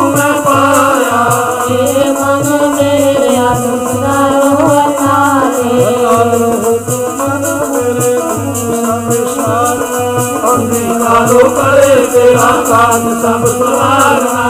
[11.51, 14.45] ਕਰੇ ਤੇਰਾ ਕਾਜ ਸਭ ਸਵਾਰਨਾ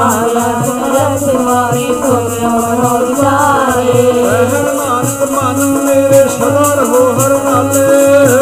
[0.00, 4.12] ਆਇਆ ਸੁਨਰ ਸਿਵਾਰੀ ਸੋਮਿ ਮਨੋ ਵਿਚਾਰੇ
[4.78, 7.86] ਨਾਨਕ ਮਨ ਮੇਰੇ ਸਦਰ ਹੋ ਹਰ ਨਾਲੇ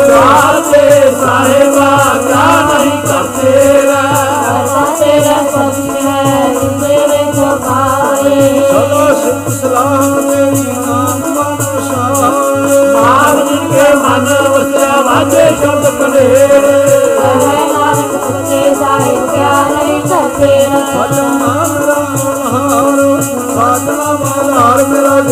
[0.08, 10.66] ਸਾਚੇ ਸਾਹਿਬਾ ਕਿਆ ਨਹੀਂ ਕਰਤੇ ਅਰਥਾ ਤੇਰਾ ਸਤਿ ਹੈ ਤੇਰੇ ਚੋਖਾਏ ਸਦਾ ਸਿਫਤ ਸਲਾਹ ਮੇਰੀ
[10.78, 16.71] ਨਾਮ ਮਨ ਵਸਾਏ ਮਾਰ ਜਿਨ ਕੇ ਮਨ ਵਸਿਆ ਵਾਜੇ ਸ਼ਬਦ ਕਨੇਰੇ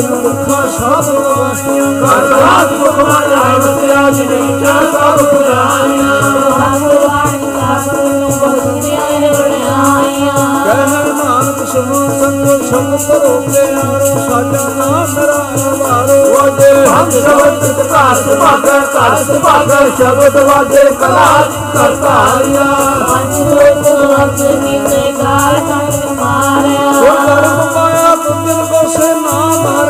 [0.02, 6.20] ਦੁੱਖਾ ਸਾਧ ਲਵਾਈਆਂ ਕਰ ਰਾਤ ਮੁਖਮਾ ਜਾਇ ਵਸਿਆ ਜਿਨੀ ਚਾ ਸਭ ਪੁਜਾਈਆਂ
[6.54, 10.32] ਭਗਵਾਨ ਸਾਬਰ ਨੂੰ ਬਖਸ਼ਿਆ ਬਣਾਇਆ
[10.64, 18.14] ਕਹਿ ਨਾਨਕ ਸੁਣੋ ਸੰਗੋ ਸ਼ਬਦ ਕਰੋ ਪਿਆਰੋ ਸਾਚਾ ਨਾਮ ਰਾਮ ਵਾਰੋ ਵਾਜੇ ਹਮ ਸ਼ਬਦ ਘਰ
[18.14, 21.44] ਸੁਭਾਗਰ ਘਰ ਸੁਭਾਗਰ ਸ਼ਬਦ ਵਾਜੇ ਕਲਾ
[21.74, 22.64] ਕਰਤਾਰਿਆ
[23.10, 23.88] ਪੰਜ ਲੋਕ
[24.22, 26.92] ਅਗਨੀ ਤੇ ਗਾਲ ਕੰਡ ਉਹ ਮਾਰਿਆ
[27.26, 29.89] ਕਰਮ ਪਾਇਆ ਤੁਮ ਕੋ ਸੇ ਨਾਮ ਹਰ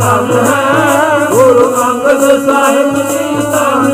[0.00, 3.86] ਧੰਨ ਹੈ ਗੁਰੂ ਅੰਗਦ ਸਾਹਿਬ ਜੀ ਧੰਨ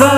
[0.02, 0.10] ਹੈ।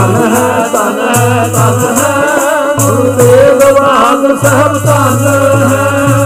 [0.00, 2.12] ਧਨ ਹੈ ਧਨ ਹੈ ਧਨ ਹੈ
[2.78, 5.26] ਗੁਰਦੇਵ ਬਹਾਦਰ ਸਾਹਿਬ ਧਨ
[5.72, 6.19] ਹੈ।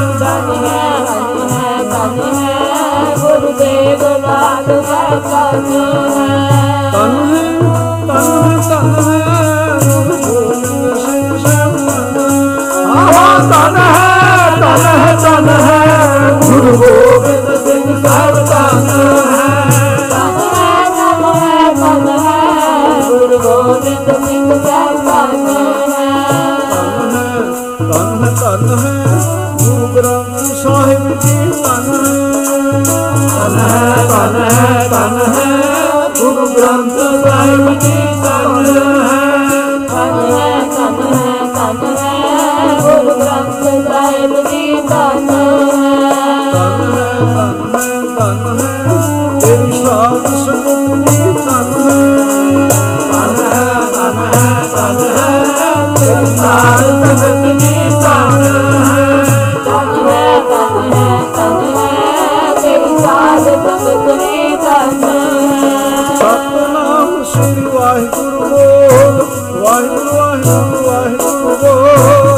[31.56, 31.94] ਤਨ
[33.58, 35.60] ਹੈ ਤਨ ਹੈ ਤਨ ਹੈ
[36.20, 39.03] ਗੁਰੂ ਗ੍ਰੰਥ ਸਾਹਿਬ ਜੀ ਤਨ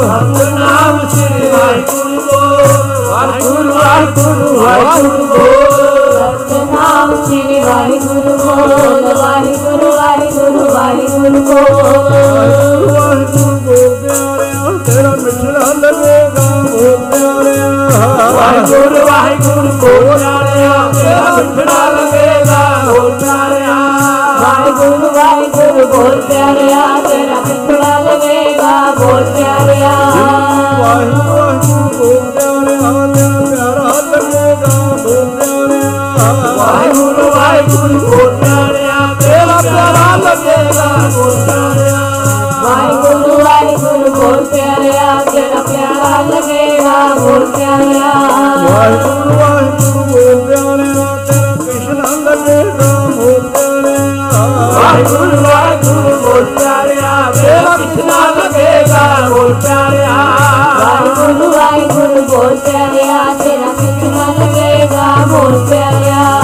[0.07, 2.19] ਸਤਨਾਮ ਸ੍ਰੀ ਵਾਹਿਗੁਰੂ
[3.07, 5.47] ਵਾਹਿਗੁਰੂ ਵਾਹਿਗੁਰੂ ਵਾਹਿਗੁਰੂ
[6.49, 9.89] ਸਤਨਾਮ ਸ੍ਰੀ ਵਾਹਿਗੁਰੂ ਵਾਹਿਗੁਰੂ ਵਾਹਿਗੁਰੂ
[10.69, 11.41] ਵਾਹਿਗੁਰੂ
[12.93, 17.67] ਵਾਹਿਗੁਰੂ ਪਿਆਰਿਆ ਤੇਰਾ ਮਿਠੜਾ ਲੱਗੇਗਾ ਓ ਪਿਆਰਿਆ
[18.33, 23.75] ਵਾਹਿਗੁਰੂ ਵਾਹਿਗੁਰੂ ਕੋ ਪਿਆਰਿਆ ਤੇਰਾ ਮਿਠੜਾ ਲੱਗੇਗਾ ਓ ਪਿਆਰਿਆ
[24.41, 26.96] ਵਾਹਿਗੁਰੂ ਵਾਹਿਗੁਰੂ ਕੋ ਪਿਆਰਿਆ।
[36.67, 41.99] ਵਾਹਿਗੁਰੂ ਵਾਹਿਗੁਰੂ ਗੋਤਾਰਿਆ ਤੇਰਾ ਪਿਆਰਾ ਲੱਗੇਗਾ ਗੋਤਾਰਿਆ
[42.63, 48.11] ਵਾਹਿਗੁਰੂ ਵਾਹਿਗੁਰੂ ਗੋਤਾਰਿਆ ਤੇਰਾ ਪਿਆਰਾ ਲੱਗੇਗਾ ਗੋਤਾਰਿਆ
[48.63, 54.17] ਵਾਹਿਗੁਰੂ ਵਾਹਿਗੁਰੂ ਗੋਤਾਰਿਆ ਤੇਰਾ ਕ੍ਰਿਸ਼ਨ ਲੱਗੇਗਾ ਗੋਤਾਰਿਆ
[54.73, 60.17] ਵਾਹਿਗੁਰੂ ਵਾਹਿਗੁਰੂ ਗੋਤਾਰਿਆ ਤੇਰਾ ਕ੍ਰਿਸ਼ਨ ਲੱਗੇਗਾ ਗੋਤਾਰਿਆ
[60.79, 66.36] ਵਾਹਿਗੁਰੂ ਵਾਹਿਗੁਰੂ ਗੋਤਾਰਿਆ ਤੇਰਾ ਕ੍ਰਿਸ਼ਨ ਲੱਗੇਗਾ ਗੋਤਾਰਿਆ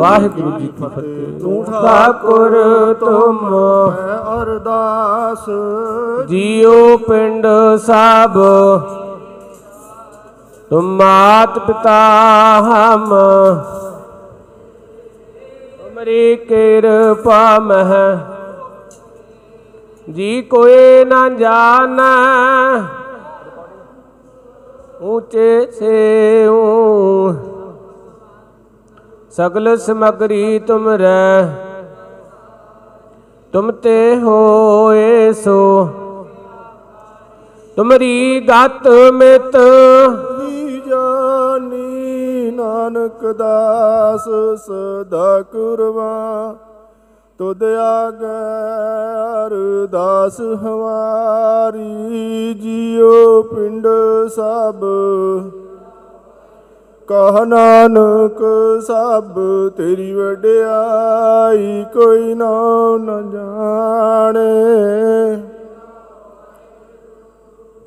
[0.00, 2.54] ਵਾਹਿਗੁਰੂ ਜੀ ਕੀ ਫਤਿਹ। ਤੂੰ ਠਾਕੁਰ
[3.00, 3.38] ਤੁਮ
[4.34, 5.44] ਅਰਦਾਸ
[6.28, 6.79] ਜੀਓ
[8.20, 8.34] ਸਭ।
[10.70, 12.00] ਤੁਮ ਮਾਤ ਪਿਤਾ
[12.60, 13.14] ਹਮ।
[15.78, 18.18] ਤੁਮਰੀ ਕਿਰਪਾ ਮਹਿ।
[20.12, 22.82] ਜੀ ਕੋਏ ਨਾ ਜਾਣੈ।
[25.02, 27.32] ਊਚੇ ਸੇ ਊ
[29.30, 31.48] ਸਗਲ ਸਮਗਰੀ ਤੁਮ ਰਹਿ
[33.52, 35.88] ਤੁਮ ਤੇ ਹੋਏ ਸੋ।
[37.80, 39.56] ਤੁਮਰੀ ਗਤ ਮਿਤ।
[40.48, 46.54] ਹੀ ਜਾਨੀ ਨਾਨਕ ਦਾਸ ਸਦਾ ਕੁਰਵਾ।
[47.38, 48.26] ਤੁਧ ਆਗੇ
[49.46, 53.86] ਅਰਦਾਸ ਹਮਾਰੀ ਜੀਉ ਪਿੰਡ
[54.28, 54.84] ਸਭ।
[57.08, 58.42] ਕਹ ਨਾਨਕ
[58.86, 59.24] ਸਭ,
[59.76, 64.50] ਤੇਰੀ ਵਡਿਆਈ ਕੋਈ ਨਾ ਨ ਜਾਣੇ।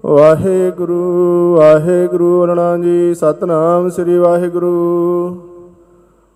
[0.04, 5.38] ਵਾਹਿਗੁਰੂ ਵਾਹਿਗੁਰੂ, ਅਰਣਾ ਜੀ, ਸਤਨਾਮ ਸ੍ਰੀ ਵਾਹਿਗੁਰੂ।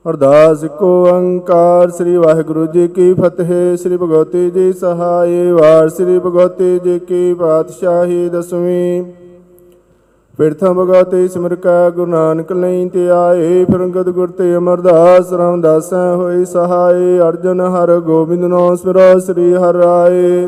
[0.05, 6.79] ਅਰਦਾਸ ਕੋ ਓੰਕਾਰ ਸ੍ਰੀ ਵਾਹਿਗੁਰੂ ਜੀ ਕੀ ਫਤਿਹ, ਸ੍ਰੀ ਭਗਵਤੀ ਜੀ ਸਹਾਈ ਵਾਰ, ਸ੍ਰੀ ਭਗਵਤੀ
[6.79, 9.03] ਜੀ ਕੀ ਪਾਤਸ਼ਾਹੀ ਦਸਵੀਂ।
[10.39, 16.45] ਪ੍ਰਥਮ ਭਗਵਤੀ ਸਿਮਰ ਕਾ, ਗੁਰੂ ਨਾਨਕ ਲਈ ਤੇ ਆਏ ਫਿਰੰਗਤ ਗੁਰ ਤੇ ਅਮਰਦਾਸ ਰਾਮਦਾਸੈ ਹੋਈ
[16.45, 20.47] ਸਹਾਈ, ਅਰਜਨ ਹਰ ਗੋਬਿੰਦ ਨੋ ਸਿਮਰੋ ਸ੍ਰੀ ਹਰਿ ਰਾਏ।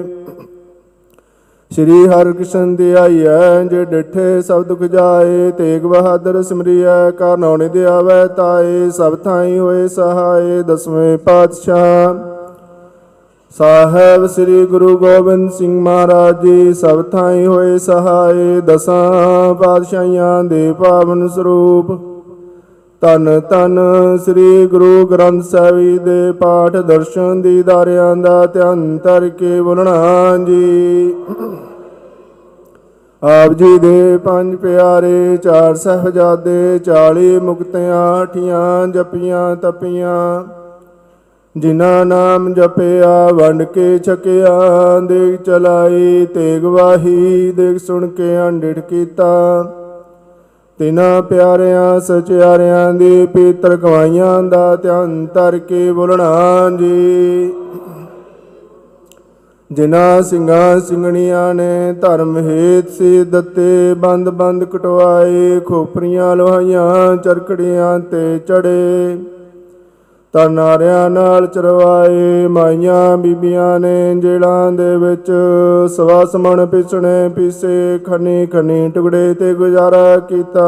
[1.72, 7.86] ਸ਼੍ਰੀ ਹਰਿਕ੍ਰਿਸ਼ਨ ਦੀ ਆਈਐ ਜੇ ਡਿਠੇ ਸਭ ਦੁਖ ਜਾਏ, ਤੇਗ ਬਹਾਦਰ ਸਿਮਰਿਐ ਕਾ ਨੌਣੇ ਦੇ
[7.86, 12.16] ਆਵੈ ਤਾਏ, ਸਭ ਥਾਈ ਹੋਏ ਸਹਾਏ, ਦਸਵੇਂ ਪਾਤਸ਼ਾਹ।
[13.58, 21.28] ਸਾਹਿਬ ਸ੍ਰੀ ਗੁਰੂ ਗੋਬਿੰਦ ਸਿੰਘ ਮਹਾਰਾਜ ਜੀ, ਸਭ ਥਾਈ ਹੋਏ ਸਹਾਏ, ਦਸਾਂ ਪਾਤਸ਼ਾਹਾਂ ਦੇ ਪਾਵਨ
[21.28, 22.09] ਸਰੂਪ।
[23.02, 23.80] ਤਨ ਤਨ
[24.18, 31.14] ਸ੍ਰੀ ਗੁਰੂ ਗ੍ਰੰਥ ਸਾਹਿਬ ਜੀ ਦੇ ਪਾਠ ਦਰਸ਼ਨ ਦੀਦਾਰਿਆਂ ਦਾ ਧਿਆਨ ਧਰ ਕੇ ਬੋਲਣਾ ਜੀ।
[33.24, 40.44] ਆਪ ਜੀ ਦੇ ਪੰਜ ਪਿਆਰੇ ਚਾਰ ਸਹਜਾਦੇ 40 ਮੁਕਤਿਆਂ ਠੀਆਂ ਜਪੀਆਂ, ਤਪੀਆਂ,
[41.58, 49.64] ਜਿਨ੍ਹਾਂ ਨਾਮ ਜਪਿਆ, ਵੰਡ ਕੇ ਛਕਿਆ, ਦੇਖ ਚਲਾਈ, ਤੇਗ ਵਾਹੀ, ਦੇਖ ਸੁਣ ਕੇ, ਅੰਡਿਠ ਕੀਤਾ।
[50.80, 57.53] ਤਿਨਾ ਪਿਆਰਿਆਂ, ਸਚਿਆਰਿਆਂ ਦੀ ਪੀਤਰ ਕਵਾਈਆਂ ਦਾ ਧਿਆਨ ਧਰ ਕੇ ਬੋਲਣਾ ਜੀ।
[59.72, 68.39] ਜਿਨ੍ਹਾਂ ਸਿੰਘਾਂ ਸਿੰਘਣੀਆਂ ਨੇ ਧਰਮ ਹੇਤ ਸੀ ਦਿੱਤੇ ਬੰਦ ਬੰਦ ਕਟਵਾਏ, ਖੋਪਰੀਆਂ, ਲੋਹਾਈਆਂ ਚਰਕੜੀਆਂ ਤੇ
[68.39, 69.18] ਚੜੇ।
[70.34, 75.31] ਤਾਂ ਨਾਰਿਆਂ ਨਾਲ ਚਰਵਾਏ ਮਾਈਆਂ ਬੀਬੀਆਂ ਨੇ ਜੇਲਾਂ ਦੇ ਵਿੱਚ
[75.95, 80.65] ਸਵਾ ਸਮਣ ਪਿਸਣੇ ਪੀਸੇ, ਖਨੀ ਖਨੀ ਟੁਕੜੇ ਤੇ ਗੁਜ਼ਾਰਾ ਕੀਤਾ।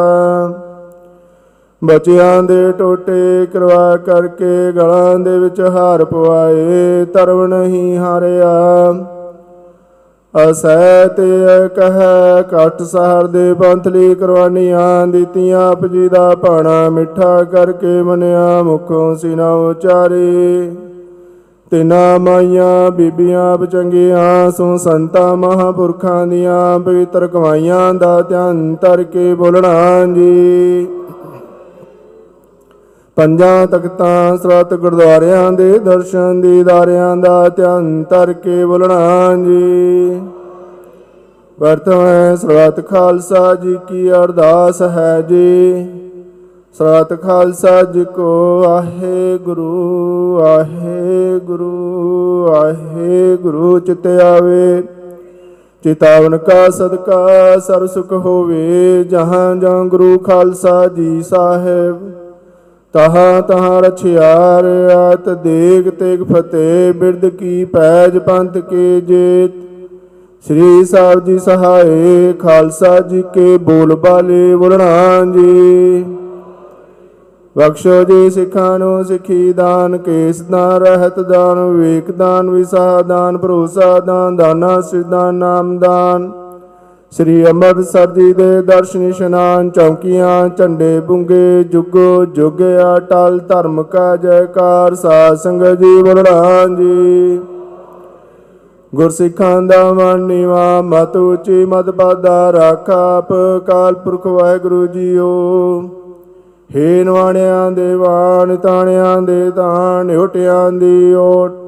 [1.83, 8.51] ਬੱਚਿਆਂ ਦੇ ਟੋਟੇ ਕਰਵਾ ਕਰਕੇ ਗਲਾਂ ਦੇ ਵਿੱਚ ਹਾਰ ਪਵਾਏ, ਧਰਮ ਨਹੀਂ ਹਾਰਿਆ।
[10.35, 11.25] ਅਸੈ ਤੇ
[11.75, 19.15] ਕਹੈ, ਕਟ ਸਹਰ ਦੇ ਪੰਥਲੀ ਕਰਵਾਨੀਆਂ ਦਿੱਤੀਆਂ। ਆਪ ਜੀ ਦਾ ਭਾਣਾ ਮਿੱਠਾ ਕਰਕੇ ਮਨਿਆ, ਮੁਖੋਂ
[19.15, 20.71] ਸਿਨਾ ਉਚਾਰੇ।
[21.71, 30.05] ਤਿਨਾ ਮਾਈਆਂ ਬੀਬੀਆਂ ਬਚੰਗੀਆਂ ਸੋ ਸੰਤਾ ਮਹਾਪੁਰਖਾਂ ਦੀਆਂ ਪਵਿੱਤਰ ਕਮਾਈਆਂ ਦਾ ਧਿਆਨ ਧਰ ਕੇ ਬੋਲਣਾ
[30.05, 30.87] ਜੀ।
[33.15, 40.21] ਪੰਜਾਂ ਤਖਤਾਂ ਸਰਤ ਗੁਰਦੁਆਰਿਆਂ ਦੇ ਦਰਸ਼ਨ ਦੀਦਾਰਿਆਂ ਦਾ ਧਿਆਨ ਧਰ ਕੇ ਬੋਲਣਾ ਜੀ।
[41.59, 45.85] ਵਰਤਮਾਨ ਸਰਤ ਖਾਲਸਾ ਜੀ ਕੀ ਅਰਦਾਸ ਹੈ ਜੀ।
[46.77, 54.83] ਸਰਤ ਖਾਲਸਾ ਜੀ ਕੋ ਆਹੇ ਗੁਰੂ ਆਹੇ ਗੁਰੂ ਆਹੇ ਗੁਰੂ ਚਿਤ ਆਵੇ।
[55.83, 57.27] ਚਿਤਾਵਨ ਕਾ ਸਦਕਾ
[57.59, 62.20] ਸਰ ਸੁਖ ਹੋਵੇ, ਜਹਾਂ ਜਹਾਂ ਗੁਰੂ ਖਾਲਸਾ ਜੀ ਸਾਹਿਬ।
[62.93, 64.65] ਤਹਾਂ ਤਹਾਂ ਰਛਿਆਰ
[64.95, 69.51] ਆਤ ਦੇਗ ਤੇਗ ਫਤਿਹ ਬਿਰਦ ਕੀ ਪੈਜ ਪੰਥ ਕੇ ਜੇਤ।
[70.47, 76.05] ਸ੍ਰੀ ਸਾਹਿਬ ਜੀ ਸਹਾਏ, ਖਾਲਸਾ ਜੀ ਕੇ ਬੋਲ ਬਾਲੇ ਬੋਲਣਾ ਜੀ।
[77.57, 83.99] ਬਖਸ਼ੋ ਜੀ ਸਿੱਖਾਂ ਨੂੰ ਸਿੱਖੀ ਦਾਨ, ਕੇਸ ਦਾਨ, ਰਹਿਤ ਦਾਨ, ਵਿਵੇਕ ਦਾਨ ਵਿਸਾ ਦਾਨ, ਭਰੋਸਾ
[83.99, 86.31] ਦਾਨ, ਦਾਨਾ ਸਿਰਦਾਨ ਨਾਮ ਦਾਨ।
[87.11, 92.61] ਸ੍ਰੀ ਅੰਮ੍ਰਿਤਸਰ ਜੀ ਦੇ ਦਰਸ਼ਨ ਇਸ਼ਨਾਨ ਚੌਕੀਆਂ, ਝੰਡੇ ਬੁੰਗੇ, ਜੁਗੋ ਜੁਗ
[92.97, 97.39] ਅਟਲ, ਧਰਮ ਕਾ ਜੈਕਾਰ, ਸਾਧ ਸੰਗਤ ਜੀ ਬੋਲਣਾ ਜੀ।
[98.95, 103.33] ਗੁਰਸਿੱਖਾਂ ਦਾ ਮਨ ਨੀਵਾ, ਮਤ ਉੱਚੀ, ਮਤ ਪਾਦਾ ਰਾਖਾ ਆਪ
[103.67, 105.29] ਕਾਲ ਪੁਰਖ ਵਾਹਿਗੁਰੂ ਜੀਓ।
[106.75, 111.60] ਹੇ ਨਵਾਣਿਆਂ ਦੇ ਵਾਣ, ਤਾਣਿਆਂ ਦੇ ਤਾਣ ਓਟਿਆਂ ਦੀ ਓਟ।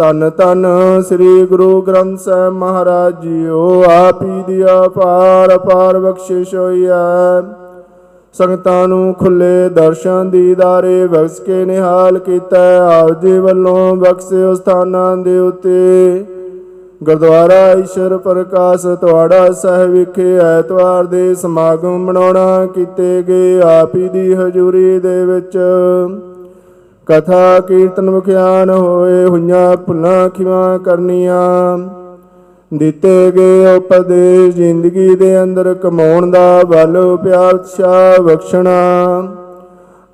[0.00, 0.66] ਤਨ ਤਨ
[1.08, 7.42] ਸ੍ਰੀ ਗੁਰੂ ਗ੍ਰੰਥ ਸਾਹਿਬ ਮਹਾਰਾਜ ਜੀਓ, ਆਪ ਹੀ ਦੀ ਅਪਾਰ ਅਪਾਰ ਬਖਸ਼ਿਸ਼ ਹੋਈਐ।
[8.32, 12.58] ਸੰਗਤਾਂ ਨੂੰ ਖੁੱਲੇ ਦਰਸ਼ਨ ਦੀਦਾਰੇ ਬਖਸ਼ ਕੇ ਨਿਹਾਲ ਕੀਤਾ
[13.00, 16.24] ਆਪ ਜੀ ਵੱਲੋਂ ਬਖਸ਼ੇ ਸਥਾਨਾਂ ਦੇ ਉਤੇ।
[17.04, 24.34] ਗੁਰਦੁਆਰਾ ਈਸ਼ਰ ਪ੍ਰਕਾਸ਼ ਤੁਹਾੜਾ ਸਾਹਿਬ ਵਿਖੇ ਐਤਵਾਰ ਦੇ ਸਮਾਗਮ ਮਨਾਉਣਾ ਕੀਤੇ ਗਏ। ਆਪ ਹੀ ਦੀ
[24.34, 25.58] ਹਜ਼ੂਰੀ ਦੇ ਵਿੱਚ
[27.10, 31.78] ਕਥਾ ਕੀਰਤਨ ਮੁਖਿਆਨ ਹੋਏ, ਹੋਈਆਂ ਭੁੱਲਾਂ ਖਿਮਾ ਕਰਨੀਆਂ।
[32.74, 38.70] ਦਿੱਤੇ ਗਏ ਉਪਦੇਸ਼ ਜ਼ਿੰਦਗੀ ਦੇ ਅੰਦਰ ਕਮਾਉਣ ਦਾ ਬਲ ਪਿਆਰ, ਉਤਸ਼ਾਹ ਬਖਸ਼ਣਾ।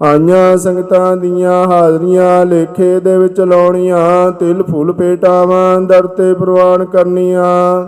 [0.02, 7.84] ਆਈਆਂ ਸੰਗਤਾਂ ਦੀਆਂ ਹਾਜ਼ਰੀਆਂ ਲੇਖੇ ਦੇ ਵਿੱਚ ਲਾਉਣੀਆਂ, ਤਿਲ ਫੁੱਲ ਪੇਟਾਵਾਂ, ਦਰ ਤੇ ਪ੍ਰਵਾਨ ਕਰਨੀਆਂ।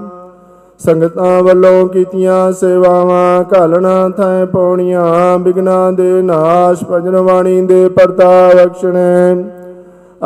[0.85, 9.45] ਸੰਗਤਾਂ ਵੱਲੋਂ ਕੀਤੀਆਂ ਸੇਵਾਵਾਂ ਘਾਲਣਾ ਥਾਂ ਪਾਉਣੀਆਂ ਬਿਗਨਾਂ ਦੇ ਨਾਸ਼, ਭਜਨ ਬਾਣੀ ਦੇ ਪਰਤਾ ਬਖਸ਼ਣੇ।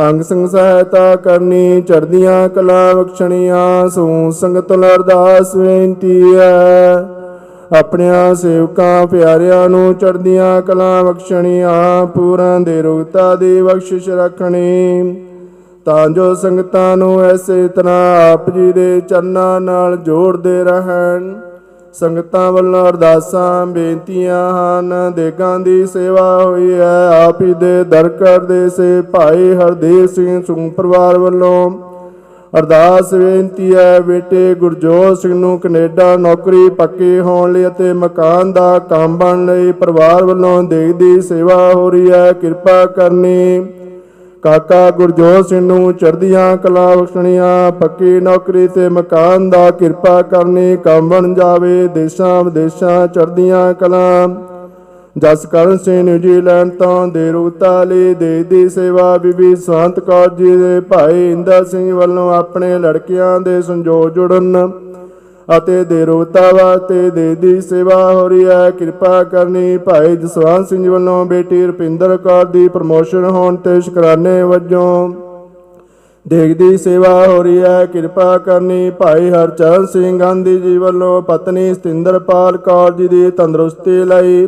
[0.09, 6.97] ਅੰਗ ਸੰਗ ਸਹਾਇਤਾ ਕਰਨੀ ਚੜਦੀਆਂ ਕਲਾ ਬਖਸ਼ਣੀਆਂ, ਸੂ ਸੰਗਤ ਨੂੰ ਅਰਦਾਸ ਬੇਨਤੀ ਹੈ।
[7.79, 15.13] ਆਪਣਿਆਂ ਸੇਵਕਾਂ ਪਿਆਰਿਆਂ ਨੂੰ ਚੜਦੀਆਂ ਕਲਾ ਬਖਸ਼ਣੀਆਂ, ਪੂਰਨ ਦੇ ਰੁਗਤਾ ਦੀ ਬਖਸ਼ਿਸ਼ ਰੱਖਣੀ।
[15.85, 21.33] ਤਾਂ ਜੋ ਸੰਗਤਾਂ ਨੂੰ ਐਸੇ ਤਰ੍ਹਾਂ ਆਪ ਜੀ ਦੇ ਚਰਨਾਂ ਨਾਲ ਜੋੜਦੇ ਰਹਿਣ।
[21.93, 28.69] ਸੰਗਤਾਂ ਵੱਲੋਂ ਅਰਦਾਸਾਂ, ਬੇਨਤੀਆਂ ਹਨ। ਦੇਗਾਂ ਦੀ ਸੇਵਾ ਹੋਈ ਹੈ। ਆਪ ਹੀ ਦੇ ਦਰ ਕਰਦੇ
[28.69, 31.71] ਸੇ ਭਾਈ ਹਰਦੇਵ ਸਿੰਘ ਸੁੰ ਪਰਿਵਾਰ ਵੱਲੋਂ
[32.59, 38.79] ਅਰਦਾਸ ਬੇਨਤੀ ਹੈ। ਬੇਟੇ ਗੁਰਜੋਤ ਸਿੰਘ ਨੂੰ ਕੈਨੇਡਾ ਨੌਕਰੀ ਪੱਕੀ ਹੋਣ ਲਈ ਅਤੇ ਮਕਾਨ ਦਾ
[38.79, 43.67] ਕੰਮ ਬਣ ਲਈ ਪਰਿਵਾਰ ਵੱਲੋਂ ਦੇਗ ਦੀ ਸੇਵਾ ਹੋ ਰਹੀ ਹੈ। ਕਿਰਪਾ ਕਰਨੀ
[44.43, 51.09] ਕਾਕਾ ਗੁਰਜੋਤ ਸਿੰਘ ਨੂੰ ਚੜ੍ਹਦੀਆਂ ਕਲਾ ਬਖਸ਼ਣੀਆਂ, ਪੱਕੀ ਨੌਕਰੀ ਤੇ ਮਕਾਨ ਦਾ ਕਿਰਪਾ ਕਰਨੀ, ਕੰਮ
[51.09, 54.29] ਬਣ ਜਾਵੇ, ਦੇਸ਼ਾਂ ਵਿਦੇਸ਼ਾਂ ਚੜ੍ਹਦੀਆਂ ਕਲਾ।
[55.19, 60.81] ਜਸਕਰਨ ਸਿੰਘ ਨਿਊਜ਼ੀਲੈਂਡ ਤੋਂ ਦੇ ਰੁਗਤਾ ਲਈ ਦੇਸ਼ ਦੀ ਸੇਵਾ, ਬੀਬੀ ਸੰਤ ਕੌਰ ਜੀ ਦੇ
[60.81, 64.71] ਭਾਈ ਇੰਦਰ ਸਿੰਘ ਵੱਲੋਂ ਆਪਣੇ ਲੜਕਿਆਂ ਦੇ ਸੰਜੋਗ ਜੁੜਨ।
[65.49, 70.83] ਅਤੇ ਦੇ ਰੋਤਾ ਵਾਸਤੇ ਦੇ ਦੀ ਸੇਵਾ ਹੋ ਰਹੀ ਹੈ। ਕਿਰਪਾ ਕਰਨੀ ਭਾਈ ਜਸਵੰਤ ਸਿੰਘ
[70.83, 75.09] ਜੀ ਵੱਲੋਂ। ਬੇਟੀ ਰੁਪਿੰਦਰ ਕੌਰ ਦੀ ਪ੍ਰਮੋਸ਼ਨ ਹੋਣ ਤੇ ਸ਼ੁਕਰਾਨੇ ਵਜੋਂ
[76.27, 81.73] ਦੇਗ ਦੀ ਸੇਵਾ ਹੋ ਰਹੀ ਹੈ। ਕਿਰਪਾ ਕਰਨੀ ਭਾਈ ਹਰਚਰਨ ਸਿੰਘ ਗਾਂਧੀ ਜੀ ਵੱਲੋਂ। ਪਤਨੀ
[81.75, 84.47] ਸਤਿੰਦਰਪਾਲ ਕੌਰ ਜੀ ਦੀ ਤੰਦਰੁਸਤੀ ਲਈ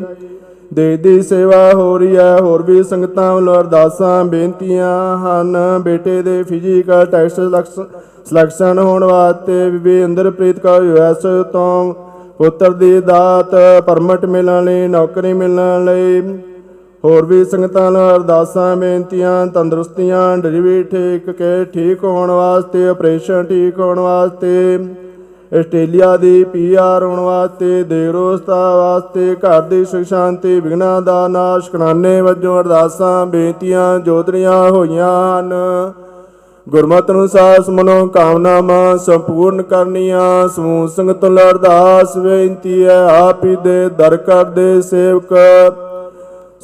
[0.72, 6.42] ਦੇਗ ਦੀ ਸੇਵਾ ਹੋ ਰਹੀ ਹੈ। ਹੋਰ ਵੀ ਸੰਗਤਾਂ ਵੱਲੋਂ ਅਰਦਾਸਾਂ, ਬੇਨਤੀਆਂ ਹਨ। ਬੇਟੇ ਦੇ
[6.42, 7.40] ਫਿਜ਼ੀਕਲ ਟੈਸਟ
[8.28, 11.22] ਸਿਲੈਕਸ਼ਨ ਹੋਣ ਵਾਸਤੇ ਬੀਬੀ ਇੰਦਰਪ੍ਰੀਤ ਕੌਰ। ਯੂਐਸ
[11.52, 11.94] ਤੋਂ
[12.38, 13.54] ਪੁੱਤਰ ਦੀ ਦਾਤ
[13.86, 16.22] ਪਰਮਿਟ ਮਿਲਣ ਲਈ, ਨੌਕਰੀ ਮਿਲਣ ਲਈ।
[17.04, 23.78] ਹੋਰ ਵੀ ਸੰਗਤਾਂ ਨੂੰ ਅਰਦਾਸਾਂ, ਬੇਨਤੀਆਂ, ਤੰਦਰੁਸਤੀਆਂ, ਡਿਲੀਵਰੀ ਠੀਕ ਕੇ, ਠੀਕ ਹੋਣ ਵਾਸਤੇ ਆਪਰੇਸ਼ਨ ਠੀਕ
[23.78, 24.78] ਹੋਣ ਵਾਸਤੇ
[25.58, 32.20] ਆਸਟ੍ਰੇਲੀਆ ਦੀ ਪੀਆਰ ਹੋਣ ਵਾਸਤੇ ਦੇਰੋਸਤਾ ਵਾਸਤੇ ਘਰ ਦੀ ਸੁਖ ਸ਼ਾਂਤੀ ਵਿਗਨਾਂ ਦਾ ਨਾਸ਼ ਕਰਾਨੇ
[32.20, 35.52] ਵਜੋਂ ਅਰਦਾਸਾਂ, ਬੇਨਤੀਆਂ ਜੋਦਰੀਆਂ ਹੋਈਆਂ ਹਨ।
[36.68, 43.88] ਗੁਰਮਤਿ ਅਨੁਸਾਰ ਮਨੋ ਕਾਮਨਾਵਾਂ ਸੰਪੂਰਨ ਕਰਨੀਆਂ। ਸਮੂਹ ਸੰਗਤ ਨੂੰ ਅਰਦਾਸ ਬੇਨਤੀ ਹੈ, ਆਪ ਹੀ ਦੇ
[43.88, 45.34] ਦਰ ਕਰਦੇ ਸੇਵਕ।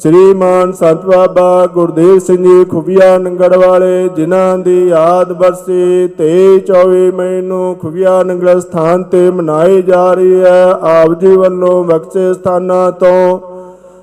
[0.03, 7.11] ਸ੍ਰੀਮਾਨ ਸੰਤ ਬਾਬਾ ਗੁਰਦੇਵ ਸਿੰਘ ਜੀ, ਖੁਫੀਆ ਨੰਗੜ ਵਾਲੇ, ਜਿਨ੍ਹਾਂ ਦੀ ਯਾਦ ਬਰਸੀ 23 24
[7.11, 12.91] ਮਈ ਨੂੰ ਖੁਫੀਆ ਨੰਗੜ ਸਥਾਨ ਤੇ ਮਨਾਈ ਜਾ ਰਹੀ ਹੈ। ਆਪ ਜੀ ਵੱਲੋਂ ਬਖਸ਼ੇ ਸਥਾਨਾਂ
[12.91, 13.39] ਤੋਂ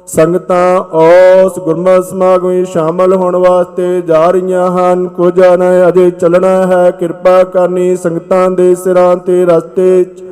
[0.06, 6.66] ਸੰਗਤਾਂ ਉਸ ਗੁਰਮਤਿ ਸਮਾਗਮ ਵਿੱਚ ਸ਼ਾਮਲ ਹੋਣ ਵਾਸਤੇ ਜਾ ਰਹੀਆਂ ਹਨ। ਕੁਝ ਨੇ ਅਜੇ ਚੱਲਣਾ
[6.66, 10.22] ਹੈ। ਕਿਰਪਾ ਕਰਨੀ ਸੰਗਤਾਂ ਦੇ ਸਿਰਾਂ ਤੇ ਰਸਤੇ 'ਚ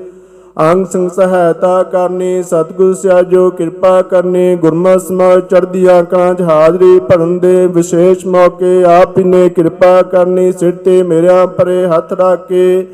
[0.56, 7.38] ਅੰਗ ਸੰਗ ਸਹਾਇਤਾ ਕਰਨੀ, ਸਤਿਗੁਰ ਸਿਆਜੋ ਕਿਰਪਾ ਕਰਨੀ, ਗੁਰਮਤਿ ਸਮਾਜ ਚੜ੍ਹਦੀਆਂ ਕਲਾਂ 'ਚ ਹਾਜ਼ਰੀ ਭਰਨ
[7.38, 12.86] ਦੇ ਵਿਸ਼ੇਸ਼ ਮੌਕੇ ਆਪ ਹੀ ਨੇ ਕਿਰਪਾ ਕਰਨੀ, ਸਿਰ ਤੇ ਮੇਰਿਆਂ ਪਰੇ ਹੱਥ ਰੱਖ ਕੇ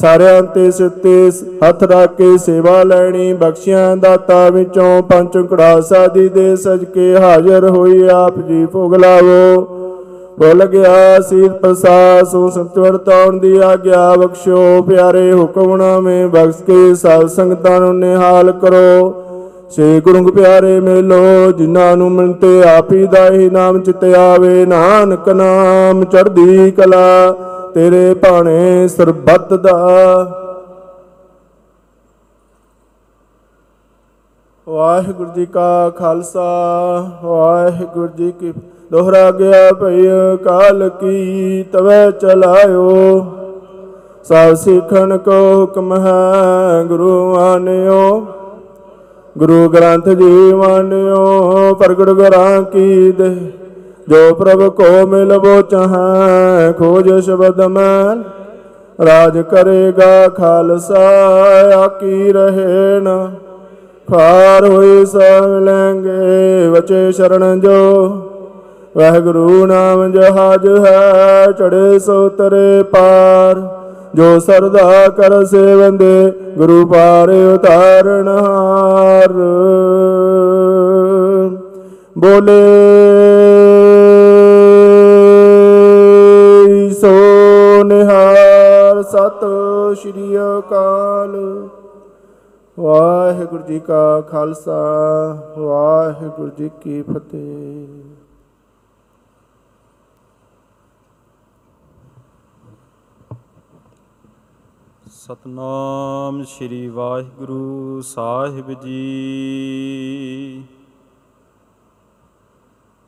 [0.00, 1.30] ਸਾਰਿਆਂ ਤੇ ਸਿਰ ਤੇ
[1.64, 7.68] ਹੱਥ ਰੱਖ ਕੇ ਸੇਵਾ ਲੈਣੀ, ਬਖਸ਼ਿਆਂ ਦਾਤਾ ਵਿੱਚੋਂ ਪੰਜ ਕੜਾਸਾ ਦੀ ਦੇ ਸਜ ਕੇ ਹਾਜ਼ਰ
[7.68, 9.79] ਹੋਈ, ਆਪ ਜੀ ਭੋਗ ਲਾਵੋ।
[10.40, 17.80] ਭੁੱਲ ਗਿਆ ਸੀਤ ਪ੍ਰਸਾਸੁ ਸੰਤਵਰ ਤਾਉਣ ਦੀ ਆਗਿਆ ਬਖਸ਼ੋ। ਪਿਆਰੇ ਹੁਕਮਨਾਮੇ ਬਖਸ਼ ਕੇ ਸਭ ਸੰਗਤਾਂ
[17.80, 19.14] ਨੂੰ ਨਿਹਾਲ ਕਰੋ।
[19.70, 26.04] ਸੇ ਗੁਰੂ ਪਿਆਰੇ ਮੇਲੋ, ਜਿਨ੍ਹਾਂ ਨੂੰ ਮਿਲਤੇ ਆਪੀ ਦਾ ਹੀ ਨਾਮ ਚਿਤ ਆਵੇ। ਨਾਨਕ ਨਾਮ
[26.04, 27.32] ਚੜ੍ਹਦੀ ਕਲਾ,
[27.74, 29.76] ਤੇਰੇ ਭਾਣੇ ਸਰਬੱਤ ਦਾ।
[34.68, 36.48] ਵਾਹਿਗੁਰੂ ਜੀ ਕਾ ਖਾਲਸਾ,
[37.22, 38.52] ਵਾਹਿਗੁਰੂ ਜੀ ਕੀ
[38.90, 40.06] ਦੋਹਰਾ ਗਿਆ ਭਈ
[40.44, 43.24] ਕਾਲ ਕੀ, ਤਵੇ ਚਲਾਇਓ।
[44.24, 48.26] ਸਭ ਸਿੱਖਣ ਕੋ ਹੁਕਮ ਹੈ ਗੁਰੂ ਆਨਿਓ
[49.38, 53.34] ਗੁਰੂ ਗ੍ਰੰਥ ਜੀ ਮਾਨਿਓ, ਪ੍ਰਗਟ ਗਰਾਂ ਕੀ ਦੇ।
[54.08, 58.16] ਜੋ ਪ੍ਰਭ ਕੋ ਮਿਲਬੋ ਚਾਹੈ, ਖੋਜ ਸ਼ਬਦ ਮੈਂ
[59.06, 61.06] ਰਾਜ ਕਰੇਗਾ ਖਾਲਸਾ
[61.76, 63.30] ਆਕੀ ਰਹੇ ਨਾ।
[64.10, 67.76] ਖਾਰ ਹੋਏ ਸਭ ਲੈਂਗੇ ਵਚੇ ਸ਼ਰਨ ਜੋ।
[68.96, 73.60] ਵਾਹਿਗੁਰੂ ਨਾਮ ਜਹਾਜ ਹੈ ਚੜੇ ਸੋ ਤਰੇ ਪਾਰ।
[74.14, 79.32] ਜੋ ਸਰਦਾ ਕਰ ਸੇਵੰਦੇ ਗੁਰੂ ਪਾਰ ਉਤਾਰਨ ਹਾਰ।
[82.18, 82.60] ਬੋਲੇ
[86.90, 87.12] ਸੋ
[87.84, 91.62] ਨਿਹਾਲ ਸਤਿ ਸ਼੍ਰੀ ਅਕਾਲ।
[92.80, 94.80] ਵਾਹਿਗੁਰੂ ਜੀ ਕਾ ਖਾਲਸਾ,
[95.58, 97.59] ਵਾਹਿਗੁਰੂ ਜੀ ਕੀ ਫਤਿਹ।
[105.30, 110.64] ਸਤਨਾਮ ਸ੍ਰੀ ਵਾਹਿਗੁਰੂ ਸਾਹਿਬ ਜੀ।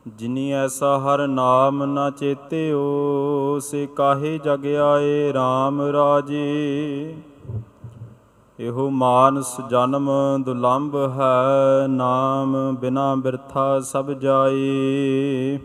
[0.09, 7.17] ਜਿਨੀ ਐਸਾ ਹਰ ਨਾਮ ਨਾ ਚੇਤਿਓ, ਸੇ ਕਾਹੇ ਜਗ ਆਏ RAM ਰਾਜੇ।
[8.61, 15.59] ਇਹੋ ਮਾਨਸ ਜਨਮ ਦੁਲੰਭ ਹੈ, ਨਾਮ ਬਿਨਾ ਬਿਰਥਾ ਸਭ ਜਾਏ।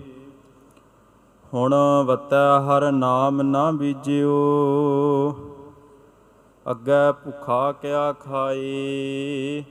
[1.53, 1.75] ਹੁਣ
[2.05, 4.33] ਵਤੈ ਹਰ ਨਾਮ ਨਾ ਬੀਜਿਓ
[6.71, 9.63] ਅੱਗੇ ਭੁਖਾ ਕਿਆ ਖਾਏ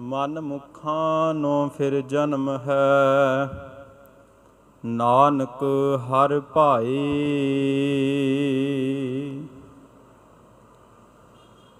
[0.00, 3.48] ਮਨ ਮੁਖਾਂ ਨੂੰ ਫਿਰ ਜਨਮ ਹੈ।
[4.84, 5.64] ਨਾਨਕ
[5.96, 6.98] ਹਰ ਭਾਏ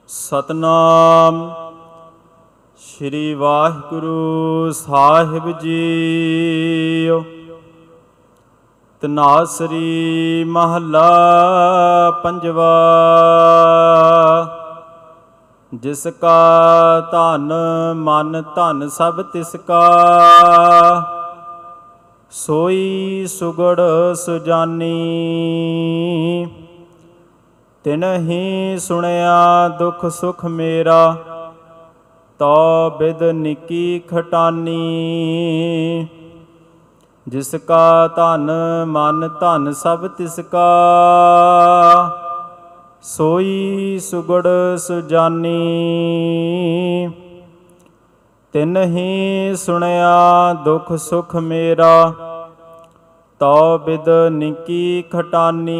[0.08, 1.54] ਸਤਨਾਮ
[2.76, 7.24] ਸ੍ਰੀ ਵਾਹਿਗੁਰੂ ਸਾਹਿਬ ਜੀਓ।
[9.02, 11.00] ਤਨਾਸਰੀ ਮਹੱਲਾ
[12.24, 12.66] ਪੰਜਵਾ।
[15.72, 17.52] ਜਿਸ ਕਾ ਧਨ
[17.96, 19.80] ਮਨ ਧਨ ਸਭ ਤਿਸ ਕਾ,
[22.30, 23.80] ਸੋਈ ਸੁਗੜ
[24.14, 24.94] ਸੁਜਾਨੀ।
[27.84, 31.16] ਤਿਨਹੀ ਸੁਣਿਆ ਦੁਖ ਸੁਖ ਮੇਰਾ
[32.40, 34.78] ਤੋ ਬਿਦ ਨਿਕੀ ਖਟਾਨੀ।
[37.28, 38.50] ਜਿਸ ਕਾ ਧਨ
[38.86, 40.68] ਮਨ ਧਨ ਸਭ ਤਿਸ ਕਾ,
[43.02, 44.46] ਸੋਈ ਸੁਗੜ
[44.76, 45.52] ਸੁਜਾਨੀ।
[48.52, 52.12] ਤਿਨਹੀ ਸੁਣਿਆ ਦੁਖ ਸੁਖ ਮੇਰਾ,
[53.40, 55.78] ਤਉ ਬਿਦ ਨਿਕੀ ਖਟਾਨੀ।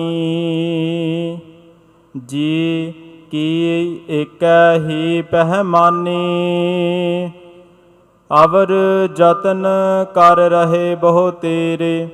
[2.26, 2.94] ਜੀ
[3.30, 6.18] ਕੀ ਏਕੈ ਹੀ ਪਹਿਮਾਨੀ।
[8.32, 8.68] ਅਵਰ
[9.14, 9.66] ਜਤਨ
[10.14, 12.08] ਕਰ ਰਹੇ ਬਹੁ ਤੇਰੇ,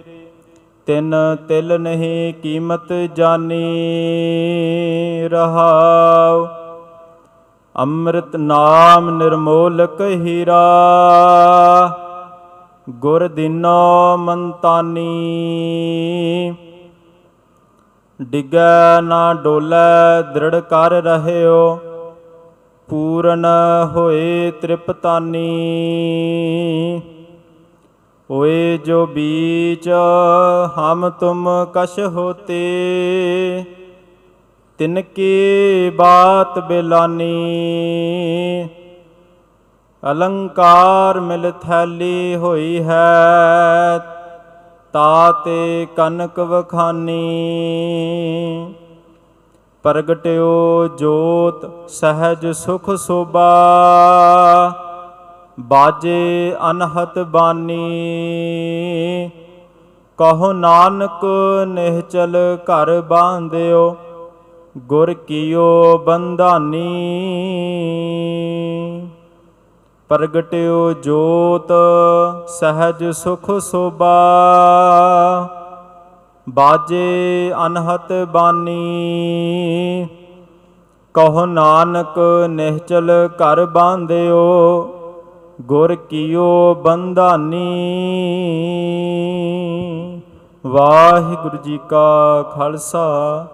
[0.87, 1.15] ਤਿਨ
[1.49, 3.59] ਤਿਲ ਨਹੀਂ ਕੀਮਤ ਜਾਣੀ
[5.29, 6.47] ਰਹਾਉ।
[7.77, 10.63] ਅੰਮ੍ਰਿਤ ਨਾਮ ਨਿਰਮੋਲਕ ਹੀਰਾ,
[12.91, 15.07] ਗੁਰ ਦਿਨੋ ਮੰਤਾਨੀ।
[18.23, 21.79] ਡਿਗੈ ਨਾ ਡੋਲੇ ਦ੍ਰਿੜ ਕਰ ਰਹਿਓ
[22.89, 23.47] ਪੂਰਨ
[23.95, 25.41] ਹੋਏ ਤ੍ਰਿਪਤਾਨੀ।
[28.31, 29.89] ਹੋਏ ਜੋ ਬੀਚ
[30.79, 32.63] ਹਮ ਤੁਮ ਕਸ਼ ਹੋਤੇ,
[34.79, 37.35] ਤਿਨ ਕੀ ਬਾਤ ਬਿਲਾਨੀ।
[40.03, 43.99] ਅਲੰਕਾਰ ਮਿਲ ਥੈਲੀ ਹੋਈ ਹੈ
[44.93, 47.25] ਤਾਤੇ ਕਨਕ ਵਖਾਨੀ।
[49.89, 53.53] ਪ੍ਰਗਟਿਓ ਜੋਤ ਸਹਿਜ ਸੁਖ ਸੋਭਾ।
[55.61, 57.79] ਬਾਜੇ ਅਨਹਤ ਬਾਨੀ।
[60.19, 61.25] ਕਹੋ ਨਾਨਕ
[61.67, 63.97] ਨਿਹਚਲ ਘਰ ਬਾਂਧਿਓ,
[64.79, 66.85] ਗੁਰ ਕੀਓ ਬੰਧਾਨੀ।
[70.09, 71.73] ਪ੍ਰਗਟਿਓ ਜੋਤ
[72.49, 74.19] ਸਹਿਜ ਸੁਖ ਸੋਭਾ।
[76.49, 80.09] ਬਾਜੇ ਅਨਹਤ ਬਾਨੀ।
[81.15, 82.19] ਕਹੋ ਨਾਨਕ
[82.49, 84.43] ਨਿਹਚਲ ਘਰ ਬਾਂਧਿਓ,
[85.63, 87.65] ਗੁਰ ਕੀਓ ਬੰਧਾਨੀ।
[90.67, 93.47] ਵਾਹਿਗੁਰੂ ਜੀ ਕਾ ਖਾਲਸਾ,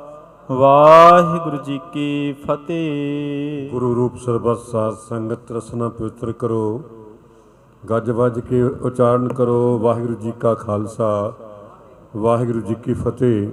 [0.50, 6.82] ਵਾਹਿਗੁਰੂ ਜੀ ਕੀ ਫਤਿਹ। ਗੁਰੂ ਰੂਪ ਸਰਬਤ ਸਾਧ ਸੰਗਤ ਰਸਨਾ ਪਵਿੱਤਰ ਕਰੋ,
[7.90, 11.32] ਗੱਜ ਵੱਜ ਕੇ ਉਚਾਰਨ ਕਰੋ, ਵਾਹਿਗੁਰੂ ਜੀ ਕਾ ਖਾਲਸਾ।
[12.16, 13.48] ਵਾਹਿਗੁਰੂ ਜੀ ਕੀ ਫਤਿਹ।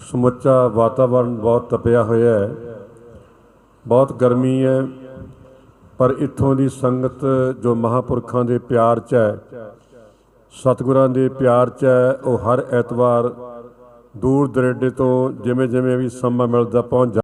[0.00, 2.54] ਸਮੁੱਚਾ ਵਾਤਾਵਰਣ ਬਹੁਤ ਤਪਿਆ ਹੋਇਆ ਹੈ।
[3.86, 4.80] ਬਹੁਤ ਗਰਮੀ ਹੈ,
[5.98, 7.24] ਪਰ ਇੱਥੋਂ ਦੀ ਸੰਗਤ
[7.62, 9.38] ਜੋ ਮਹਾਪੁਰਖਾਂ ਦੇ ਪਿਆਰ 'ਚ ਹੈ,
[10.52, 13.30] ਸਤਿਗੁਰਾਂ ਦੇ ਪਿਆਰ 'ਚ ਹੈ, ਉਹ ਹਰ ਐਤਵਾਰ
[14.16, 17.12] ਦੂਰ ਦਰੇਡੇ ਤੋਂ ਜਿਵੇਂ ਜਿਵੇਂ ਵੀ ਸਮਾਂ ਮਿਲਦਾ ਪਹੁੰਚ